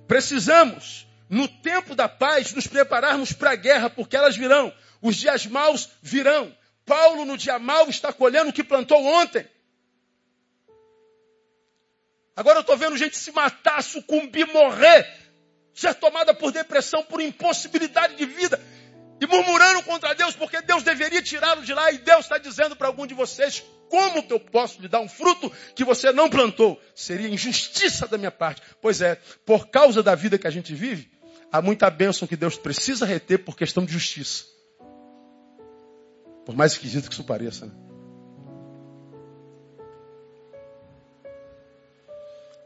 Precisamos, 0.08 1.08
no 1.28 1.48
tempo 1.48 1.96
da 1.96 2.08
paz, 2.08 2.54
nos 2.54 2.68
prepararmos 2.68 3.34
para 3.34 3.52
a 3.52 3.56
guerra, 3.56 3.90
porque 3.90 4.16
elas 4.16 4.38
virão. 4.38 4.72
Os 5.02 5.16
dias 5.16 5.48
maus 5.48 5.90
virão. 6.02 6.56
Paulo, 6.86 7.26
no 7.26 7.38
dia 7.38 7.58
mau, 7.58 7.90
está 7.90 8.14
colhendo 8.14 8.52
o 8.52 8.54
que 8.54 8.64
plantou 8.64 9.04
ontem. 9.04 9.46
Agora 12.36 12.58
eu 12.58 12.62
estou 12.62 12.78
vendo 12.78 12.98
gente 12.98 13.18
se 13.18 13.32
matar, 13.32 13.84
sucumbir, 13.84 14.48
morrer 14.48 15.21
ser 15.74 15.94
tomada 15.96 16.34
por 16.34 16.52
depressão, 16.52 17.04
por 17.04 17.22
impossibilidade 17.22 18.16
de 18.16 18.26
vida. 18.26 18.60
e 19.20 19.28
murmurando 19.28 19.84
contra 19.84 20.16
Deus, 20.16 20.34
porque 20.34 20.64
Deus 20.64 20.82
deveria 20.82 21.22
tirá-lo 21.22 21.62
de 21.62 21.76
lá, 21.76 21.92
e 21.92 22.00
Deus 22.00 22.22
está 22.22 22.40
dizendo 22.40 22.76
para 22.76 22.88
algum 22.88 23.06
de 23.06 23.14
vocês, 23.14 23.64
como 23.88 24.24
que 24.24 24.34
eu 24.34 24.40
posso 24.40 24.82
lhe 24.82 24.88
dar 24.88 25.00
um 25.00 25.08
fruto 25.08 25.52
que 25.76 25.84
você 25.84 26.12
não 26.12 26.28
plantou? 26.28 26.82
Seria 26.96 27.28
injustiça 27.28 28.08
da 28.08 28.18
minha 28.18 28.32
parte. 28.32 28.64
Pois 28.82 29.00
é, 29.00 29.20
por 29.46 29.68
causa 29.68 30.02
da 30.02 30.16
vida 30.16 30.40
que 30.40 30.48
a 30.48 30.50
gente 30.50 30.74
vive, 30.74 31.12
há 31.52 31.62
muita 31.62 31.88
bênção 31.90 32.28
que 32.28 32.36
Deus 32.36 32.58
precisa 32.58 33.06
reter 33.06 33.46
por 33.46 33.56
questão 33.56 33.86
de 33.86 33.94
justiça. 33.94 34.46
Por 36.46 36.56
mais 36.56 36.72
esquisito 36.72 37.08
que 37.08 37.14
isso 37.14 37.24
pareça. 37.24 37.68
Né? 37.68 37.74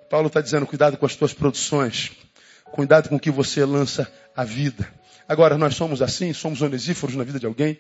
Paulo 0.09 0.27
está 0.27 0.39
dizendo, 0.39 0.65
cuidado 0.65 0.95
com 0.95 1.05
as 1.05 1.15
tuas 1.15 1.33
produções. 1.33 2.11
Cuidado 2.75 3.07
com 3.07 3.15
o 3.15 3.19
que 3.21 3.31
você 3.31 3.63
lança 3.63 4.05
à 4.35 4.43
vida. 4.43 4.85
Agora, 5.29 5.57
nós 5.57 5.77
somos 5.77 6.01
assim, 6.01 6.33
somos 6.33 6.61
onesíforos 6.61 7.15
na 7.15 7.23
vida 7.23 7.39
de 7.39 7.45
alguém. 7.45 7.79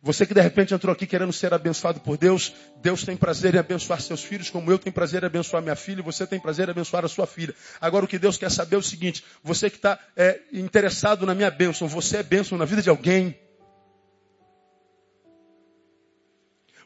Você 0.00 0.24
que 0.24 0.32
de 0.32 0.40
repente 0.40 0.72
entrou 0.72 0.90
aqui 0.90 1.06
querendo 1.06 1.34
ser 1.34 1.52
abençoado 1.52 2.00
por 2.00 2.16
Deus, 2.16 2.54
Deus 2.80 3.04
tem 3.04 3.14
prazer 3.14 3.54
em 3.54 3.58
abençoar 3.58 4.00
seus 4.00 4.24
filhos, 4.24 4.48
como 4.48 4.70
eu 4.70 4.78
tenho 4.78 4.94
prazer 4.94 5.22
em 5.22 5.26
abençoar 5.26 5.62
minha 5.62 5.76
filha, 5.76 6.00
e 6.00 6.02
você 6.02 6.26
tem 6.26 6.40
prazer 6.40 6.66
em 6.66 6.70
abençoar 6.70 7.04
a 7.04 7.08
sua 7.08 7.26
filha. 7.26 7.54
Agora 7.78 8.06
o 8.06 8.08
que 8.08 8.18
Deus 8.18 8.38
quer 8.38 8.50
saber 8.50 8.76
é 8.76 8.78
o 8.78 8.82
seguinte: 8.82 9.22
você 9.42 9.68
que 9.68 9.76
está 9.76 9.98
é, 10.16 10.40
interessado 10.50 11.26
na 11.26 11.34
minha 11.34 11.50
bênção, 11.50 11.86
você 11.86 12.16
é 12.16 12.22
bênção 12.22 12.56
na 12.56 12.64
vida 12.64 12.80
de 12.80 12.88
alguém. 12.88 13.38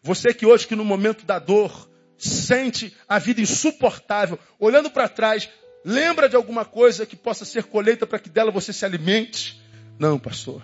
Você 0.03 0.35
que 0.35 0.45
hoje, 0.45 0.67
que 0.67 0.75
no 0.75 0.85
momento 0.85 1.25
da 1.25 1.39
dor, 1.39 1.89
sente 2.19 2.93
a 3.09 3.21
vida 3.21 3.41
insuportável, 3.41 4.37
olhando 4.59 4.91
para 4.91 5.09
trás, 5.09 5.49
lembra 5.85 6.29
de 6.29 6.37
alguma 6.37 6.65
coisa 6.65 7.07
que 7.07 7.17
possa 7.17 7.45
ser 7.45 7.65
colheita 7.65 8.07
para 8.07 8.19
que 8.19 8.29
dela 8.29 8.51
você 8.51 8.73
se 8.73 8.85
alimente. 8.85 9.61
Não, 9.99 10.19
pastor. 10.19 10.63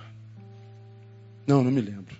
Não, 1.47 1.63
não 1.63 1.71
me 1.71 1.81
lembro. 1.81 2.17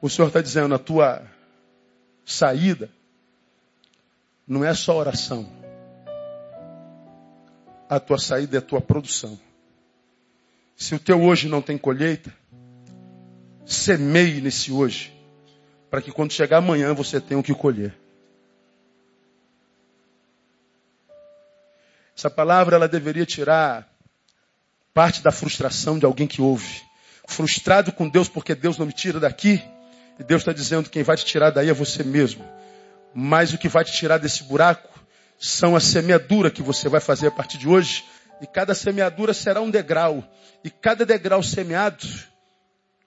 O 0.00 0.10
Senhor 0.10 0.28
está 0.28 0.42
dizendo, 0.42 0.74
a 0.74 0.78
tua 0.78 1.24
saída 2.24 2.90
não 4.46 4.64
é 4.64 4.74
só 4.74 4.96
oração. 4.96 5.50
A 7.88 7.98
tua 7.98 8.18
saída 8.18 8.56
é 8.56 8.58
a 8.58 8.62
tua 8.62 8.80
produção. 8.80 9.38
Se 10.76 10.94
o 10.94 10.98
teu 10.98 11.22
hoje 11.22 11.48
não 11.48 11.62
tem 11.62 11.78
colheita, 11.78 12.34
semeie 13.64 14.40
nesse 14.40 14.70
hoje, 14.70 15.12
para 15.88 16.02
que 16.02 16.12
quando 16.12 16.32
chegar 16.32 16.58
amanhã 16.58 16.92
você 16.92 17.20
tenha 17.20 17.40
o 17.40 17.42
que 17.42 17.54
colher. 17.54 17.94
Essa 22.16 22.30
palavra 22.30 22.76
ela 22.76 22.88
deveria 22.88 23.26
tirar 23.26 23.88
parte 24.92 25.20
da 25.22 25.32
frustração 25.32 25.98
de 25.98 26.06
alguém 26.06 26.26
que 26.26 26.40
ouve. 26.40 26.82
Frustrado 27.26 27.92
com 27.92 28.08
Deus 28.08 28.28
porque 28.28 28.54
Deus 28.54 28.78
não 28.78 28.86
me 28.86 28.92
tira 28.92 29.18
daqui. 29.18 29.62
E 30.18 30.22
Deus 30.22 30.42
está 30.42 30.52
dizendo 30.52 30.84
que 30.84 30.90
quem 30.90 31.02
vai 31.02 31.16
te 31.16 31.24
tirar 31.24 31.50
daí 31.50 31.68
é 31.68 31.74
você 31.74 32.04
mesmo. 32.04 32.44
Mas 33.12 33.52
o 33.52 33.58
que 33.58 33.68
vai 33.68 33.84
te 33.84 33.92
tirar 33.92 34.18
desse 34.18 34.44
buraco 34.44 34.88
são 35.38 35.74
a 35.74 35.80
semeadura 35.80 36.50
que 36.50 36.62
você 36.62 36.88
vai 36.88 37.00
fazer 37.00 37.26
a 37.26 37.30
partir 37.32 37.58
de 37.58 37.68
hoje. 37.68 38.04
E 38.40 38.46
cada 38.46 38.74
semeadura 38.74 39.34
será 39.34 39.60
um 39.60 39.70
degrau. 39.70 40.22
E 40.62 40.70
cada 40.70 41.04
degrau 41.04 41.42
semeado, 41.42 42.06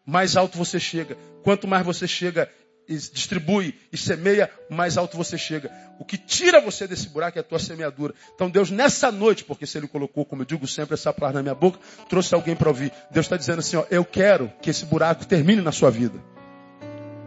mais 0.05 0.35
alto 0.35 0.57
você 0.57 0.79
chega. 0.79 1.17
Quanto 1.43 1.67
mais 1.67 1.85
você 1.85 2.07
chega 2.07 2.49
distribui 2.87 3.75
e 3.91 3.97
semeia, 3.97 4.49
mais 4.69 4.97
alto 4.97 5.17
você 5.17 5.37
chega. 5.37 5.69
O 5.99 6.05
que 6.05 6.17
tira 6.17 6.61
você 6.61 6.87
desse 6.87 7.09
buraco 7.09 7.37
é 7.37 7.41
a 7.41 7.43
tua 7.43 7.59
semeadura. 7.59 8.13
Então 8.33 8.49
Deus, 8.49 8.71
nessa 8.71 9.11
noite, 9.11 9.43
porque 9.43 9.65
se 9.65 9.77
Ele 9.77 9.87
colocou, 9.87 10.23
como 10.23 10.41
eu 10.41 10.45
digo 10.45 10.67
sempre, 10.67 10.93
essa 10.93 11.13
palavra 11.13 11.39
na 11.39 11.43
minha 11.43 11.55
boca, 11.55 11.79
trouxe 12.07 12.33
alguém 12.33 12.55
para 12.55 12.69
ouvir. 12.69 12.91
Deus 13.11 13.25
está 13.25 13.35
dizendo 13.35 13.59
assim, 13.59 13.75
ó, 13.75 13.85
eu 13.91 14.05
quero 14.05 14.51
que 14.61 14.69
esse 14.69 14.85
buraco 14.85 15.25
termine 15.25 15.61
na 15.61 15.71
sua 15.71 15.91
vida. 15.91 16.17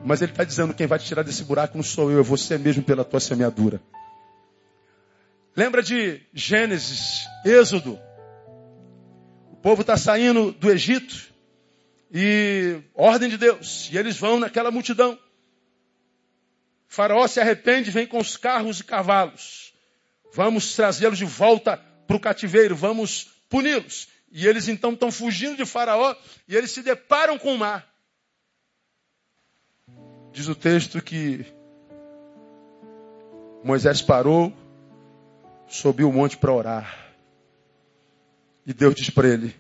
Mas 0.05 0.23
Ele 0.23 0.33
está 0.33 0.45
dizendo, 0.45 0.73
quem 0.73 0.87
vai 0.87 0.99
te 0.99 1.05
tirar 1.05 1.23
desse 1.23 1.45
buraco 1.45 1.77
não 1.77 1.85
sou 1.85 2.11
eu, 2.11 2.21
é 2.21 2.23
você 2.23 2.57
mesmo 2.57 2.83
pela 2.83 3.05
tua 3.05 3.21
semeadura. 3.21 3.81
Lembra 5.55 5.83
de 5.83 6.23
Gênesis, 6.33 7.27
Êxodo? 7.45 7.99
O 9.53 9.57
povo 9.57 9.83
está 9.83 9.97
saindo 9.97 10.53
do 10.53 10.71
Egito 10.71 11.31
e 12.11 12.79
ordem 12.95 13.29
de 13.29 13.37
Deus. 13.37 13.91
E 13.93 13.99
eles 13.99 14.17
vão 14.17 14.39
naquela 14.39 14.71
multidão. 14.71 15.19
Faraó 16.91 17.29
se 17.29 17.39
arrepende, 17.39 17.89
vem 17.89 18.05
com 18.05 18.19
os 18.19 18.37
carros 18.37 18.81
e 18.81 18.85
cavalos. 18.85 19.73
Vamos 20.35 20.75
trazê-los 20.75 21.17
de 21.17 21.25
volta 21.25 21.77
para 21.77 22.17
o 22.17 22.21
cativeiro, 22.21 22.75
vamos 22.75 23.31
puni-los. 23.49 24.09
E 24.33 24.45
eles 24.45 24.67
então 24.67 24.93
estão 24.93 25.13
fugindo 25.13 25.57
de 25.57 25.65
Faraó 25.65 26.17
e 26.49 26.57
eles 26.57 26.73
se 26.73 26.83
deparam 26.83 27.39
com 27.39 27.55
o 27.55 27.59
mar. 27.59 27.89
Diz 30.33 30.49
o 30.49 30.55
texto 30.57 31.01
que 31.01 31.47
Moisés 33.63 34.03
parou, 34.03 34.53
subiu 35.69 36.09
o 36.09 36.13
monte 36.13 36.37
para 36.37 36.53
orar. 36.53 37.15
E 38.67 38.75
Deus 38.75 38.97
diz 38.97 39.11
para 39.11 39.29
ele: 39.29 39.55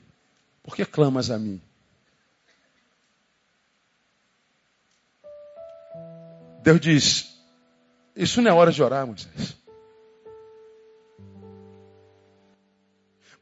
Por 0.64 0.74
que 0.74 0.84
clamas 0.84 1.30
a 1.30 1.38
mim? 1.38 1.62
Deus 6.62 6.80
diz: 6.80 7.42
Isso 8.14 8.40
não 8.42 8.50
é 8.50 8.54
hora 8.54 8.72
de 8.72 8.82
orar, 8.82 9.06
Moisés. 9.06 9.56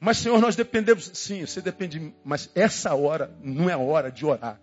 Mas, 0.00 0.18
Senhor, 0.18 0.40
nós 0.40 0.54
dependemos. 0.54 1.10
Sim, 1.14 1.44
você 1.44 1.60
depende, 1.60 2.14
mas 2.24 2.48
essa 2.54 2.94
hora 2.94 3.36
não 3.42 3.68
é 3.68 3.76
hora 3.76 4.10
de 4.10 4.24
orar. 4.24 4.60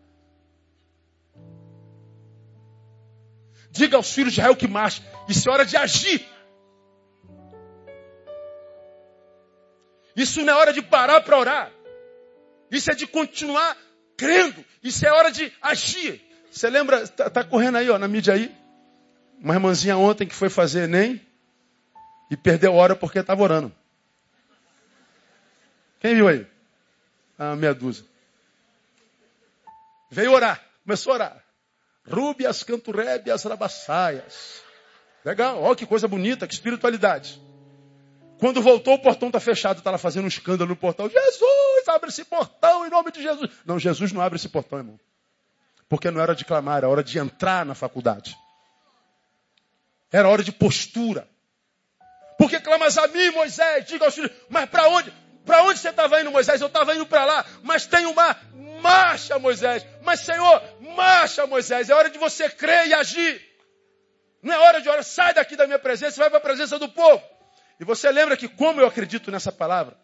Diga 3.70 3.97
aos 3.97 4.14
filhos 4.14 4.34
de 4.34 4.39
Israel 4.39 4.56
que 4.56 4.68
marche. 4.68 5.01
Isso 5.28 5.49
é 5.49 5.51
hora 5.51 5.66
de 5.66 5.76
agir. 5.76 6.26
Isso 10.16 10.41
não 10.43 10.53
é 10.53 10.56
hora 10.56 10.72
de 10.72 10.82
parar 10.82 11.20
para 11.22 11.38
orar. 11.38 11.72
Isso 12.72 12.89
é 12.89 12.95
de 12.95 13.06
continuar 13.06 13.78
crendo. 14.16 14.64
Isso 14.82 15.06
é 15.06 15.12
hora 15.12 15.30
de 15.30 15.51
agir. 15.62 16.25
Você 16.56 16.70
lembra, 16.70 17.01
está 17.01 17.30
tá 17.30 17.43
correndo 17.43 17.76
aí, 17.76 17.89
ó, 17.89 17.99
na 17.99 18.08
mídia 18.08 18.34
aí, 18.34 18.49
uma 19.41 19.53
irmãzinha 19.53 19.97
ontem 19.97 20.26
que 20.26 20.34
foi 20.34 20.49
fazer 20.49 20.84
Enem 20.84 21.22
e 22.32 22.38
perdeu 22.38 22.74
hora 22.74 22.95
porque 22.95 23.20
estava 23.20 23.43
orando. 23.43 23.76
Quem 25.99 26.16
viu 26.16 26.30
aí? 26.30 26.47
Ah, 27.38 27.58
meia 27.58 27.74
dúzia. 27.74 28.06
Veio 30.10 30.32
orar, 30.32 30.64
começou 30.86 31.12
a 31.12 31.16
orar. 31.16 31.43
Rúbias, 32.10 32.64
canturébias, 32.64 33.43
rabassaias. 33.43 34.62
Legal, 35.26 35.62
olha 35.62 35.76
que 35.76 35.86
coisa 35.86 36.08
bonita, 36.08 36.47
que 36.47 36.53
espiritualidade. 36.53 37.41
Quando 38.39 38.62
voltou, 38.62 38.93
o 38.93 38.99
portão 38.99 39.28
está 39.28 39.41
fechado, 39.41 39.80
está 39.80 39.91
lá 39.91 39.97
fazendo 39.97 40.24
um 40.24 40.30
escândalo 40.30 40.70
no 40.70 40.78
portão. 40.78 41.10
Jesus, 41.10 41.88
abre 41.89 42.08
esse 42.08 42.24
portão 42.24 42.88
em 42.88 42.89
nome 42.89 43.12
de 43.12 43.22
Jesus. 43.22 43.51
Não, 43.66 43.78
Jesus 43.78 44.14
não 44.14 44.22
abre 44.22 44.38
esse 44.38 44.47
portão, 44.47 44.80
irmão. 44.80 44.97
Porque 45.88 46.10
não 46.10 46.22
era 46.22 46.36
de 46.36 46.44
clamar, 46.44 46.80
era 46.80 46.90
hora 46.90 47.04
de 47.04 47.18
entrar 47.20 47.66
na 47.66 47.76
faculdade. 47.76 48.38
Era 50.12 50.28
hora 50.30 50.44
de 50.44 50.52
postura. 50.52 51.28
Por 52.38 52.50
que 52.50 52.60
clamas 52.60 52.98
a 52.98 53.08
mim, 53.08 53.32
Moisés? 53.32 53.86
Diga 53.86 54.06
aos 54.06 54.16
filhos, 54.16 54.32
mas 54.50 54.70
para 54.70 54.88
onde? 54.90 55.14
Para 55.46 55.64
onde 55.64 55.80
você 55.80 55.90
estava 55.90 56.20
indo, 56.20 56.32
Moisés? 56.32 56.60
Eu 56.60 56.68
estava 56.68 56.96
indo 56.96 57.06
para 57.06 57.24
lá, 57.24 57.46
mas 57.62 57.86
tem 57.86 58.06
o 58.06 58.16
mar. 58.16 58.42
Marcha, 58.82 59.38
Moisés. 59.40 59.86
Mas, 60.02 60.22
Senhor, 60.22 60.62
marcha, 60.82 61.46
Moisés. 61.46 61.90
É 61.90 61.94
hora 61.94 62.10
de 62.10 62.18
você 62.18 62.50
crer 62.50 62.88
e 62.88 62.94
agir. 62.94 63.42
Não 64.42 64.54
é 64.54 64.58
hora 64.60 64.82
de 64.82 64.90
orar. 64.90 65.04
Sai 65.04 65.34
daqui 65.34 65.56
da 65.56 65.66
minha 65.66 65.80
presença 65.80 66.20
vai 66.20 66.30
para 66.30 66.40
a 66.40 66.42
presença 66.42 66.78
do 66.80 66.90
povo. 66.90 67.24
E 67.80 67.84
você 67.84 68.12
lembra 68.12 68.36
que, 68.38 68.48
como 68.48 68.82
eu 68.82 68.88
acredito 68.88 69.32
nessa 69.32 69.52
palavra, 69.52 69.98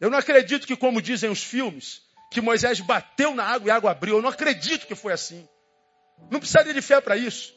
eu 0.00 0.10
não 0.10 0.18
acredito 0.18 0.66
que, 0.66 0.76
como 0.76 1.02
dizem 1.02 1.30
os 1.30 1.42
filmes, 1.42 2.02
que 2.30 2.40
Moisés 2.40 2.80
bateu 2.80 3.34
na 3.34 3.44
água 3.44 3.68
e 3.68 3.70
a 3.70 3.76
água 3.76 3.90
abriu. 3.90 4.16
Eu 4.16 4.22
não 4.22 4.30
acredito 4.30 4.86
que 4.86 4.94
foi 4.94 5.12
assim. 5.12 5.48
Não 6.30 6.38
precisaria 6.38 6.74
de 6.74 6.82
fé 6.82 7.00
para 7.00 7.16
isso. 7.16 7.54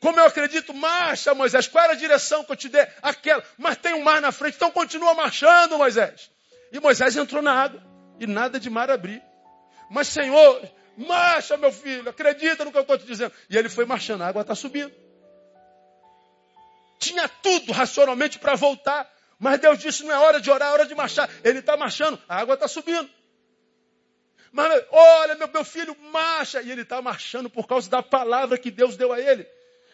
Como 0.00 0.20
eu 0.20 0.26
acredito, 0.26 0.74
marcha, 0.74 1.34
Moisés. 1.34 1.66
Qual 1.66 1.82
era 1.82 1.94
a 1.94 1.96
direção 1.96 2.44
que 2.44 2.52
eu 2.52 2.56
te 2.56 2.68
dei? 2.68 2.86
Aquela. 3.02 3.42
Mas 3.56 3.76
tem 3.78 3.94
um 3.94 4.02
mar 4.02 4.20
na 4.20 4.30
frente, 4.32 4.56
então 4.56 4.70
continua 4.70 5.14
marchando, 5.14 5.78
Moisés. 5.78 6.30
E 6.72 6.78
Moisés 6.78 7.16
entrou 7.16 7.40
na 7.40 7.54
água 7.54 7.82
e 8.20 8.26
nada 8.26 8.60
de 8.60 8.68
mar 8.68 8.90
abrir. 8.90 9.22
Mas, 9.90 10.08
Senhor, 10.08 10.70
marcha, 10.96 11.56
meu 11.56 11.72
filho, 11.72 12.08
acredita 12.08 12.64
no 12.64 12.72
que 12.72 12.78
eu 12.78 12.82
estou 12.82 12.98
te 12.98 13.06
dizendo. 13.06 13.32
E 13.48 13.56
ele 13.56 13.68
foi 13.68 13.84
marchando, 13.84 14.22
a 14.22 14.28
água 14.28 14.42
está 14.42 14.54
subindo. 14.54 14.92
Tinha 16.98 17.28
tudo 17.28 17.72
racionalmente 17.72 18.38
para 18.38 18.54
voltar. 18.54 19.10
Mas 19.38 19.58
Deus 19.60 19.78
disse: 19.78 20.04
não 20.04 20.14
é 20.14 20.18
hora 20.18 20.40
de 20.40 20.50
orar, 20.50 20.70
é 20.70 20.72
hora 20.72 20.86
de 20.86 20.94
marchar. 20.94 21.28
Ele 21.42 21.60
está 21.60 21.76
marchando, 21.76 22.20
a 22.28 22.40
água 22.40 22.54
está 22.54 22.68
subindo. 22.68 23.08
Mas 24.54 24.84
olha, 24.92 25.34
meu, 25.34 25.48
meu 25.52 25.64
filho, 25.64 25.96
marcha. 26.12 26.62
E 26.62 26.70
ele 26.70 26.82
está 26.82 27.02
marchando 27.02 27.50
por 27.50 27.66
causa 27.66 27.90
da 27.90 28.00
palavra 28.00 28.56
que 28.56 28.70
Deus 28.70 28.96
deu 28.96 29.12
a 29.12 29.20
ele. 29.20 29.44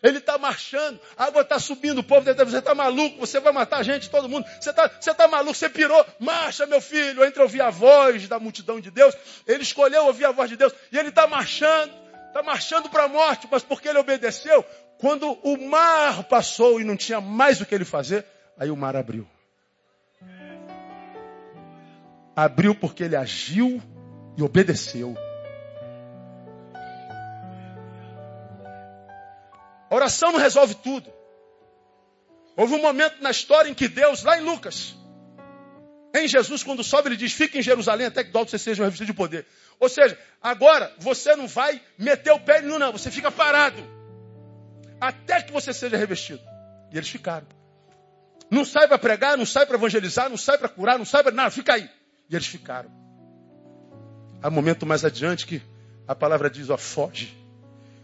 Ele 0.03 0.19
está 0.19 0.37
marchando, 0.39 0.99
a 1.17 1.25
água 1.25 1.43
está 1.43 1.59
subindo, 1.59 1.99
o 1.99 2.03
povo 2.03 2.25
dentro, 2.25 2.45
você 2.47 2.59
está 2.59 2.75
maluco, 2.75 3.19
você 3.19 3.39
vai 3.39 3.53
matar 3.53 3.79
a 3.79 3.83
gente, 3.83 4.09
todo 4.09 4.29
mundo. 4.29 4.47
Você 4.61 4.71
está 4.71 4.89
você 4.89 5.15
tá 5.15 5.29
maluco, 5.29 5.55
você 5.55 5.69
pirou, 5.69 6.07
marcha, 6.19 6.67
meu 6.67 6.81
filho. 6.81 7.25
Entre 7.25 7.43
ouvir 7.43 7.63
a 7.63 7.71
voz 7.71 8.29
da 8.29 8.39
multidão 8.39 8.81
de 8.81 8.91
Deus, 8.91 9.15
ele 9.47 9.63
escolheu 9.63 10.05
ouvir 10.07 10.27
a 10.27 10.31
voz 10.31 10.51
de 10.51 10.57
Deus, 10.57 10.75
e 10.93 10.99
ele 10.99 11.09
está 11.09 11.27
marchando, 11.27 11.93
está 12.29 12.43
marchando 12.43 12.89
para 12.89 13.05
a 13.05 13.09
morte, 13.09 13.49
mas 13.51 13.63
porque 13.63 13.89
ele 13.89 13.99
obedeceu, 13.99 14.65
quando 14.99 15.33
o 15.43 15.57
mar 15.57 16.25
passou 16.25 16.81
e 16.81 16.85
não 16.85 16.97
tinha 16.97 17.21
mais 17.21 17.61
o 17.61 17.67
que 17.67 17.75
ele 17.75 17.85
fazer, 17.85 18.27
aí 18.59 18.71
o 18.71 18.77
mar 18.77 18.97
abriu. 18.97 19.27
Abriu 22.35 22.75
porque 22.75 23.05
ele 23.05 23.17
agiu 23.17 23.83
e 24.41 24.43
obedeceu. 24.43 25.15
A 29.91 29.95
oração 29.95 30.33
não 30.33 30.39
resolve 30.39 30.75
tudo. 30.77 31.13
Houve 32.57 32.75
um 32.75 32.83
momento 32.83 33.23
na 33.23 33.31
história 33.31 33.69
em 33.69 33.75
que 33.75 33.89
Deus, 33.89 34.23
lá 34.23 34.39
em 34.39 34.43
Lucas, 34.43 34.95
em 36.15 36.27
Jesus, 36.27 36.63
quando 36.63 36.83
sobe, 36.83 37.09
ele 37.09 37.17
diz: 37.17 37.33
Fique 37.33 37.59
em 37.59 37.63
Jerusalém 37.63 38.07
até 38.07 38.25
que 38.25 38.31
do 38.31 38.39
alto 38.39 38.51
você 38.51 38.59
seja 38.59 38.83
revestido 38.83 39.07
de 39.07 39.17
poder. 39.17 39.47
Ou 39.79 39.89
seja, 39.89 40.19
agora 40.43 40.93
você 40.99 41.35
não 41.37 41.47
vai 41.47 41.81
meter 41.97 42.33
o 42.33 42.41
pé 42.41 42.61
no 42.61 42.79
não, 42.79 42.93
você 42.93 43.11
fica 43.11 43.31
parado. 43.31 43.83
Até 45.01 45.43
que 45.43 45.53
você 45.53 45.73
seja 45.73 45.97
revestido. 45.97 46.43
E 46.93 46.97
eles 46.97 47.09
ficaram. 47.09 47.47
Não 48.51 48.65
sai 48.65 48.89
para 48.89 48.99
pregar, 48.99 49.39
não 49.39 49.47
sai 49.47 49.65
para 49.65 49.77
evangelizar, 49.77 50.29
não 50.29 50.37
sai 50.37 50.59
para 50.59 50.69
curar, 50.69 50.99
não 50.99 51.05
sai 51.05 51.23
para 51.23 51.33
nada, 51.33 51.51
fica 51.51 51.75
aí. 51.75 51.89
E 52.29 52.35
eles 52.35 52.47
ficaram. 52.47 52.91
Há 54.43 54.49
um 54.49 54.53
momento 54.53 54.87
mais 54.87 55.05
adiante 55.05 55.47
que 55.47 55.63
a 56.09 56.15
palavra 56.15 56.49
diz: 56.49 56.71
ó, 56.71 56.77
foge. 56.77 57.37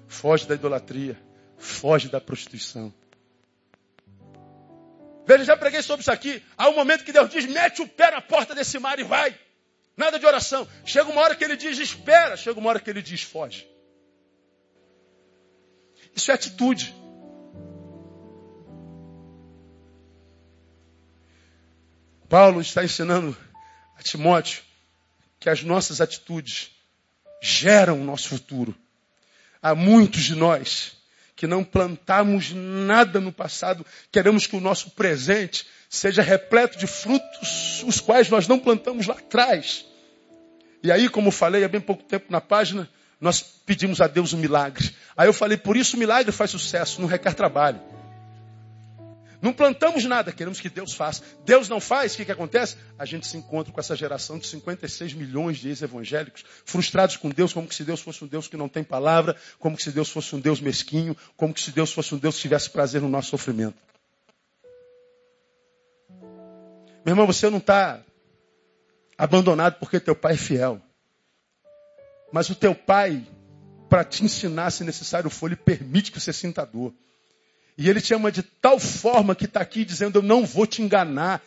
Foge 0.06 0.46
da 0.46 0.54
idolatria. 0.54 1.18
Foge 1.58 2.08
da 2.08 2.20
prostituição. 2.20 2.92
Veja, 5.26 5.44
já 5.44 5.56
preguei 5.56 5.82
sobre 5.82 6.02
isso 6.02 6.12
aqui. 6.12 6.42
Há 6.56 6.68
um 6.68 6.74
momento 6.74 7.04
que 7.04 7.12
Deus 7.12 7.30
diz: 7.30 7.46
mete 7.46 7.82
o 7.82 7.88
pé 7.88 8.10
na 8.10 8.20
porta 8.20 8.54
desse 8.54 8.78
mar 8.78 8.98
e 8.98 9.04
vai. 9.04 9.36
Nada 9.96 10.18
de 10.18 10.26
oração. 10.26 10.68
Chega 10.84 11.10
uma 11.10 11.22
hora 11.22 11.34
que 11.34 11.42
ele 11.42 11.56
diz: 11.56 11.78
espera. 11.78 12.36
Chega 12.36 12.60
uma 12.60 12.68
hora 12.68 12.80
que 12.80 12.90
ele 12.90 13.02
diz: 13.02 13.22
foge. 13.22 13.66
Isso 16.14 16.30
é 16.30 16.34
atitude. 16.34 16.94
Paulo 22.28 22.60
está 22.60 22.84
ensinando 22.84 23.36
a 23.96 24.02
Timóteo 24.02 24.62
que 25.38 25.48
as 25.48 25.62
nossas 25.62 26.00
atitudes 26.00 26.70
geram 27.42 28.00
o 28.00 28.04
nosso 28.04 28.28
futuro. 28.28 28.74
Há 29.62 29.74
muitos 29.74 30.22
de 30.22 30.34
nós 30.34 30.96
que 31.34 31.46
não 31.46 31.62
plantamos 31.62 32.52
nada 32.52 33.20
no 33.20 33.30
passado, 33.30 33.84
queremos 34.10 34.46
que 34.46 34.56
o 34.56 34.60
nosso 34.60 34.90
presente 34.92 35.66
seja 35.88 36.22
repleto 36.22 36.78
de 36.78 36.86
frutos, 36.86 37.84
os 37.86 38.00
quais 38.00 38.30
nós 38.30 38.48
não 38.48 38.58
plantamos 38.58 39.06
lá 39.06 39.14
atrás. 39.14 39.84
E 40.82 40.90
aí, 40.90 41.10
como 41.10 41.30
falei 41.30 41.62
há 41.62 41.68
bem 41.68 41.80
pouco 41.80 42.02
tempo 42.02 42.26
na 42.30 42.40
página, 42.40 42.88
nós 43.20 43.42
pedimos 43.42 44.00
a 44.00 44.06
Deus 44.06 44.32
um 44.32 44.38
milagre. 44.38 44.94
Aí 45.14 45.28
eu 45.28 45.32
falei, 45.32 45.58
por 45.58 45.76
isso 45.76 45.96
o 45.96 45.98
milagre 45.98 46.32
faz 46.32 46.50
sucesso, 46.50 47.00
não 47.00 47.08
requer 47.08 47.34
trabalho. 47.34 47.80
Não 49.46 49.52
plantamos 49.52 50.04
nada, 50.04 50.32
queremos 50.32 50.60
que 50.60 50.68
Deus 50.68 50.92
faça. 50.92 51.22
Deus 51.44 51.68
não 51.68 51.78
faz, 51.78 52.14
o 52.14 52.16
que, 52.16 52.24
que 52.24 52.32
acontece? 52.32 52.76
A 52.98 53.04
gente 53.04 53.28
se 53.28 53.36
encontra 53.36 53.72
com 53.72 53.78
essa 53.78 53.94
geração 53.94 54.40
de 54.40 54.46
56 54.48 55.14
milhões 55.14 55.58
de 55.58 55.68
ex-evangélicos, 55.68 56.44
frustrados 56.64 57.16
com 57.16 57.28
Deus, 57.28 57.52
como 57.52 57.72
se 57.72 57.84
Deus 57.84 58.00
fosse 58.00 58.24
um 58.24 58.26
Deus 58.26 58.48
que 58.48 58.56
não 58.56 58.68
tem 58.68 58.82
palavra, 58.82 59.36
como 59.60 59.78
se 59.78 59.92
Deus 59.92 60.10
fosse 60.10 60.34
um 60.34 60.40
Deus 60.40 60.60
mesquinho, 60.60 61.16
como 61.36 61.56
se 61.56 61.70
Deus 61.70 61.92
fosse 61.92 62.12
um 62.12 62.18
Deus 62.18 62.34
que 62.34 62.42
tivesse 62.42 62.68
prazer 62.70 63.00
no 63.00 63.08
nosso 63.08 63.28
sofrimento. 63.28 63.78
Meu 67.04 67.12
irmão, 67.12 67.24
você 67.24 67.48
não 67.48 67.58
está 67.58 68.02
abandonado 69.16 69.78
porque 69.78 70.00
teu 70.00 70.16
pai 70.16 70.32
é 70.32 70.36
fiel. 70.36 70.82
Mas 72.32 72.50
o 72.50 72.56
teu 72.56 72.74
pai, 72.74 73.24
para 73.88 74.02
te 74.02 74.24
ensinar, 74.24 74.72
se 74.72 74.82
necessário 74.82 75.30
for, 75.30 75.46
ele 75.46 75.54
permite 75.54 76.10
que 76.10 76.18
você 76.18 76.32
sinta 76.32 76.66
dor. 76.66 76.92
E 77.78 77.88
ele 77.88 78.00
te 78.00 78.14
ama 78.14 78.32
de 78.32 78.42
tal 78.42 78.78
forma 78.78 79.34
que 79.34 79.44
está 79.44 79.60
aqui 79.60 79.84
dizendo: 79.84 80.18
Eu 80.18 80.22
não 80.22 80.44
vou 80.44 80.66
te 80.66 80.82
enganar. 80.82 81.42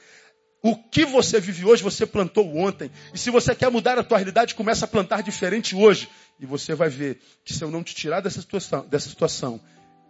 O 0.61 0.75
que 0.75 1.05
você 1.05 1.39
vive 1.39 1.63
hoje, 1.63 1.81
você 1.81 2.05
plantou 2.05 2.57
ontem. 2.57 2.91
E 3.13 3.17
se 3.17 3.31
você 3.31 3.55
quer 3.55 3.71
mudar 3.71 3.97
a 3.97 4.03
tua 4.03 4.17
realidade, 4.17 4.55
começa 4.55 4.83
a 4.83 4.87
plantar 4.89 5.23
diferente 5.23 5.73
hoje. 5.73 6.09
E 6.37 6.45
você 6.45 6.75
vai 6.75 6.89
ver 6.89 7.21
que 7.45 7.53
se 7.53 7.63
eu 7.63 7.71
não 7.71 7.81
te 7.81 7.95
tirar 7.95 8.19
dessa 8.19 8.41
situação, 8.41 8.85
dessa 8.85 9.07
situação 9.07 9.61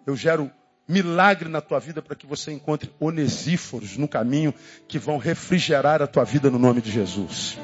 eu 0.07 0.15
gero 0.15 0.51
milagre 0.87 1.47
na 1.47 1.61
tua 1.61 1.79
vida 1.79 2.01
para 2.01 2.15
que 2.15 2.25
você 2.25 2.51
encontre 2.51 2.91
onesíforos 2.99 3.95
no 3.95 4.07
caminho 4.07 4.51
que 4.87 4.97
vão 4.97 5.17
refrigerar 5.17 6.01
a 6.01 6.07
tua 6.07 6.23
vida 6.23 6.49
no 6.49 6.57
nome 6.57 6.81
de 6.81 6.91
Jesus. 6.91 7.59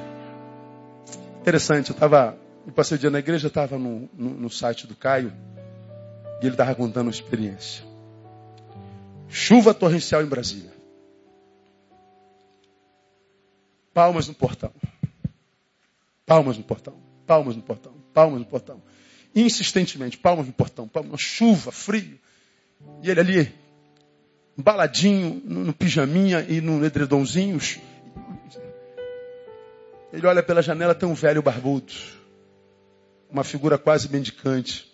Interessante, 1.41 1.89
eu 1.89 1.95
estava, 1.95 2.37
eu 2.67 2.71
passei 2.71 2.97
o 2.97 2.99
dia 2.99 3.09
na 3.09 3.17
igreja, 3.17 3.47
estava 3.47 3.79
no, 3.79 4.07
no, 4.13 4.29
no 4.29 4.49
site 4.49 4.85
do 4.85 4.95
Caio 4.95 5.33
e 6.39 6.45
ele 6.45 6.53
estava 6.53 6.75
contando 6.75 7.07
uma 7.07 7.11
experiência. 7.11 7.94
Chuva 9.27 9.73
torrencial 9.73 10.21
em 10.21 10.27
Brasília. 10.27 10.73
Palmas 13.93 14.27
no 14.27 14.33
portão. 14.33 14.73
Palmas 16.25 16.57
no 16.57 16.63
portão. 16.63 16.95
Palmas 17.25 17.55
no 17.55 17.61
portão. 17.61 17.93
Palmas 18.13 18.39
no 18.39 18.45
portão. 18.45 18.83
Insistentemente, 19.33 20.17
palmas 20.17 20.47
no 20.47 20.53
portão. 20.53 20.87
Palmas, 20.87 21.21
chuva, 21.21 21.71
frio. 21.71 22.19
E 23.01 23.09
ele 23.09 23.19
ali, 23.19 23.55
embaladinho, 24.57 25.41
no, 25.45 25.65
no 25.65 25.73
pijaminha 25.73 26.41
e 26.41 26.61
no 26.61 26.83
edredomzinho. 26.85 27.59
Ele 30.11 30.25
olha 30.27 30.41
pela 30.41 30.61
janela, 30.61 30.95
tem 30.95 31.07
um 31.07 31.13
velho 31.13 31.41
barbudo. 31.41 31.93
Uma 33.29 33.43
figura 33.43 33.77
quase 33.77 34.09
mendicante. 34.09 34.91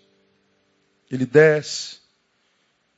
Ele 1.09 1.25
desce, 1.25 2.00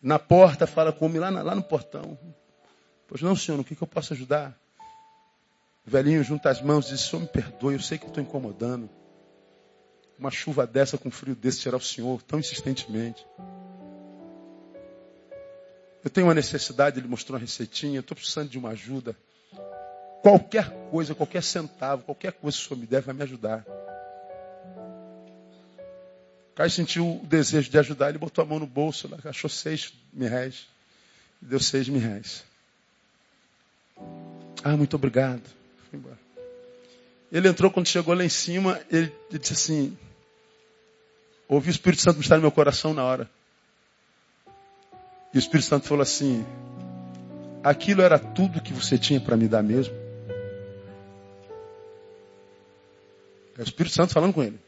na 0.03 0.19
porta, 0.19 0.67
fala 0.67 0.91
com 0.91 1.05
o 1.05 1.07
homem 1.07 1.21
lá, 1.21 1.29
lá 1.29 1.55
no 1.55 1.63
portão. 1.63 2.19
Pois 3.07 3.21
não, 3.21 3.37
senhor, 3.37 3.57
o 3.57 3.63
que, 3.63 3.73
que 3.73 3.81
eu 3.81 3.87
posso 3.87 4.11
ajudar? 4.11 4.59
O 5.87 5.89
velhinho 5.89 6.21
junta 6.21 6.49
as 6.49 6.61
mãos 6.61 6.87
e 6.87 6.89
diz, 6.89 7.01
senhor, 7.01 7.21
me 7.21 7.27
perdoe, 7.27 7.75
eu 7.75 7.79
sei 7.79 7.97
que 7.97 8.05
estou 8.05 8.21
incomodando. 8.21 8.89
Uma 10.19 10.29
chuva 10.29 10.67
dessa 10.67 10.97
com 10.97 11.09
frio 11.09 11.35
desse 11.35 11.61
tirar 11.61 11.77
o 11.77 11.81
senhor 11.81 12.21
tão 12.21 12.37
insistentemente. 12.37 13.25
Eu 16.03 16.09
tenho 16.09 16.27
uma 16.27 16.33
necessidade, 16.33 16.99
ele 16.99 17.07
mostrou 17.07 17.35
uma 17.37 17.41
receitinha, 17.41 18.01
estou 18.01 18.15
precisando 18.15 18.49
de 18.49 18.57
uma 18.57 18.69
ajuda. 18.69 19.15
Qualquer 20.21 20.69
coisa, 20.89 21.15
qualquer 21.15 21.43
centavo, 21.43 22.03
qualquer 22.03 22.33
coisa 22.33 22.57
que 22.57 22.63
o 22.63 22.67
senhor 22.67 22.79
me 22.79 22.85
der 22.85 23.01
vai 23.01 23.15
me 23.15 23.23
ajudar. 23.23 23.65
Caio 26.55 26.69
sentiu 26.69 27.19
o 27.21 27.25
desejo 27.25 27.69
de 27.69 27.77
ajudar, 27.79 28.09
ele 28.09 28.17
botou 28.17 28.43
a 28.43 28.47
mão 28.47 28.59
no 28.59 28.67
bolso, 28.67 29.09
achou 29.25 29.49
seis 29.49 29.93
mil 30.13 30.29
reais. 30.29 30.67
Deu 31.41 31.59
seis 31.59 31.89
mil 31.89 31.99
reais. 31.99 32.43
Ah, 34.63 34.77
muito 34.77 34.95
obrigado. 34.95 35.41
Embora. 35.91 36.17
Ele 37.31 37.47
entrou 37.47 37.71
quando 37.71 37.87
chegou 37.87 38.13
lá 38.13 38.23
em 38.23 38.29
cima, 38.29 38.79
ele, 38.91 39.11
ele 39.29 39.39
disse 39.39 39.53
assim, 39.53 39.97
ouvi 41.47 41.69
o 41.69 41.71
Espírito 41.71 42.01
Santo 42.01 42.21
estar 42.21 42.35
no 42.35 42.41
meu 42.41 42.51
coração 42.51 42.93
na 42.93 43.03
hora. 43.03 43.29
E 45.33 45.37
o 45.37 45.39
Espírito 45.39 45.67
Santo 45.67 45.87
falou 45.87 46.03
assim, 46.03 46.45
aquilo 47.63 48.03
era 48.03 48.19
tudo 48.19 48.61
que 48.61 48.71
você 48.71 48.99
tinha 48.99 49.19
para 49.19 49.35
me 49.35 49.47
dar 49.47 49.63
mesmo. 49.63 49.95
É 53.57 53.61
o 53.61 53.63
Espírito 53.63 53.95
Santo 53.95 54.13
falando 54.13 54.33
com 54.33 54.43
ele. 54.43 54.59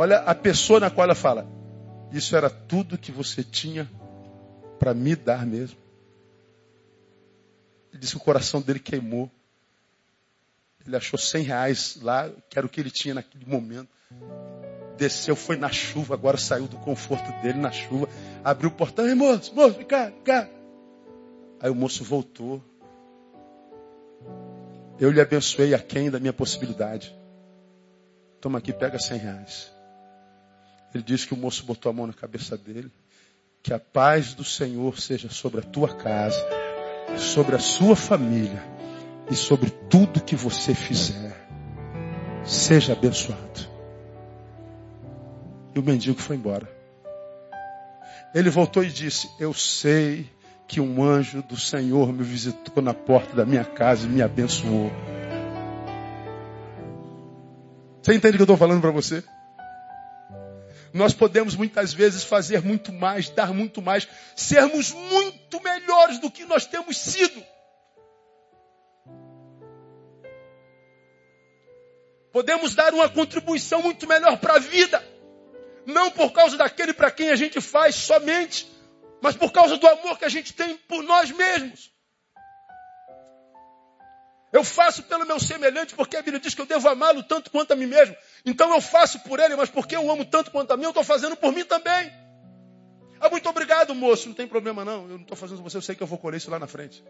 Olha 0.00 0.18
a 0.18 0.32
pessoa 0.32 0.78
na 0.78 0.92
qual 0.92 1.06
ela 1.06 1.14
fala: 1.16 1.44
Isso 2.12 2.36
era 2.36 2.48
tudo 2.48 2.96
que 2.96 3.10
você 3.10 3.42
tinha 3.42 3.90
para 4.78 4.94
me 4.94 5.16
dar 5.16 5.44
mesmo. 5.44 5.76
Ele 7.90 7.98
disse 7.98 8.12
que 8.12 8.20
o 8.20 8.24
coração 8.24 8.60
dele 8.60 8.78
queimou. 8.78 9.28
Ele 10.86 10.94
achou 10.94 11.18
100 11.18 11.42
reais 11.42 11.98
lá, 12.00 12.30
que 12.48 12.56
era 12.56 12.64
o 12.64 12.70
que 12.70 12.80
ele 12.80 12.92
tinha 12.92 13.12
naquele 13.12 13.44
momento. 13.44 13.88
Desceu, 14.96 15.34
foi 15.34 15.56
na 15.56 15.68
chuva, 15.68 16.14
agora 16.14 16.36
saiu 16.36 16.68
do 16.68 16.76
conforto 16.76 17.32
dele 17.42 17.58
na 17.58 17.72
chuva. 17.72 18.08
Abriu 18.44 18.70
o 18.70 18.72
portão, 18.72 19.04
Ei, 19.04 19.16
moço, 19.16 19.52
moço, 19.52 19.78
vem 19.78 19.84
cá, 19.86 20.10
vem 20.10 20.22
cá. 20.22 20.48
Aí 21.58 21.70
o 21.70 21.74
moço 21.74 22.04
voltou. 22.04 22.62
Eu 25.00 25.10
lhe 25.10 25.20
abençoei 25.20 25.74
a 25.74 25.78
quem 25.80 26.08
da 26.08 26.20
minha 26.20 26.32
possibilidade. 26.32 27.12
Toma 28.40 28.60
aqui, 28.60 28.72
pega 28.72 28.96
100 28.96 29.18
reais. 29.18 29.77
Ele 30.94 31.02
diz 31.02 31.24
que 31.24 31.34
o 31.34 31.36
moço 31.36 31.64
botou 31.64 31.90
a 31.90 31.92
mão 31.92 32.06
na 32.06 32.12
cabeça 32.12 32.56
dele. 32.56 32.90
Que 33.62 33.72
a 33.72 33.78
paz 33.78 34.34
do 34.34 34.44
Senhor 34.44 34.98
seja 34.98 35.28
sobre 35.28 35.60
a 35.60 35.62
tua 35.62 35.94
casa, 35.94 36.40
sobre 37.16 37.56
a 37.56 37.58
sua 37.58 37.96
família 37.96 38.62
e 39.30 39.34
sobre 39.34 39.70
tudo 39.70 40.22
que 40.22 40.36
você 40.36 40.74
fizer. 40.74 41.36
Seja 42.44 42.92
abençoado. 42.92 43.68
E 45.74 45.78
o 45.78 45.82
mendigo 45.82 46.20
foi 46.20 46.36
embora. 46.36 46.68
Ele 48.34 48.48
voltou 48.48 48.82
e 48.84 48.90
disse: 48.90 49.28
Eu 49.38 49.52
sei 49.52 50.30
que 50.66 50.80
um 50.80 51.02
anjo 51.02 51.42
do 51.42 51.56
Senhor 51.56 52.12
me 52.12 52.22
visitou 52.22 52.82
na 52.82 52.94
porta 52.94 53.34
da 53.34 53.44
minha 53.44 53.64
casa 53.64 54.06
e 54.06 54.08
me 54.08 54.22
abençoou. 54.22 54.90
Você 58.02 58.14
entende 58.14 58.34
o 58.34 58.36
que 58.36 58.42
eu 58.42 58.44
estou 58.44 58.56
falando 58.56 58.80
para 58.80 58.90
você? 58.90 59.22
Nós 60.92 61.12
podemos 61.12 61.54
muitas 61.54 61.92
vezes 61.92 62.24
fazer 62.24 62.62
muito 62.62 62.92
mais, 62.92 63.28
dar 63.28 63.52
muito 63.52 63.82
mais, 63.82 64.08
sermos 64.34 64.92
muito 64.92 65.62
melhores 65.62 66.18
do 66.18 66.30
que 66.30 66.44
nós 66.44 66.66
temos 66.66 66.96
sido. 66.96 67.44
Podemos 72.32 72.74
dar 72.74 72.94
uma 72.94 73.08
contribuição 73.08 73.82
muito 73.82 74.06
melhor 74.06 74.38
para 74.38 74.54
a 74.54 74.58
vida. 74.58 75.04
Não 75.86 76.10
por 76.10 76.32
causa 76.32 76.56
daquele 76.56 76.92
para 76.92 77.10
quem 77.10 77.30
a 77.30 77.36
gente 77.36 77.60
faz 77.60 77.94
somente, 77.94 78.70
mas 79.22 79.34
por 79.36 79.50
causa 79.50 79.76
do 79.76 79.86
amor 79.86 80.18
que 80.18 80.24
a 80.24 80.28
gente 80.28 80.52
tem 80.52 80.76
por 80.76 81.02
nós 81.02 81.30
mesmos. 81.30 81.90
Eu 84.52 84.64
faço 84.64 85.02
pelo 85.02 85.26
meu 85.26 85.38
semelhante 85.38 85.94
porque 85.94 86.16
a 86.16 86.22
Bíblia 86.22 86.40
diz 86.40 86.54
que 86.54 86.60
eu 86.60 86.66
devo 86.66 86.88
amá-lo 86.88 87.22
tanto 87.22 87.50
quanto 87.50 87.72
a 87.72 87.76
mim 87.76 87.86
mesmo. 87.86 88.16
Então 88.46 88.72
eu 88.72 88.80
faço 88.80 89.20
por 89.20 89.38
ele, 89.38 89.54
mas 89.56 89.68
porque 89.68 89.94
eu 89.94 90.10
amo 90.10 90.24
tanto 90.24 90.50
quanto 90.50 90.72
a 90.72 90.76
mim, 90.76 90.84
eu 90.84 90.90
estou 90.90 91.04
fazendo 91.04 91.36
por 91.36 91.52
mim 91.52 91.64
também. 91.64 92.10
Ah, 93.20 93.28
muito 93.28 93.48
obrigado, 93.48 93.94
moço. 93.94 94.28
Não 94.28 94.34
tem 94.34 94.46
problema 94.46 94.84
não. 94.84 95.02
Eu 95.02 95.16
não 95.16 95.22
estou 95.22 95.36
fazendo 95.36 95.58
por 95.58 95.70
você, 95.70 95.76
eu 95.76 95.82
sei 95.82 95.94
que 95.94 96.02
eu 96.02 96.06
vou 96.06 96.18
colher 96.18 96.38
isso 96.38 96.50
lá 96.50 96.58
na 96.58 96.66
frente. 96.66 97.04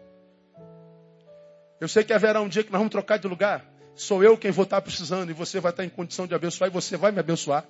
Eu 1.79 1.87
sei 1.87 2.03
que 2.03 2.11
haverá 2.11 2.41
um 2.41 2.49
dia 2.49 2.63
que 2.63 2.71
nós 2.71 2.79
vamos 2.79 2.91
trocar 2.91 3.17
de 3.17 3.27
lugar. 3.27 3.65
Sou 3.95 4.23
eu 4.23 4.37
quem 4.37 4.51
vou 4.51 4.63
estar 4.63 4.81
precisando 4.81 5.29
e 5.29 5.33
você 5.33 5.59
vai 5.59 5.71
estar 5.71 5.85
em 5.85 5.89
condição 5.89 6.27
de 6.27 6.35
abençoar 6.35 6.69
e 6.69 6.73
você 6.73 6.97
vai 6.97 7.11
me 7.11 7.19
abençoar. 7.19 7.65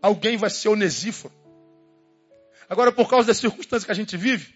Alguém 0.00 0.36
vai 0.36 0.50
ser 0.50 0.68
onesíforo. 0.68 1.34
Agora, 2.68 2.92
por 2.92 3.08
causa 3.08 3.26
das 3.26 3.38
circunstâncias 3.38 3.84
que 3.84 3.90
a 3.90 3.94
gente 3.94 4.16
vive, 4.16 4.54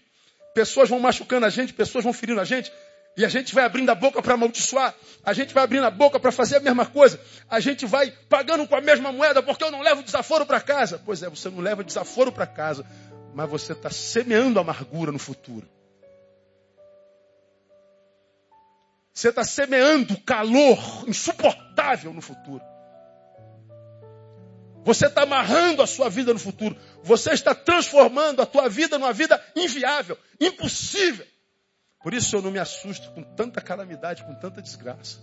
pessoas 0.53 0.89
vão 0.89 0.99
machucando 0.99 1.45
a 1.45 1.49
gente, 1.49 1.73
pessoas 1.73 2.03
vão 2.03 2.13
ferindo 2.13 2.39
a 2.39 2.45
gente, 2.45 2.71
e 3.19 3.25
a 3.25 3.27
gente 3.27 3.53
vai 3.53 3.65
abrindo 3.65 3.89
a 3.89 3.95
boca 3.95 4.21
para 4.21 4.35
amaldiçoar. 4.35 4.95
A 5.25 5.33
gente 5.33 5.53
vai 5.53 5.65
abrindo 5.65 5.85
a 5.85 5.91
boca 5.91 6.17
para 6.17 6.31
fazer 6.31 6.55
a 6.55 6.59
mesma 6.61 6.85
coisa. 6.85 7.19
A 7.49 7.59
gente 7.59 7.85
vai 7.85 8.09
pagando 8.29 8.65
com 8.65 8.77
a 8.77 8.79
mesma 8.79 9.11
moeda 9.11 9.43
porque 9.43 9.61
eu 9.61 9.69
não 9.69 9.81
levo 9.81 10.01
desaforo 10.01 10.45
para 10.45 10.61
casa. 10.61 11.01
Pois 11.05 11.21
é, 11.21 11.29
você 11.29 11.49
não 11.49 11.59
leva 11.59 11.83
desaforo 11.83 12.31
para 12.31 12.47
casa, 12.47 12.85
mas 13.35 13.49
você 13.49 13.73
está 13.73 13.89
semeando 13.89 14.57
amargura 14.57 15.11
no 15.11 15.19
futuro. 15.19 15.67
Você 19.13 19.27
está 19.27 19.43
semeando 19.43 20.17
calor 20.21 20.79
insuportável 21.05 22.13
no 22.13 22.21
futuro. 22.21 22.63
Você 24.85 25.07
está 25.07 25.23
amarrando 25.23 25.81
a 25.81 25.87
sua 25.87 26.09
vida 26.09 26.31
no 26.31 26.39
futuro. 26.39 26.73
Você 27.03 27.31
está 27.31 27.53
transformando 27.53 28.41
a 28.41 28.45
tua 28.45 28.69
vida 28.69 28.97
numa 28.97 29.11
vida 29.11 29.43
inviável, 29.57 30.17
impossível. 30.39 31.27
Por 32.01 32.13
isso 32.13 32.35
eu 32.35 32.41
não 32.41 32.51
me 32.51 32.59
assusto 32.59 33.11
com 33.11 33.23
tanta 33.23 33.61
calamidade, 33.61 34.23
com 34.23 34.33
tanta 34.35 34.61
desgraça. 34.61 35.19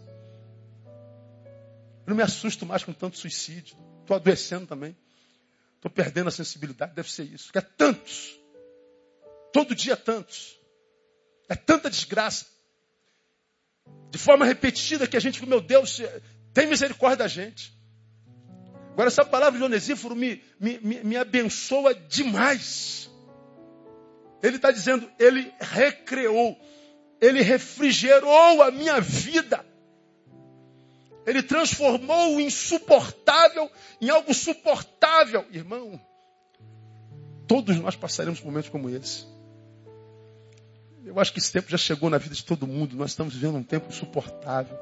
Eu 2.07 2.11
não 2.11 2.16
me 2.16 2.22
assusto 2.22 2.66
mais 2.66 2.85
com 2.85 2.93
tanto 2.93 3.18
suicídio. 3.18 3.77
Estou 4.03 4.16
adoecendo 4.16 4.66
também. 4.66 4.97
Estou 5.77 5.91
perdendo 5.91 6.29
a 6.29 6.33
sensibilidade, 6.33 6.95
deve 6.95 7.11
ser 7.11 7.24
isso. 7.24 7.51
Que 7.53 7.59
é 7.59 7.62
tantos. 7.62 8.39
Todo 9.53 9.74
dia 9.74 9.97
tantos. 9.97 10.59
É 11.49 11.55
tanta 11.55 11.89
desgraça. 11.89 12.47
De 14.11 14.18
forma 14.18 14.45
repetida 14.45 15.07
que 15.07 15.16
a 15.16 15.20
gente, 15.20 15.45
meu 15.47 15.61
Deus, 15.61 16.01
tem 16.53 16.66
misericórdia 16.66 17.18
da 17.18 17.29
gente. 17.29 17.77
Agora, 18.93 19.09
essa 19.09 19.24
palavra 19.24 19.59
de 19.59 19.64
Onesíforo 19.64 20.16
me, 20.16 20.43
me, 20.59 20.79
me, 20.79 21.05
me 21.05 21.16
abençoa 21.16 21.95
demais. 21.95 23.11
Ele 24.43 24.57
está 24.57 24.70
dizendo, 24.70 25.11
ele 25.18 25.53
recreou, 25.61 26.57
ele 27.20 27.43
refrigerou 27.43 28.62
a 28.62 28.70
minha 28.70 29.01
vida. 29.01 29.64
Ele 31.26 31.43
transformou 31.43 32.37
o 32.37 32.41
insuportável 32.41 33.70
em 34.01 34.09
algo 34.11 34.32
suportável. 34.32 35.45
Irmão, 35.51 36.01
todos 37.49 37.76
nós 37.78 37.97
passaremos 37.97 38.41
momentos 38.41 38.70
como 38.70 38.89
esse. 38.89 39.26
Eu 41.05 41.18
acho 41.18 41.32
que 41.32 41.39
esse 41.39 41.53
tempo 41.53 41.70
já 41.70 41.78
chegou 41.78 42.11
na 42.11 42.18
vida 42.18 42.34
de 42.34 42.45
todo 42.45 42.66
mundo. 42.66 42.97
Nós 42.97 43.11
estamos 43.11 43.34
vivendo 43.34 43.57
um 43.57 43.62
tempo 43.62 43.89
insuportável. 43.89 44.78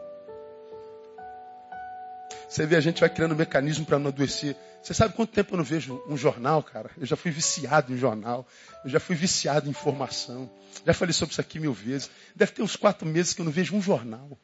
Você 2.55 2.66
vê, 2.66 2.76
a 2.76 2.80
gente 2.80 3.00
vai 3.00 3.11
criando 3.11 3.32
um 3.32 3.36
mecanismo 3.36 3.84
para 3.84 3.98
não 3.98 4.11
adoecer. 4.11 4.55
Você 4.80 4.94
sabe 4.94 5.12
quanto 5.14 5.32
tempo 5.32 5.55
eu 5.55 5.57
não 5.57 5.64
vejo 5.64 6.00
um 6.07 6.16
jornal, 6.16 6.62
cara? 6.62 6.88
Eu 6.96 7.05
já 7.05 7.16
fui 7.16 7.32
viciado 7.32 7.92
em 7.92 7.96
jornal. 7.96 8.46
Eu 8.84 8.90
já 8.90 9.00
fui 9.00 9.16
viciado 9.16 9.66
em 9.66 9.70
informação. 9.70 10.48
Já 10.86 10.94
falei 10.94 11.12
sobre 11.12 11.32
isso 11.32 11.40
aqui 11.40 11.59
mil 11.59 11.72
vezes. 11.72 12.09
Deve 12.32 12.52
ter 12.52 12.62
uns 12.62 12.76
quatro 12.76 13.09
meses 13.09 13.34
que 13.34 13.40
eu 13.40 13.44
não 13.44 13.50
vejo 13.50 13.74
um 13.74 13.82
jornal. 13.82 14.38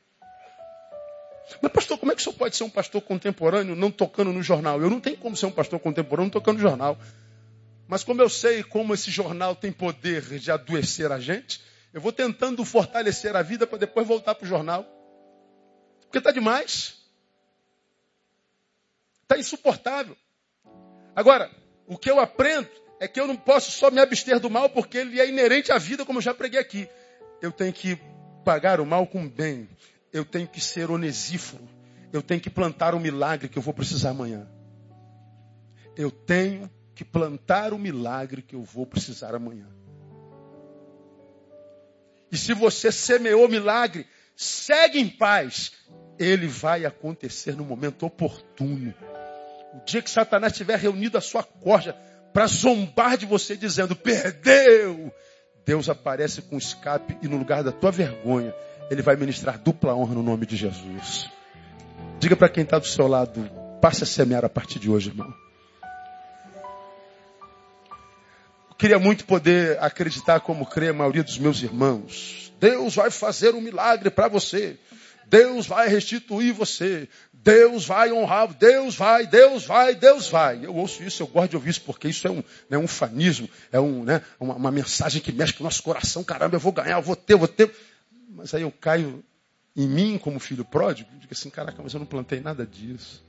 Mas, 1.63 1.71
pastor, 1.71 1.99
como 1.99 2.11
é 2.11 2.17
que 2.17 2.21
o 2.21 2.25
senhor 2.25 2.35
pode 2.35 2.57
ser 2.57 2.65
um 2.65 2.69
pastor 2.69 3.01
contemporâneo 3.01 3.77
não 3.77 3.93
tocando 3.93 4.33
no 4.33 4.43
jornal? 4.43 4.83
Eu 4.83 4.91
não 4.91 4.99
tenho 4.99 5.17
como 5.17 5.37
ser 5.37 5.47
um 5.47 5.53
pastor 5.53 5.79
contemporâneo 5.79 6.33
tocando 6.33 6.57
no 6.57 6.63
jornal. 6.63 6.99
Mas 7.87 8.03
como 8.03 8.21
eu 8.21 8.29
sei 8.29 8.65
como 8.65 8.93
esse 8.93 9.13
jornal 9.13 9.55
tem 9.55 9.71
poder 9.71 10.23
de 10.23 10.51
adoecer 10.51 11.13
a 11.13 11.21
gente, 11.21 11.61
eu 11.95 12.01
vou 12.01 12.11
tentando 12.11 12.65
fortalecer 12.65 13.37
a 13.37 13.43
vida 13.43 13.69
para 13.69 13.79
depois 13.79 14.05
voltar 14.05 14.35
para 14.35 14.45
o 14.47 14.49
jornal. 14.49 14.85
Porque 16.01 16.19
está 16.19 16.33
demais. 16.33 16.99
Está 19.31 19.39
insuportável. 19.39 20.17
Agora, 21.15 21.49
o 21.87 21.97
que 21.97 22.11
eu 22.11 22.19
aprendo 22.19 22.69
é 22.99 23.07
que 23.07 23.21
eu 23.21 23.29
não 23.29 23.37
posso 23.37 23.71
só 23.71 23.89
me 23.89 24.01
abster 24.01 24.41
do 24.41 24.51
mal, 24.51 24.69
porque 24.69 24.99
ele 24.99 25.21
é 25.21 25.29
inerente 25.29 25.71
à 25.71 25.79
vida, 25.79 26.05
como 26.05 26.19
eu 26.19 26.23
já 26.23 26.35
preguei 26.35 26.59
aqui. 26.59 26.89
Eu 27.41 27.53
tenho 27.53 27.73
que 27.73 27.97
pagar 28.45 28.81
o 28.81 28.87
mal 28.87 29.07
com 29.07 29.29
bem. 29.29 29.69
Eu 30.13 30.25
tenho 30.25 30.49
que 30.49 30.61
ser 30.61 30.91
onesíforo. 30.91 31.63
Eu 32.13 32.23
tenho 32.23 32.41
que 32.41 32.51
plantar 32.51 32.93
o 32.93 32.97
um 32.97 33.01
milagre 33.01 33.49
que 33.49 33.57
eu 33.57 33.63
vou 33.63 33.73
precisar 33.73 34.11
amanhã. 34.11 34.49
Eu 35.97 36.11
tenho 36.11 36.69
que 36.93 37.05
plantar 37.05 37.73
o 37.73 37.77
um 37.77 37.79
milagre 37.79 38.43
que 38.43 38.57
eu 38.57 38.63
vou 38.65 38.85
precisar 38.85 39.33
amanhã. 39.33 39.69
E 42.33 42.37
se 42.37 42.53
você 42.53 42.91
semeou 42.91 43.49
milagre, 43.49 44.09
segue 44.35 44.99
em 44.99 45.09
paz. 45.09 45.71
Ele 46.19 46.49
vai 46.49 46.85
acontecer 46.85 47.55
no 47.55 47.65
momento 47.65 48.05
oportuno. 48.05 48.93
O 49.75 49.85
dia 49.85 50.03
que 50.03 50.11
Satanás 50.11 50.53
estiver 50.53 50.79
reunido 50.79 51.17
a 51.17 51.21
sua 51.21 51.43
corja 51.43 51.95
para 52.33 52.47
zombar 52.47 53.17
de 53.17 53.27
você, 53.27 53.57
dizendo: 53.57 53.95
perdeu, 53.95 55.13
Deus 55.65 55.89
aparece 55.89 56.43
com 56.43 56.57
escape 56.57 57.17
e 57.23 57.29
no 57.29 57.37
lugar 57.37 57.63
da 57.63 57.73
tua 57.73 57.91
vergonha, 57.91 58.55
Ele 58.91 59.03
vai 59.03 59.17
ministrar 59.17 59.59
dupla 59.59 59.95
honra 59.95 60.15
no 60.15 60.23
nome 60.23 60.47
de 60.47 60.57
Jesus. 60.57 61.31
Diga 62.19 62.37
para 62.37 62.49
quem 62.49 62.65
está 62.65 62.79
do 62.79 62.87
seu 62.87 63.07
lado: 63.07 63.49
passe 63.81 64.05
a 64.05 64.07
semear 64.07 64.45
a 64.45 64.49
partir 64.49 64.79
de 64.79 64.91
hoje, 64.91 65.11
irmão. 65.11 65.33
Eu 68.71 68.77
queria 68.77 68.99
muito 68.99 69.25
poder 69.25 69.79
acreditar 69.83 70.41
como 70.41 70.67
crê 70.67 70.89
a 70.89 70.93
maioria 70.93 71.23
dos 71.23 71.39
meus 71.39 71.63
irmãos. 71.63 72.53
Deus 72.59 72.95
vai 72.95 73.11
fazer 73.11 73.55
um 73.55 73.61
milagre 73.61 74.11
para 74.11 74.29
você. 74.29 74.79
Deus 75.27 75.67
vai 75.67 75.89
restituir 75.89 76.53
você. 76.53 77.09
Deus 77.43 77.87
vai 77.87 78.13
honrar, 78.13 78.53
Deus 78.53 78.95
vai, 78.95 79.27
Deus 79.27 79.65
vai, 79.65 79.95
Deus 79.95 80.29
vai. 80.29 80.65
Eu 80.65 80.75
ouço 80.75 81.03
isso, 81.03 81.23
eu 81.23 81.27
gosto 81.27 81.51
de 81.51 81.57
ouvir 81.57 81.71
isso, 81.71 81.83
porque 81.83 82.09
isso 82.09 82.27
é 82.29 82.31
um, 82.31 82.43
né, 82.69 82.77
um 82.77 82.87
fanismo, 82.87 83.49
é 83.73 83.81
um, 83.81 84.05
né, 84.05 84.23
uma, 84.39 84.55
uma, 84.55 84.71
mensagem 84.71 85.23
que 85.23 85.33
mexe 85.33 85.55
com 85.55 85.63
o 85.63 85.65
nosso 85.65 85.83
coração. 85.83 86.23
Caramba, 86.23 86.57
eu 86.57 86.61
vou 86.61 86.73
ganhar, 86.73 86.99
eu 86.99 87.03
vou 87.03 87.17
ter, 87.17 87.33
eu 87.33 87.39
vou 87.39 87.49
ter. 87.49 87.75
Mas 88.29 88.53
aí 88.53 88.63
eu 88.63 88.71
caio 88.71 89.25
em 89.75 89.89
mim 89.89 90.19
como 90.19 90.39
filho 90.39 90.65
pródigo, 90.65 91.09
digo 91.19 91.33
assim, 91.33 91.49
caraca, 91.49 91.83
mas 91.83 91.95
eu 91.95 92.01
não 92.01 92.07
plantei 92.07 92.41
nada 92.41 92.67
disso. 92.67 93.25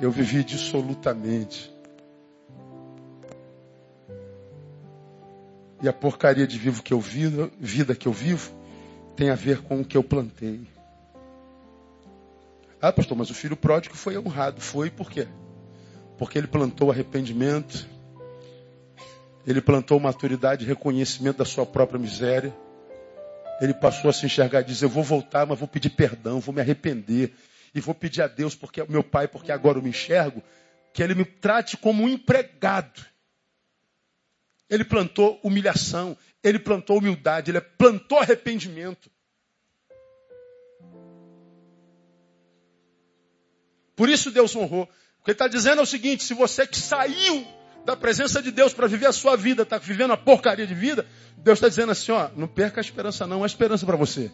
Eu 0.00 0.10
vivi 0.10 0.42
dissolutamente. 0.42 1.72
E 5.80 5.88
a 5.88 5.92
porcaria 5.92 6.46
de 6.46 6.58
vivo 6.58 6.82
que 6.82 6.92
eu 6.92 7.00
vivo, 7.00 7.50
vida 7.58 7.94
que 7.94 8.08
eu 8.08 8.12
vivo, 8.12 8.52
tem 9.14 9.30
a 9.30 9.34
ver 9.34 9.62
com 9.62 9.80
o 9.80 9.84
que 9.84 9.96
eu 9.96 10.02
plantei. 10.02 10.71
Ah, 12.82 12.92
pastor, 12.92 13.16
mas 13.16 13.30
o 13.30 13.34
filho 13.34 13.56
pródigo 13.56 13.96
foi 13.96 14.18
honrado. 14.18 14.60
Foi 14.60 14.90
por 14.90 15.08
quê? 15.08 15.28
Porque 16.18 16.36
ele 16.36 16.48
plantou 16.48 16.90
arrependimento, 16.90 17.86
ele 19.46 19.60
plantou 19.60 20.00
maturidade 20.00 20.66
reconhecimento 20.66 21.38
da 21.38 21.44
sua 21.44 21.64
própria 21.64 22.00
miséria. 22.00 22.52
Ele 23.60 23.72
passou 23.72 24.10
a 24.10 24.12
se 24.12 24.26
enxergar 24.26 24.62
e 24.62 24.64
dizer: 24.64 24.86
Eu 24.86 24.90
vou 24.90 25.04
voltar, 25.04 25.46
mas 25.46 25.60
vou 25.60 25.68
pedir 25.68 25.90
perdão, 25.90 26.40
vou 26.40 26.52
me 26.52 26.60
arrepender. 26.60 27.32
E 27.72 27.80
vou 27.80 27.94
pedir 27.94 28.20
a 28.20 28.26
Deus, 28.26 28.56
porque 28.56 28.82
meu 28.88 29.04
pai, 29.04 29.28
porque 29.28 29.52
agora 29.52 29.78
eu 29.78 29.82
me 29.82 29.90
enxergo, 29.90 30.42
que 30.92 31.04
ele 31.04 31.14
me 31.14 31.24
trate 31.24 31.76
como 31.76 32.02
um 32.02 32.08
empregado. 32.08 33.00
Ele 34.68 34.84
plantou 34.84 35.38
humilhação, 35.44 36.16
ele 36.42 36.58
plantou 36.58 36.98
humildade, 36.98 37.52
ele 37.52 37.60
plantou 37.60 38.18
arrependimento. 38.18 39.08
Por 43.96 44.08
isso 44.08 44.30
Deus 44.30 44.54
honrou. 44.56 44.84
O 45.20 45.24
que 45.24 45.30
ele 45.30 45.34
está 45.34 45.48
dizendo 45.48 45.80
é 45.80 45.82
o 45.82 45.86
seguinte: 45.86 46.24
se 46.24 46.34
você 46.34 46.66
que 46.66 46.78
saiu 46.78 47.46
da 47.84 47.96
presença 47.96 48.42
de 48.42 48.50
Deus 48.50 48.72
para 48.72 48.86
viver 48.86 49.06
a 49.06 49.12
sua 49.12 49.36
vida, 49.36 49.62
está 49.62 49.78
vivendo 49.78 50.10
uma 50.10 50.16
porcaria 50.16 50.66
de 50.66 50.74
vida, 50.74 51.06
Deus 51.36 51.58
está 51.58 51.68
dizendo 51.68 51.92
assim: 51.92 52.12
ó, 52.12 52.28
não 52.36 52.48
perca 52.48 52.80
a 52.80 52.82
esperança, 52.82 53.26
não, 53.26 53.42
há 53.42 53.46
esperança 53.46 53.86
para 53.86 53.96
você. 53.96 54.30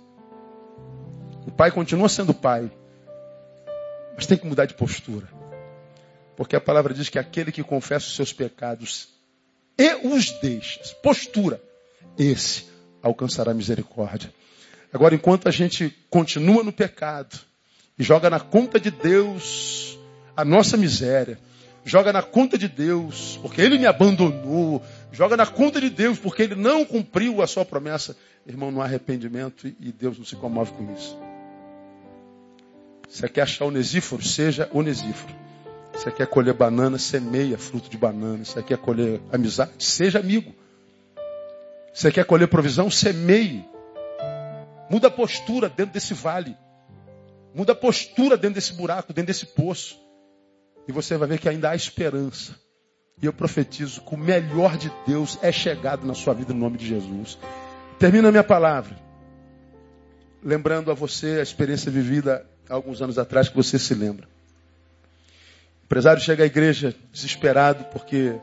O 1.46 1.50
pai 1.50 1.70
continua 1.70 2.08
sendo 2.08 2.34
pai, 2.34 2.70
mas 4.14 4.26
tem 4.26 4.36
que 4.36 4.46
mudar 4.46 4.66
de 4.66 4.74
postura. 4.74 5.28
Porque 6.36 6.54
a 6.54 6.60
palavra 6.60 6.94
diz 6.94 7.08
que 7.08 7.18
aquele 7.18 7.50
que 7.50 7.64
confessa 7.64 8.06
os 8.06 8.14
seus 8.14 8.32
pecados 8.32 9.08
e 9.78 9.94
os 10.06 10.30
deixa, 10.40 10.80
postura, 11.02 11.60
esse 12.16 12.66
alcançará 13.02 13.52
misericórdia. 13.54 14.32
Agora, 14.92 15.14
enquanto 15.14 15.48
a 15.48 15.50
gente 15.50 15.90
continua 16.08 16.62
no 16.62 16.72
pecado 16.72 17.47
joga 17.98 18.30
na 18.30 18.40
conta 18.40 18.78
de 18.78 18.90
Deus 18.90 19.98
a 20.36 20.44
nossa 20.44 20.76
miséria, 20.76 21.38
joga 21.84 22.12
na 22.12 22.22
conta 22.22 22.56
de 22.56 22.68
Deus 22.68 23.38
porque 23.42 23.60
Ele 23.60 23.78
me 23.78 23.86
abandonou, 23.86 24.82
joga 25.10 25.36
na 25.36 25.46
conta 25.46 25.80
de 25.80 25.90
Deus 25.90 26.18
porque 26.18 26.42
Ele 26.42 26.54
não 26.54 26.84
cumpriu 26.84 27.42
a 27.42 27.46
sua 27.46 27.64
promessa, 27.64 28.16
irmão, 28.46 28.70
não 28.70 28.80
há 28.80 28.84
arrependimento 28.84 29.66
e 29.66 29.92
Deus 29.92 30.16
não 30.16 30.24
se 30.24 30.36
comove 30.36 30.72
com 30.72 30.92
isso. 30.92 31.18
Você 33.08 33.28
quer 33.28 33.42
achar 33.42 33.64
onesíforo? 33.64 34.22
Seja 34.22 34.68
onesíforo. 34.72 35.34
Você 35.94 36.12
quer 36.12 36.26
colher 36.26 36.52
banana? 36.52 36.98
Semeia 36.98 37.56
fruto 37.56 37.88
de 37.88 37.96
banana. 37.96 38.44
Você 38.44 38.62
quer 38.62 38.76
colher 38.76 39.20
amizade? 39.32 39.72
Seja 39.78 40.20
amigo. 40.20 40.54
Você 41.92 42.12
quer 42.12 42.24
colher 42.24 42.46
provisão? 42.48 42.90
Semeie. 42.90 43.64
Muda 44.90 45.08
a 45.08 45.10
postura 45.10 45.68
dentro 45.68 45.94
desse 45.94 46.14
vale. 46.14 46.54
Muda 47.58 47.72
a 47.72 47.74
postura 47.74 48.36
dentro 48.36 48.54
desse 48.54 48.72
buraco, 48.72 49.12
dentro 49.12 49.26
desse 49.26 49.44
poço. 49.44 49.98
E 50.86 50.92
você 50.92 51.16
vai 51.16 51.26
ver 51.26 51.40
que 51.40 51.48
ainda 51.48 51.68
há 51.68 51.74
esperança. 51.74 52.54
E 53.20 53.26
eu 53.26 53.32
profetizo 53.32 54.00
que 54.02 54.14
o 54.14 54.16
melhor 54.16 54.76
de 54.76 54.92
Deus 55.04 55.36
é 55.42 55.50
chegado 55.50 56.06
na 56.06 56.14
sua 56.14 56.34
vida 56.34 56.54
no 56.54 56.60
nome 56.60 56.78
de 56.78 56.86
Jesus. 56.86 57.36
Termino 57.98 58.28
a 58.28 58.30
minha 58.30 58.44
palavra. 58.44 58.96
Lembrando 60.40 60.92
a 60.92 60.94
você 60.94 61.40
a 61.40 61.42
experiência 61.42 61.90
vivida 61.90 62.46
há 62.70 62.74
alguns 62.74 63.02
anos 63.02 63.18
atrás 63.18 63.48
que 63.48 63.56
você 63.56 63.76
se 63.76 63.92
lembra. 63.92 64.28
O 65.82 65.86
empresário 65.86 66.22
chega 66.22 66.44
à 66.44 66.46
igreja 66.46 66.94
desesperado 67.10 67.86
porque 67.86 68.38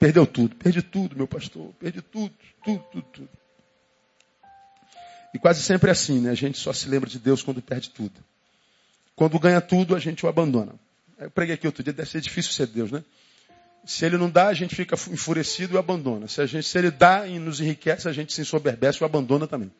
perdeu 0.00 0.26
tudo. 0.26 0.56
Perdi 0.56 0.82
tudo, 0.82 1.14
meu 1.14 1.28
pastor. 1.28 1.72
Perdi 1.78 2.02
tudo, 2.02 2.34
tudo, 2.64 2.84
tudo, 2.90 3.06
tudo. 3.12 3.45
E 5.36 5.38
quase 5.38 5.62
sempre 5.62 5.90
é 5.90 5.92
assim, 5.92 6.18
né? 6.18 6.30
A 6.30 6.34
gente 6.34 6.58
só 6.58 6.72
se 6.72 6.88
lembra 6.88 7.10
de 7.10 7.18
Deus 7.18 7.42
quando 7.42 7.60
perde 7.60 7.90
tudo. 7.90 8.14
Quando 9.14 9.38
ganha 9.38 9.60
tudo, 9.60 9.94
a 9.94 9.98
gente 9.98 10.24
o 10.24 10.28
abandona. 10.30 10.72
Eu 11.20 11.30
preguei 11.30 11.54
aqui 11.54 11.66
outro 11.66 11.82
dia, 11.82 11.92
deve 11.92 12.08
ser 12.08 12.22
difícil 12.22 12.52
ser 12.52 12.66
Deus, 12.68 12.90
né? 12.90 13.04
Se 13.84 14.06
ele 14.06 14.16
não 14.16 14.30
dá, 14.30 14.46
a 14.46 14.54
gente 14.54 14.74
fica 14.74 14.96
enfurecido 15.12 15.74
e 15.74 15.78
abandona. 15.78 16.26
Se, 16.26 16.40
a 16.40 16.46
gente, 16.46 16.66
se 16.66 16.78
ele 16.78 16.90
dá 16.90 17.28
e 17.28 17.38
nos 17.38 17.60
enriquece, 17.60 18.08
a 18.08 18.12
gente 18.12 18.32
se 18.32 18.40
ensoberbece 18.40 18.96
e 18.98 19.02
o 19.02 19.04
abandona 19.04 19.46
também. 19.46 19.70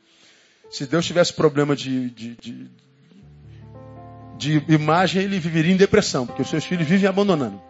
Se 0.71 0.85
Deus 0.85 1.07
tivesse 1.07 1.33
problema 1.33 1.75
de, 1.75 2.11
de, 2.11 2.37
de, 2.37 2.71
de 4.37 4.73
imagem, 4.75 5.23
ele 5.23 5.41
viveria 5.41 5.73
em 5.73 5.79
depressão, 5.79 6.27
porque 6.27 6.43
os 6.43 6.51
seus 6.51 6.67
filhos 6.67 6.87
vivem 6.87 7.09
abandonando. 7.09 7.63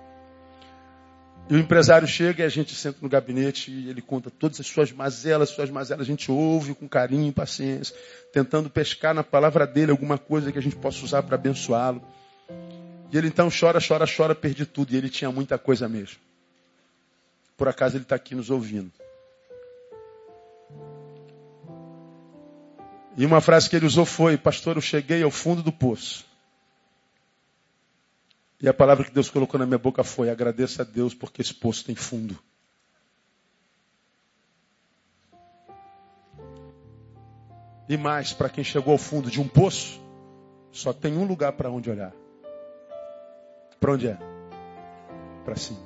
E 1.48 1.54
o 1.54 1.58
empresário 1.58 2.08
chega 2.08 2.42
e 2.42 2.46
a 2.46 2.48
gente 2.48 2.74
senta 2.74 2.98
no 3.00 3.08
gabinete 3.08 3.70
e 3.70 3.88
ele 3.88 4.02
conta 4.02 4.30
todas 4.30 4.58
as 4.58 4.66
suas 4.66 4.90
mazelas, 4.90 5.50
suas 5.50 5.70
mazelas, 5.70 6.04
a 6.04 6.10
gente 6.10 6.30
ouve 6.30 6.74
com 6.74 6.88
carinho 6.88 7.28
e 7.28 7.32
paciência, 7.32 7.94
tentando 8.32 8.68
pescar 8.68 9.14
na 9.14 9.22
palavra 9.22 9.64
dele 9.64 9.92
alguma 9.92 10.18
coisa 10.18 10.50
que 10.50 10.58
a 10.58 10.62
gente 10.62 10.74
possa 10.74 11.04
usar 11.04 11.22
para 11.22 11.36
abençoá-lo. 11.36 12.02
E 13.12 13.16
ele 13.16 13.28
então 13.28 13.48
chora, 13.48 13.78
chora, 13.80 14.04
chora, 14.06 14.34
perdi 14.34 14.66
tudo. 14.66 14.92
E 14.92 14.96
ele 14.96 15.08
tinha 15.08 15.30
muita 15.30 15.56
coisa 15.56 15.88
mesmo. 15.88 16.16
Por 17.56 17.68
acaso 17.68 17.96
ele 17.96 18.02
está 18.02 18.16
aqui 18.16 18.34
nos 18.34 18.50
ouvindo. 18.50 18.90
E 23.16 23.24
uma 23.24 23.40
frase 23.40 23.70
que 23.70 23.76
ele 23.76 23.86
usou 23.86 24.04
foi: 24.04 24.36
Pastor, 24.36 24.76
eu 24.76 24.82
cheguei 24.82 25.22
ao 25.22 25.30
fundo 25.30 25.62
do 25.62 25.72
poço. 25.72 26.25
E 28.60 28.68
a 28.68 28.74
palavra 28.74 29.04
que 29.04 29.10
Deus 29.10 29.28
colocou 29.28 29.58
na 29.58 29.66
minha 29.66 29.78
boca 29.78 30.02
foi: 30.02 30.30
agradeça 30.30 30.82
a 30.82 30.84
Deus 30.84 31.14
porque 31.14 31.42
esse 31.42 31.54
poço 31.54 31.84
tem 31.84 31.94
fundo. 31.94 32.38
E 37.88 37.96
mais, 37.96 38.32
para 38.32 38.48
quem 38.48 38.64
chegou 38.64 38.92
ao 38.92 38.98
fundo 38.98 39.30
de 39.30 39.40
um 39.40 39.46
poço, 39.46 40.00
só 40.72 40.92
tem 40.92 41.16
um 41.16 41.24
lugar 41.24 41.52
para 41.52 41.70
onde 41.70 41.88
olhar. 41.88 42.12
Para 43.78 43.92
onde 43.92 44.08
é? 44.08 44.18
Para 45.44 45.54
cima. 45.54 45.78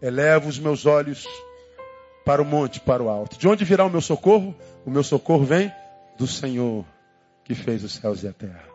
Elevo 0.00 0.48
os 0.48 0.58
meus 0.58 0.86
olhos 0.86 1.26
para 2.24 2.40
o 2.40 2.44
monte, 2.44 2.80
para 2.80 3.02
o 3.02 3.08
alto. 3.08 3.36
De 3.36 3.48
onde 3.48 3.64
virá 3.64 3.84
o 3.84 3.90
meu 3.90 4.00
socorro? 4.00 4.54
O 4.86 4.90
meu 4.90 5.02
socorro 5.02 5.44
vem 5.44 5.72
do 6.16 6.26
Senhor 6.26 6.84
que 7.44 7.54
fez 7.54 7.82
os 7.82 7.92
céus 7.94 8.22
e 8.22 8.28
a 8.28 8.32
terra. 8.32 8.67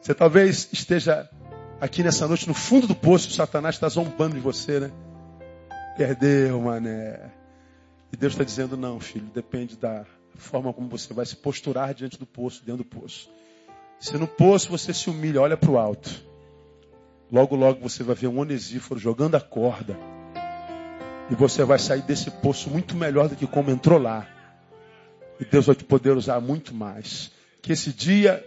Você 0.00 0.14
talvez 0.14 0.68
esteja 0.72 1.28
aqui 1.80 2.02
nessa 2.02 2.26
noite 2.26 2.48
no 2.48 2.54
fundo 2.54 2.86
do 2.86 2.94
poço, 2.94 3.30
Satanás 3.30 3.74
está 3.74 3.88
zombando 3.88 4.34
de 4.34 4.40
você, 4.40 4.80
né? 4.80 4.92
Perdeu, 5.96 6.60
mané. 6.60 7.30
E 8.12 8.16
Deus 8.16 8.32
está 8.32 8.44
dizendo, 8.44 8.76
não, 8.76 8.98
filho, 9.00 9.26
depende 9.34 9.76
da 9.76 10.06
forma 10.36 10.72
como 10.72 10.88
você 10.88 11.12
vai 11.12 11.26
se 11.26 11.36
posturar 11.36 11.92
diante 11.92 12.18
do 12.18 12.26
poço, 12.26 12.64
dentro 12.64 12.84
do 12.84 12.84
poço. 12.84 13.28
Se 13.98 14.16
no 14.16 14.26
poço 14.26 14.70
você 14.70 14.94
se 14.94 15.10
humilha, 15.10 15.40
olha 15.40 15.56
para 15.56 15.70
o 15.70 15.76
alto. 15.76 16.24
Logo, 17.30 17.56
logo 17.56 17.80
você 17.80 18.02
vai 18.02 18.14
ver 18.14 18.28
um 18.28 18.38
onesíforo 18.38 18.98
jogando 18.98 19.34
a 19.34 19.40
corda. 19.40 19.96
E 21.30 21.34
você 21.34 21.64
vai 21.64 21.78
sair 21.78 22.02
desse 22.02 22.30
poço 22.30 22.70
muito 22.70 22.96
melhor 22.96 23.28
do 23.28 23.36
que 23.36 23.46
como 23.46 23.70
entrou 23.70 23.98
lá. 23.98 24.26
E 25.38 25.44
Deus 25.44 25.66
vai 25.66 25.74
te 25.74 25.84
poder 25.84 26.16
usar 26.16 26.40
muito 26.40 26.72
mais. 26.72 27.30
Que 27.60 27.72
esse 27.72 27.92
dia 27.92 28.42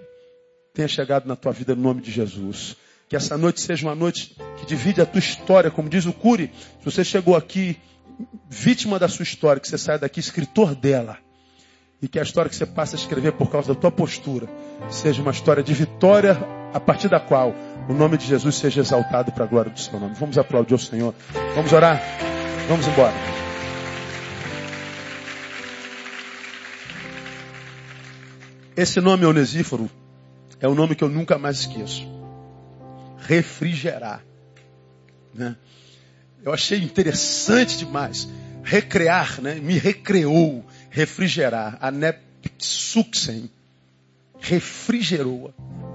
tenha 0.74 0.88
chegado 0.88 1.28
na 1.28 1.36
tua 1.36 1.51
vida 1.51 1.76
no 1.76 1.82
nome 1.82 2.01
de 2.01 2.11
Jesus. 2.11 2.76
Que 3.09 3.15
essa 3.15 3.38
noite 3.38 3.59
seja 3.59 3.88
uma 3.88 3.95
noite 3.95 4.36
que 4.57 4.65
divide 4.65 5.01
a 5.01 5.05
tua 5.05 5.19
história, 5.19 5.69
como 5.69 5.89
diz 5.89 6.05
o 6.05 6.13
Cury. 6.13 6.51
Se 6.80 6.86
você 6.86 7.03
chegou 7.03 7.36
aqui 7.36 7.78
vítima 8.49 8.97
da 8.97 9.07
sua 9.07 9.24
história, 9.24 9.59
que 9.59 9.67
você 9.67 9.78
saia 9.78 9.99
daqui 9.99 10.19
escritor 10.19 10.74
dela. 10.76 11.17
E 12.01 12.07
que 12.07 12.19
a 12.19 12.24
história 12.24 12.49
que 12.49 12.55
você 12.55 12.65
passa 12.65 12.95
a 12.95 12.99
escrever 12.99 13.34
por 13.34 13.51
causa 13.51 13.74
da 13.74 13.80
tua 13.80 13.91
postura 13.91 14.47
seja 14.89 15.22
uma 15.22 15.32
história 15.32 15.61
de 15.61 15.74
vitória, 15.74 16.38
a 16.74 16.80
partir 16.80 17.09
da 17.09 17.19
qual 17.19 17.53
o 17.88 17.93
nome 17.93 18.17
de 18.17 18.26
Jesus 18.26 18.55
seja 18.55 18.80
exaltado 18.80 19.32
para 19.32 19.43
a 19.43 19.47
glória 19.47 19.72
do 19.72 19.80
seu 19.80 19.99
nome. 19.99 20.15
Vamos 20.15 20.38
aplaudir 20.38 20.74
o 20.74 20.80
Senhor. 20.80 21.13
Vamos 21.53 21.72
orar. 21.74 22.01
Vamos 22.67 22.88
embora. 22.88 23.13
Esse 28.76 29.01
nome 29.01 29.26
Onesíforo 29.26 29.89
é 30.62 30.68
um 30.68 30.76
nome 30.76 30.95
que 30.95 31.03
eu 31.03 31.09
nunca 31.09 31.38
mais 31.39 31.62
esqueço. 31.62 32.07
Refrigerar. 33.18 34.24
Né? 35.34 35.55
Eu 36.43 36.53
achei 36.53 36.78
interessante 36.80 37.78
demais. 37.78 38.28
Recrear, 38.64 39.41
né? 39.41 39.55
me 39.55 39.78
recreou. 39.80 40.64
Refrigerar. 40.91 41.80
Anepsuxen. 41.82 43.49
Refrigerou. 44.39 45.51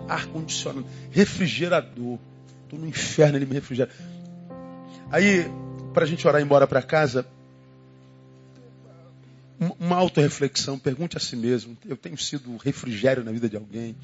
Ar-condicionado. 0.08 0.86
Refrigerador. 1.12 2.18
Estou 2.64 2.80
no 2.80 2.88
inferno, 2.88 3.38
ele 3.38 3.46
me 3.46 3.54
refrigera. 3.54 3.90
Aí, 5.12 5.46
para 5.94 6.02
a 6.02 6.06
gente 6.06 6.26
orar 6.26 6.40
e 6.40 6.42
ir 6.42 6.46
embora 6.46 6.66
para 6.66 6.82
casa, 6.82 7.24
uma 9.78 9.96
autorreflexão, 9.96 10.76
pergunte 10.76 11.16
a 11.16 11.20
si 11.20 11.36
mesmo: 11.36 11.76
eu 11.86 11.96
tenho 11.96 12.18
sido 12.18 12.56
refrigério 12.56 13.22
na 13.22 13.30
vida 13.30 13.48
de 13.48 13.56
alguém? 13.56 13.94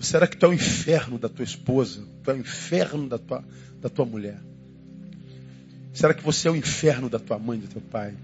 Será 0.00 0.26
que 0.26 0.34
tu 0.34 0.46
é 0.46 0.48
o 0.48 0.54
inferno 0.54 1.18
da 1.18 1.28
tua 1.28 1.44
esposa? 1.44 2.02
Tu 2.24 2.30
é 2.30 2.34
o 2.34 2.38
inferno 2.38 3.06
da 3.06 3.18
tua, 3.18 3.44
da 3.82 3.90
tua 3.90 4.06
mulher? 4.06 4.38
Será 5.92 6.14
que 6.14 6.22
você 6.22 6.48
é 6.48 6.50
o 6.50 6.56
inferno 6.56 7.10
da 7.10 7.18
tua 7.18 7.38
mãe, 7.38 7.58
do 7.58 7.68
teu 7.68 7.82
pai? 7.82 8.14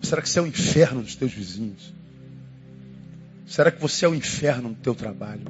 Será 0.00 0.22
que 0.22 0.28
você 0.28 0.38
é 0.38 0.42
o 0.42 0.46
inferno 0.46 1.02
dos 1.02 1.16
teus 1.16 1.32
vizinhos? 1.32 1.92
Será 3.44 3.72
que 3.72 3.80
você 3.80 4.04
é 4.04 4.08
o 4.08 4.14
inferno 4.14 4.68
no 4.68 4.74
teu 4.76 4.94
trabalho? 4.94 5.42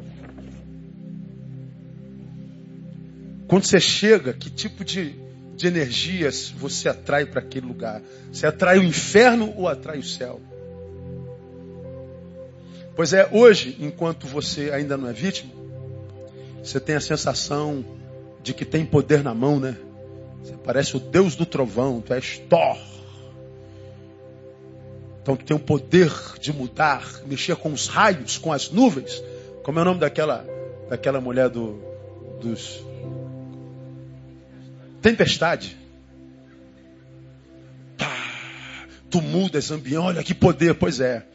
Quando 3.46 3.64
você 3.64 3.78
chega, 3.78 4.32
que 4.32 4.48
tipo 4.48 4.82
de, 4.82 5.14
de 5.54 5.66
energias 5.66 6.48
você 6.48 6.88
atrai 6.88 7.26
para 7.26 7.40
aquele 7.40 7.66
lugar? 7.66 8.00
Você 8.32 8.46
atrai 8.46 8.78
o 8.78 8.82
inferno 8.82 9.52
ou 9.56 9.68
atrai 9.68 9.98
o 9.98 10.02
céu? 10.02 10.40
Pois 12.96 13.12
é, 13.12 13.28
hoje, 13.30 13.76
enquanto 13.78 14.26
você 14.26 14.70
ainda 14.70 14.96
não 14.96 15.06
é 15.06 15.12
vítima, 15.12 15.52
você 16.64 16.80
tem 16.80 16.96
a 16.96 17.00
sensação 17.00 17.84
de 18.42 18.54
que 18.54 18.64
tem 18.64 18.86
poder 18.86 19.22
na 19.22 19.34
mão, 19.34 19.60
né? 19.60 19.76
Você 20.42 20.56
parece 20.64 20.96
o 20.96 21.00
Deus 21.00 21.36
do 21.36 21.44
trovão, 21.44 22.00
tu 22.00 22.14
és 22.14 22.38
Thor. 22.48 22.78
Então 25.20 25.36
tu 25.36 25.44
tem 25.44 25.54
o 25.54 25.60
poder 25.60 26.10
de 26.40 26.54
mudar, 26.54 27.20
mexer 27.26 27.56
com 27.56 27.70
os 27.70 27.86
raios, 27.86 28.38
com 28.38 28.50
as 28.50 28.70
nuvens, 28.70 29.22
Como 29.62 29.78
é 29.78 29.82
o 29.82 29.84
nome 29.84 30.00
daquela, 30.00 30.46
daquela 30.88 31.20
mulher 31.20 31.50
do, 31.50 31.78
dos. 32.40 32.82
Tempestade. 35.02 35.76
tu 39.10 39.20
mudas 39.20 39.70
ambiente, 39.70 39.98
olha 39.98 40.22
que 40.22 40.34
poder, 40.34 40.74
pois 40.74 40.98
é. 40.98 41.26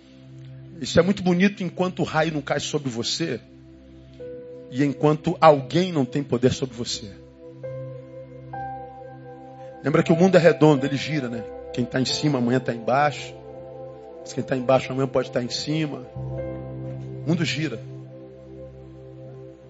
Isso 0.82 1.00
é 1.00 1.04
muito 1.04 1.22
bonito 1.22 1.64
enquanto 1.64 2.00
o 2.00 2.04
raio 2.04 2.34
não 2.34 2.42
cai 2.42 2.60
sobre 2.60 2.90
você 2.90 3.40
e 4.72 4.84
enquanto 4.84 5.38
alguém 5.40 5.92
não 5.92 6.04
tem 6.04 6.24
poder 6.24 6.52
sobre 6.52 6.76
você. 6.76 7.12
Lembra 9.84 10.02
que 10.02 10.12
o 10.12 10.16
mundo 10.16 10.38
é 10.38 10.40
redondo, 10.40 10.84
ele 10.84 10.98
gira, 10.98 11.30
né? 11.30 11.44
Quem 11.72 11.84
está 11.84 12.02
em 12.02 12.06
cima 12.06 12.40
amanhã 12.40 12.58
está 12.58 12.74
embaixo. 12.74 13.36
Quem 14.34 14.42
está 14.42 14.58
embaixo 14.58 14.92
amanhã 14.92 15.08
pode 15.08 15.28
estar 15.28 15.40
tá 15.40 15.46
em 15.46 15.50
cima. 15.50 16.00
O 16.16 17.30
mundo 17.30 17.46
gira. 17.46 17.80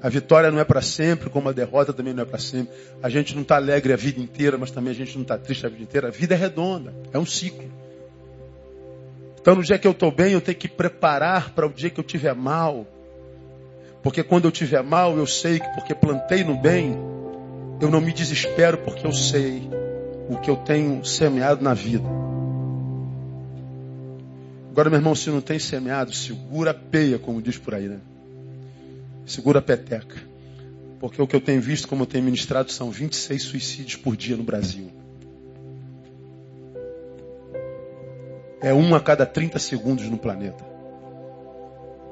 A 0.02 0.08
vitória 0.08 0.50
não 0.50 0.60
é 0.60 0.64
para 0.64 0.82
sempre, 0.82 1.30
como 1.30 1.50
a 1.50 1.52
derrota 1.52 1.92
também 1.92 2.14
não 2.14 2.24
é 2.24 2.26
para 2.26 2.40
sempre. 2.40 2.74
A 3.04 3.10
gente 3.10 3.36
não 3.36 3.42
está 3.42 3.58
alegre 3.58 3.92
a 3.92 3.98
vida 3.98 4.20
inteira, 4.20 4.58
mas 4.58 4.72
também 4.72 4.92
a 4.92 4.96
gente 4.96 5.16
não 5.16 5.24
está 5.24 5.38
triste 5.38 5.66
a 5.66 5.70
vida 5.70 5.84
inteira. 5.84 6.08
A 6.08 6.12
vida 6.12 6.34
é 6.36 6.38
redonda, 6.38 6.94
é 7.12 7.20
um 7.20 7.26
ciclo. 7.26 7.70
Então, 9.42 9.56
no 9.56 9.64
dia 9.64 9.80
que 9.80 9.88
eu 9.88 9.92
estou 9.92 10.12
bem, 10.12 10.34
eu 10.34 10.42
tenho 10.42 10.58
que 10.58 10.68
preparar 10.68 11.50
para 11.50 11.66
o 11.66 11.74
dia 11.74 11.90
que 11.90 12.00
eu 12.00 12.04
tiver 12.04 12.36
mal. 12.36 12.86
Porque 14.04 14.24
quando 14.24 14.46
eu 14.46 14.52
tiver 14.52 14.84
mal, 14.84 15.18
eu 15.18 15.26
sei 15.26 15.60
que 15.60 15.68
porque 15.70 15.96
plantei 15.96 16.44
no 16.44 16.56
bem, 16.56 16.96
eu 17.82 17.90
não 17.90 18.00
me 18.00 18.14
desespero 18.14 18.78
porque 18.78 19.06
eu 19.06 19.12
sei 19.12 19.68
o 20.30 20.38
que 20.38 20.50
eu 20.50 20.56
tenho 20.56 21.04
semeado 21.04 21.64
na 21.64 21.74
vida. 21.74 22.06
Agora, 24.70 24.90
meu 24.90 25.00
irmão, 25.00 25.16
se 25.16 25.30
não 25.32 25.42
tem 25.42 25.58
semeado, 25.58 26.14
segura 26.14 26.70
a 26.72 26.74
peia, 26.74 27.18
como 27.18 27.42
diz 27.42 27.58
por 27.58 27.74
aí, 27.74 27.90
né? 27.90 28.00
Segura 29.26 29.58
a 29.58 29.62
peteca. 29.62 30.16
Porque 31.00 31.20
o 31.20 31.26
que 31.26 31.36
eu 31.36 31.42
tenho 31.42 31.62
visto, 31.62 31.88
como 31.88 32.04
eu 32.04 32.08
tenho 32.08 32.24
ministrado, 32.24 32.72
são 32.72 32.92
26 32.92 33.42
suicídios 33.42 33.96
por 33.96 34.16
dia 34.16 34.38
no 34.38 34.44
Brasil. 34.44 35.01
É 38.62 38.74
um 38.74 38.94
a 38.94 39.00
cada 39.00 39.26
30 39.26 39.58
segundos 39.60 40.10
no 40.10 40.18
planeta. 40.18 40.64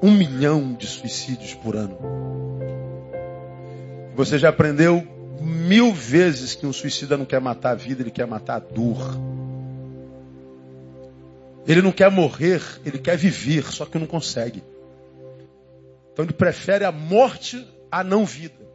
Um 0.01 0.11
milhão 0.11 0.73
de 0.73 0.87
suicídios 0.87 1.53
por 1.53 1.75
ano. 1.75 1.97
Você 4.15 4.37
já 4.37 4.49
aprendeu 4.49 5.07
mil 5.41 5.93
vezes 5.93 6.55
que 6.55 6.65
um 6.65 6.73
suicida 6.73 7.15
não 7.15 7.25
quer 7.25 7.39
matar 7.39 7.71
a 7.71 7.75
vida, 7.75 8.01
ele 8.01 8.11
quer 8.11 8.25
matar 8.25 8.55
a 8.55 8.59
dor. 8.59 9.17
Ele 11.67 11.81
não 11.81 11.91
quer 11.91 12.09
morrer, 12.09 12.61
ele 12.83 12.97
quer 12.97 13.15
viver, 13.15 13.71
só 13.71 13.85
que 13.85 13.99
não 13.99 14.07
consegue. 14.07 14.63
Então 16.11 16.25
ele 16.25 16.33
prefere 16.33 16.83
a 16.83 16.91
morte 16.91 17.65
à 17.91 18.03
não 18.03 18.25
vida. 18.25 18.67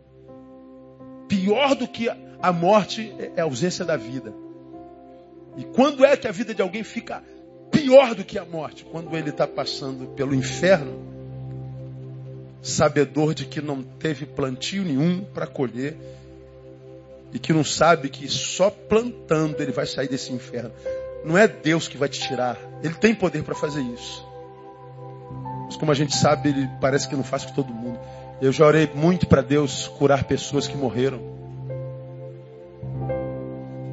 Pior 1.29 1.75
do 1.75 1.89
que 1.89 2.09
a 2.09 2.53
morte 2.53 3.12
é 3.37 3.41
a 3.41 3.45
ausência 3.45 3.85
da 3.85 3.97
vida. 3.97 4.33
E 5.57 5.64
quando 5.64 6.05
é 6.05 6.16
que 6.16 6.29
a 6.29 6.33
vida 6.33 6.55
de 6.55 6.62
alguém 6.62 6.83
fica 6.83 7.22
pior 7.85 8.14
do 8.14 8.24
que 8.24 8.39
a 8.39 8.47
morte, 8.47 8.82
quando 8.82 9.14
ele 9.14 9.28
está 9.28 9.47
passando 9.47 10.07
pelo 10.14 10.35
inferno, 10.35 11.05
sabedor 12.62 13.35
de 13.35 13.45
que 13.45 13.61
não 13.61 13.82
teve 13.82 14.24
plantio 14.24 14.82
nenhum 14.82 15.22
para 15.22 15.47
colher 15.47 15.95
e 17.30 17.39
que 17.39 17.53
não 17.53 17.62
sabe 17.62 18.09
que 18.09 18.26
só 18.26 18.70
plantando 18.70 19.61
ele 19.61 19.70
vai 19.70 19.85
sair 19.85 20.09
desse 20.09 20.32
inferno. 20.32 20.72
Não 21.26 21.37
é 21.37 21.47
Deus 21.47 21.87
que 21.87 21.99
vai 21.99 22.09
te 22.09 22.20
tirar, 22.20 22.59
ele 22.82 22.95
tem 22.95 23.14
poder 23.14 23.43
para 23.43 23.55
fazer 23.55 23.82
isso. 23.82 24.26
Mas 25.66 25.76
como 25.76 25.93
a 25.93 25.95
gente 25.95 26.16
sabe, 26.16 26.49
ele 26.49 26.66
parece 26.80 27.07
que 27.07 27.14
não 27.14 27.24
faz 27.24 27.45
com 27.45 27.53
todo 27.53 27.68
mundo. 27.68 27.99
Eu 28.41 28.51
já 28.51 28.66
orei 28.66 28.91
muito 28.95 29.26
para 29.26 29.43
Deus 29.43 29.89
curar 29.99 30.24
pessoas 30.24 30.66
que 30.66 30.76
morreram. 30.76 31.20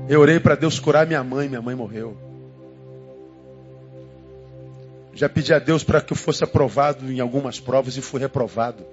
Eu 0.07 0.21
orei 0.21 0.39
para 0.39 0.55
Deus 0.55 0.79
curar 0.79 1.05
minha 1.05 1.23
mãe, 1.23 1.49
minha 1.49 1.61
mãe 1.61 1.75
morreu. 1.75 2.30
Já 5.21 5.29
pedi 5.29 5.53
a 5.53 5.59
Deus 5.59 5.83
para 5.83 6.01
que 6.01 6.13
eu 6.13 6.17
fosse 6.17 6.43
aprovado 6.43 7.13
em 7.13 7.19
algumas 7.19 7.59
provas 7.59 7.95
e 7.95 8.01
fui 8.01 8.19
reprovado. 8.19 8.83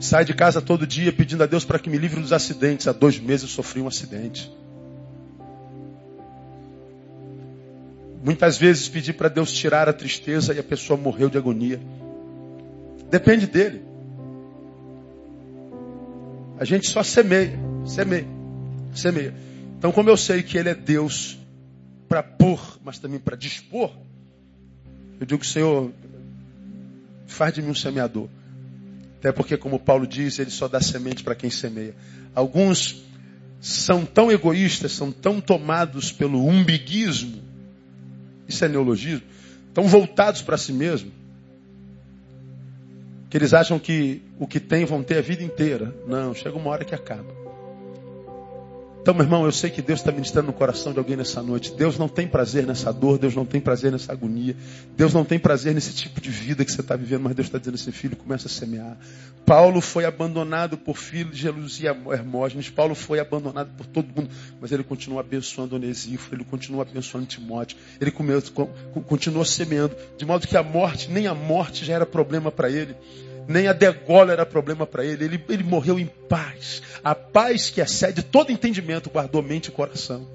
Sai 0.00 0.24
de 0.24 0.32
casa 0.32 0.62
todo 0.62 0.86
dia 0.86 1.12
pedindo 1.12 1.42
a 1.42 1.46
Deus 1.46 1.66
para 1.66 1.78
que 1.78 1.90
me 1.90 1.98
livre 1.98 2.18
dos 2.18 2.32
acidentes. 2.32 2.88
Há 2.88 2.92
dois 2.92 3.20
meses 3.20 3.42
eu 3.42 3.48
sofri 3.50 3.82
um 3.82 3.88
acidente. 3.88 4.50
Muitas 8.24 8.56
vezes 8.56 8.88
pedi 8.88 9.12
para 9.12 9.28
Deus 9.28 9.52
tirar 9.52 9.86
a 9.86 9.92
tristeza 9.92 10.54
e 10.54 10.58
a 10.58 10.64
pessoa 10.64 10.98
morreu 10.98 11.28
de 11.28 11.36
agonia. 11.36 11.78
Depende 13.10 13.46
dele. 13.46 13.82
A 16.58 16.64
gente 16.64 16.88
só 16.88 17.02
semeia, 17.02 17.58
semeia, 17.84 18.26
semeia. 18.94 19.34
Então, 19.76 19.92
como 19.92 20.08
eu 20.08 20.16
sei 20.16 20.42
que 20.42 20.56
Ele 20.56 20.70
é 20.70 20.74
Deus 20.74 21.41
para 22.12 22.22
pôr, 22.22 22.60
mas 22.84 22.98
também 22.98 23.18
para 23.18 23.34
dispor, 23.34 23.90
eu 25.18 25.24
digo, 25.24 25.42
Senhor, 25.46 25.90
faz 27.26 27.54
de 27.54 27.62
mim 27.62 27.70
um 27.70 27.74
semeador. 27.74 28.28
Até 29.18 29.32
porque, 29.32 29.56
como 29.56 29.78
Paulo 29.78 30.06
diz, 30.06 30.38
ele 30.38 30.50
só 30.50 30.68
dá 30.68 30.78
semente 30.78 31.24
para 31.24 31.34
quem 31.34 31.48
semeia. 31.48 31.94
Alguns 32.34 33.02
são 33.62 34.04
tão 34.04 34.30
egoístas, 34.30 34.92
são 34.92 35.10
tão 35.10 35.40
tomados 35.40 36.12
pelo 36.12 36.46
umbiguismo, 36.46 37.40
isso 38.46 38.62
é 38.62 38.68
neologismo, 38.68 39.26
tão 39.72 39.84
voltados 39.84 40.42
para 40.42 40.58
si 40.58 40.74
mesmo, 40.74 41.10
que 43.30 43.38
eles 43.38 43.54
acham 43.54 43.78
que 43.78 44.20
o 44.38 44.46
que 44.46 44.60
têm 44.60 44.84
vão 44.84 45.02
ter 45.02 45.16
a 45.16 45.22
vida 45.22 45.42
inteira. 45.42 45.96
Não, 46.06 46.34
chega 46.34 46.58
uma 46.58 46.68
hora 46.68 46.84
que 46.84 46.94
acaba. 46.94 47.32
Então, 49.02 49.12
meu 49.12 49.24
irmão, 49.24 49.44
eu 49.44 49.50
sei 49.50 49.68
que 49.68 49.82
Deus 49.82 49.98
está 49.98 50.12
ministrando 50.12 50.46
no 50.46 50.52
coração 50.52 50.92
de 50.92 50.98
alguém 51.00 51.16
nessa 51.16 51.42
noite. 51.42 51.74
Deus 51.74 51.98
não 51.98 52.06
tem 52.06 52.28
prazer 52.28 52.64
nessa 52.64 52.92
dor, 52.92 53.18
Deus 53.18 53.34
não 53.34 53.44
tem 53.44 53.60
prazer 53.60 53.90
nessa 53.90 54.12
agonia, 54.12 54.54
Deus 54.96 55.12
não 55.12 55.24
tem 55.24 55.40
prazer 55.40 55.74
nesse 55.74 55.92
tipo 55.92 56.20
de 56.20 56.30
vida 56.30 56.64
que 56.64 56.70
você 56.70 56.82
está 56.82 56.94
vivendo, 56.94 57.22
mas 57.22 57.34
Deus 57.34 57.48
está 57.48 57.58
dizendo 57.58 57.74
assim, 57.74 57.90
filho, 57.90 58.14
começa 58.14 58.46
a 58.46 58.48
semear. 58.50 58.96
Paulo 59.44 59.80
foi 59.80 60.04
abandonado 60.04 60.78
por 60.78 60.96
filhos 60.96 61.36
de 61.36 61.48
e 61.48 61.86
Hermógenes, 62.12 62.70
Paulo 62.70 62.94
foi 62.94 63.18
abandonado 63.18 63.72
por 63.76 63.86
todo 63.86 64.06
mundo, 64.06 64.30
mas 64.60 64.70
ele 64.70 64.84
continua 64.84 65.18
abençoando 65.18 65.74
Onesíforo, 65.74 66.36
ele 66.36 66.44
continua 66.44 66.82
abençoando 66.82 67.26
Timóteo, 67.26 67.76
ele 68.00 68.12
continuou 68.12 69.44
semeando, 69.44 69.96
de 70.16 70.24
modo 70.24 70.46
que 70.46 70.56
a 70.56 70.62
morte, 70.62 71.10
nem 71.10 71.26
a 71.26 71.34
morte 71.34 71.84
já 71.84 71.94
era 71.94 72.06
problema 72.06 72.52
para 72.52 72.70
ele 72.70 72.94
nem 73.48 73.68
a 73.68 73.72
degola 73.72 74.32
era 74.32 74.46
problema 74.46 74.86
para 74.86 75.04
ele. 75.04 75.24
ele. 75.24 75.44
Ele 75.48 75.62
morreu 75.62 75.98
em 75.98 76.06
paz. 76.06 76.82
A 77.02 77.14
paz 77.14 77.70
que 77.70 77.80
excede 77.80 78.22
todo 78.22 78.52
entendimento 78.52 79.10
guardou 79.10 79.42
mente 79.42 79.66
e 79.66 79.72
coração. 79.72 80.26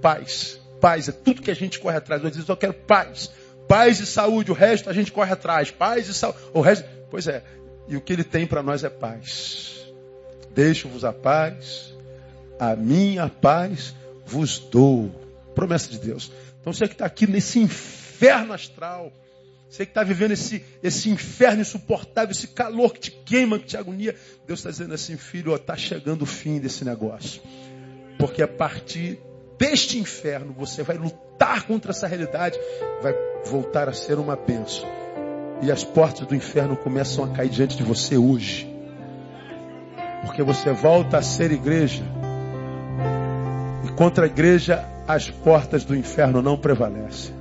Paz, 0.00 0.60
paz 0.80 1.08
é 1.08 1.12
tudo 1.12 1.42
que 1.42 1.50
a 1.50 1.54
gente 1.54 1.78
corre 1.78 1.96
atrás. 1.96 2.24
Às 2.24 2.34
vezes 2.34 2.48
eu 2.48 2.56
quero 2.56 2.74
paz, 2.74 3.30
paz 3.68 4.00
e 4.00 4.06
saúde. 4.06 4.50
O 4.50 4.54
resto 4.54 4.90
a 4.90 4.92
gente 4.92 5.12
corre 5.12 5.32
atrás. 5.32 5.70
Paz 5.70 6.08
e 6.08 6.14
saúde. 6.14 6.38
O 6.52 6.60
resto, 6.60 6.88
pois 7.10 7.26
é. 7.26 7.42
E 7.88 7.96
o 7.96 8.00
que 8.00 8.12
ele 8.12 8.24
tem 8.24 8.46
para 8.46 8.62
nós 8.62 8.84
é 8.84 8.88
paz. 8.88 9.86
Deixo-vos 10.54 11.04
a 11.04 11.12
paz, 11.12 11.94
a 12.58 12.76
minha 12.76 13.28
paz 13.28 13.94
vos 14.26 14.58
dou. 14.58 15.10
Promessa 15.54 15.90
de 15.90 15.98
Deus. 15.98 16.30
Então 16.60 16.72
você 16.72 16.86
que 16.86 16.94
está 16.94 17.04
aqui 17.04 17.26
nesse 17.26 17.58
inferno 17.58 18.52
astral 18.52 19.12
você 19.72 19.86
que 19.86 19.90
está 19.92 20.04
vivendo 20.04 20.32
esse, 20.32 20.62
esse 20.82 21.08
inferno 21.08 21.62
insuportável, 21.62 22.30
esse 22.30 22.48
calor 22.48 22.92
que 22.92 23.00
te 23.00 23.10
queima, 23.10 23.58
que 23.58 23.64
te 23.64 23.76
agonia. 23.78 24.14
Deus 24.46 24.58
está 24.60 24.68
dizendo 24.68 24.92
assim, 24.92 25.16
filho, 25.16 25.54
está 25.54 25.74
chegando 25.74 26.22
o 26.22 26.26
fim 26.26 26.60
desse 26.60 26.84
negócio. 26.84 27.40
Porque 28.18 28.42
a 28.42 28.48
partir 28.48 29.18
deste 29.58 29.98
inferno, 29.98 30.52
você 30.52 30.82
vai 30.82 30.98
lutar 30.98 31.62
contra 31.62 31.90
essa 31.90 32.06
realidade, 32.06 32.58
vai 33.00 33.14
voltar 33.46 33.88
a 33.88 33.94
ser 33.94 34.18
uma 34.18 34.36
bênção. 34.36 34.86
E 35.62 35.72
as 35.72 35.82
portas 35.82 36.26
do 36.26 36.34
inferno 36.34 36.76
começam 36.76 37.24
a 37.24 37.28
cair 37.28 37.48
diante 37.48 37.74
de 37.74 37.82
você 37.82 38.18
hoje. 38.18 38.70
Porque 40.20 40.42
você 40.42 40.70
volta 40.70 41.16
a 41.16 41.22
ser 41.22 41.50
igreja. 41.50 42.04
E 43.86 43.92
contra 43.92 44.26
a 44.26 44.28
igreja, 44.28 44.86
as 45.08 45.30
portas 45.30 45.82
do 45.82 45.96
inferno 45.96 46.42
não 46.42 46.58
prevalecem. 46.58 47.34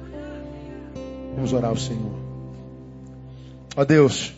Vamos 1.36 1.52
orar 1.52 1.72
ao 1.72 1.78
Senhor. 1.78 2.20
Ó 3.76 3.86
Deus, 3.86 4.34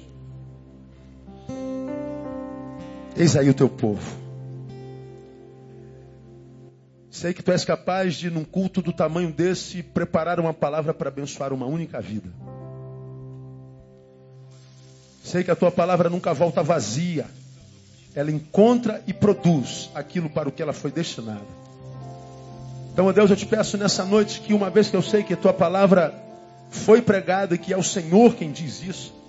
eis 3.17 3.35
aí 3.35 3.49
o 3.49 3.53
teu 3.53 3.67
povo. 3.67 4.23
Sei 7.09 7.33
que 7.33 7.41
tu 7.41 7.51
és 7.51 7.63
capaz 7.63 8.15
de, 8.15 8.29
num 8.29 8.43
culto 8.43 8.81
do 8.81 8.91
tamanho 8.91 9.31
desse, 9.31 9.81
preparar 9.81 10.39
uma 10.39 10.53
palavra 10.53 10.93
para 10.93 11.09
abençoar 11.09 11.53
uma 11.53 11.65
única 11.65 12.01
vida. 12.01 12.29
Sei 15.23 15.43
que 15.43 15.49
a 15.49 15.55
tua 15.55 15.71
palavra 15.71 16.09
nunca 16.09 16.33
volta 16.33 16.61
vazia. 16.61 17.25
Ela 18.13 18.29
encontra 18.29 19.01
e 19.07 19.13
produz 19.13 19.89
aquilo 19.95 20.29
para 20.29 20.49
o 20.49 20.51
que 20.51 20.61
ela 20.61 20.73
foi 20.73 20.91
destinada. 20.91 21.63
Então, 22.91 23.07
ó 23.07 23.11
Deus, 23.11 23.31
eu 23.31 23.35
te 23.35 23.45
peço 23.45 23.77
nessa 23.77 24.05
noite 24.05 24.41
que, 24.41 24.53
uma 24.53 24.69
vez 24.69 24.89
que 24.89 24.95
eu 24.95 25.01
sei 25.01 25.23
que 25.23 25.33
a 25.33 25.37
tua 25.37 25.53
palavra 25.53 26.13
foi 26.69 27.01
pregada, 27.01 27.57
que 27.57 27.73
é 27.73 27.77
o 27.77 27.83
Senhor 27.83 28.35
quem 28.35 28.51
diz 28.51 28.83
isso. 28.83 29.22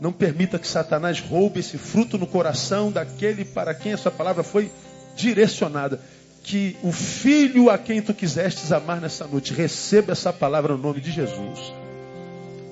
Não 0.00 0.12
permita 0.12 0.58
que 0.58 0.68
Satanás 0.68 1.20
roube 1.20 1.60
esse 1.60 1.78
fruto 1.78 2.18
no 2.18 2.26
coração 2.26 2.90
daquele 2.90 3.44
para 3.44 3.74
quem 3.74 3.92
essa 3.92 4.10
palavra 4.10 4.42
foi 4.42 4.70
direcionada. 5.14 6.00
Que 6.42 6.76
o 6.82 6.92
filho 6.92 7.70
a 7.70 7.78
quem 7.78 8.00
tu 8.00 8.14
quisestes 8.14 8.70
amar 8.72 9.00
nessa 9.00 9.26
noite 9.26 9.52
receba 9.52 10.12
essa 10.12 10.32
palavra 10.32 10.74
no 10.74 10.82
nome 10.82 11.00
de 11.00 11.10
Jesus. 11.10 11.72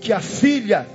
Que 0.00 0.12
a 0.12 0.20
filha 0.20 0.86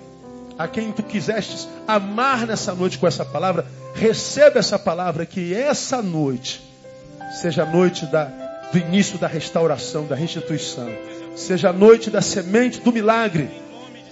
a 0.60 0.68
quem 0.68 0.92
tu 0.92 1.02
quisestes 1.02 1.70
amar 1.88 2.46
nessa 2.46 2.76
noite 2.76 2.98
com 2.98 3.08
essa 3.08 3.24
palavra, 3.24 3.66
receba 3.96 4.60
essa 4.60 4.78
palavra. 4.78 5.26
Que 5.26 5.54
essa 5.54 6.02
noite 6.02 6.62
seja 7.42 7.64
a 7.64 7.66
noite 7.66 8.06
da, 8.08 8.26
do 8.70 8.78
início 8.78 9.18
da 9.18 9.26
restauração, 9.26 10.06
da 10.06 10.16
restituição. 10.16 10.90
Seja 11.34 11.70
a 11.70 11.74
noite 11.74 12.10
da 12.10 12.22
semente 12.22 12.82
do 12.82 12.92
milagre 12.92 13.50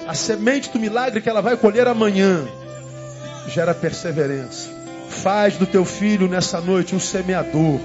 a 0.07 0.13
semente 0.13 0.69
do 0.71 0.79
milagre 0.79 1.21
que 1.21 1.29
ela 1.29 1.41
vai 1.41 1.57
colher 1.57 1.87
amanhã 1.87 2.45
gera 3.49 3.73
perseverança. 3.73 4.69
Faz 5.09 5.57
do 5.57 5.65
teu 5.65 5.83
filho 5.83 6.27
nessa 6.27 6.61
noite 6.61 6.95
um 6.95 6.99
semeador. 6.99 7.79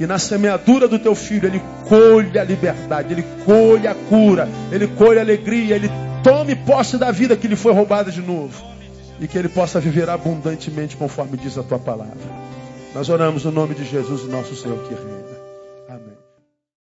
E 0.00 0.06
na 0.06 0.18
semeadura 0.18 0.86
do 0.86 0.98
teu 0.98 1.14
filho, 1.14 1.46
ele 1.46 1.60
colhe 1.88 2.38
a 2.38 2.44
liberdade, 2.44 3.12
ele 3.12 3.24
colhe 3.44 3.86
a 3.86 3.94
cura, 3.94 4.48
ele 4.70 4.86
colhe 4.86 5.18
a 5.18 5.22
alegria, 5.22 5.74
ele 5.76 5.90
tome 6.22 6.54
posse 6.54 6.96
da 6.96 7.10
vida 7.10 7.36
que 7.36 7.48
lhe 7.48 7.56
foi 7.56 7.72
roubada 7.72 8.10
de 8.10 8.22
novo. 8.22 8.64
E 9.20 9.26
que 9.26 9.36
ele 9.36 9.48
possa 9.48 9.80
viver 9.80 10.08
abundantemente 10.08 10.96
conforme 10.96 11.36
diz 11.36 11.58
a 11.58 11.62
tua 11.62 11.78
palavra. 11.78 12.16
Nós 12.94 13.08
oramos 13.08 13.44
no 13.44 13.50
nome 13.50 13.74
de 13.74 13.84
Jesus, 13.84 14.22
nosso 14.24 14.54
Senhor 14.54 14.78
que 14.86 14.94
reina. 14.94 15.27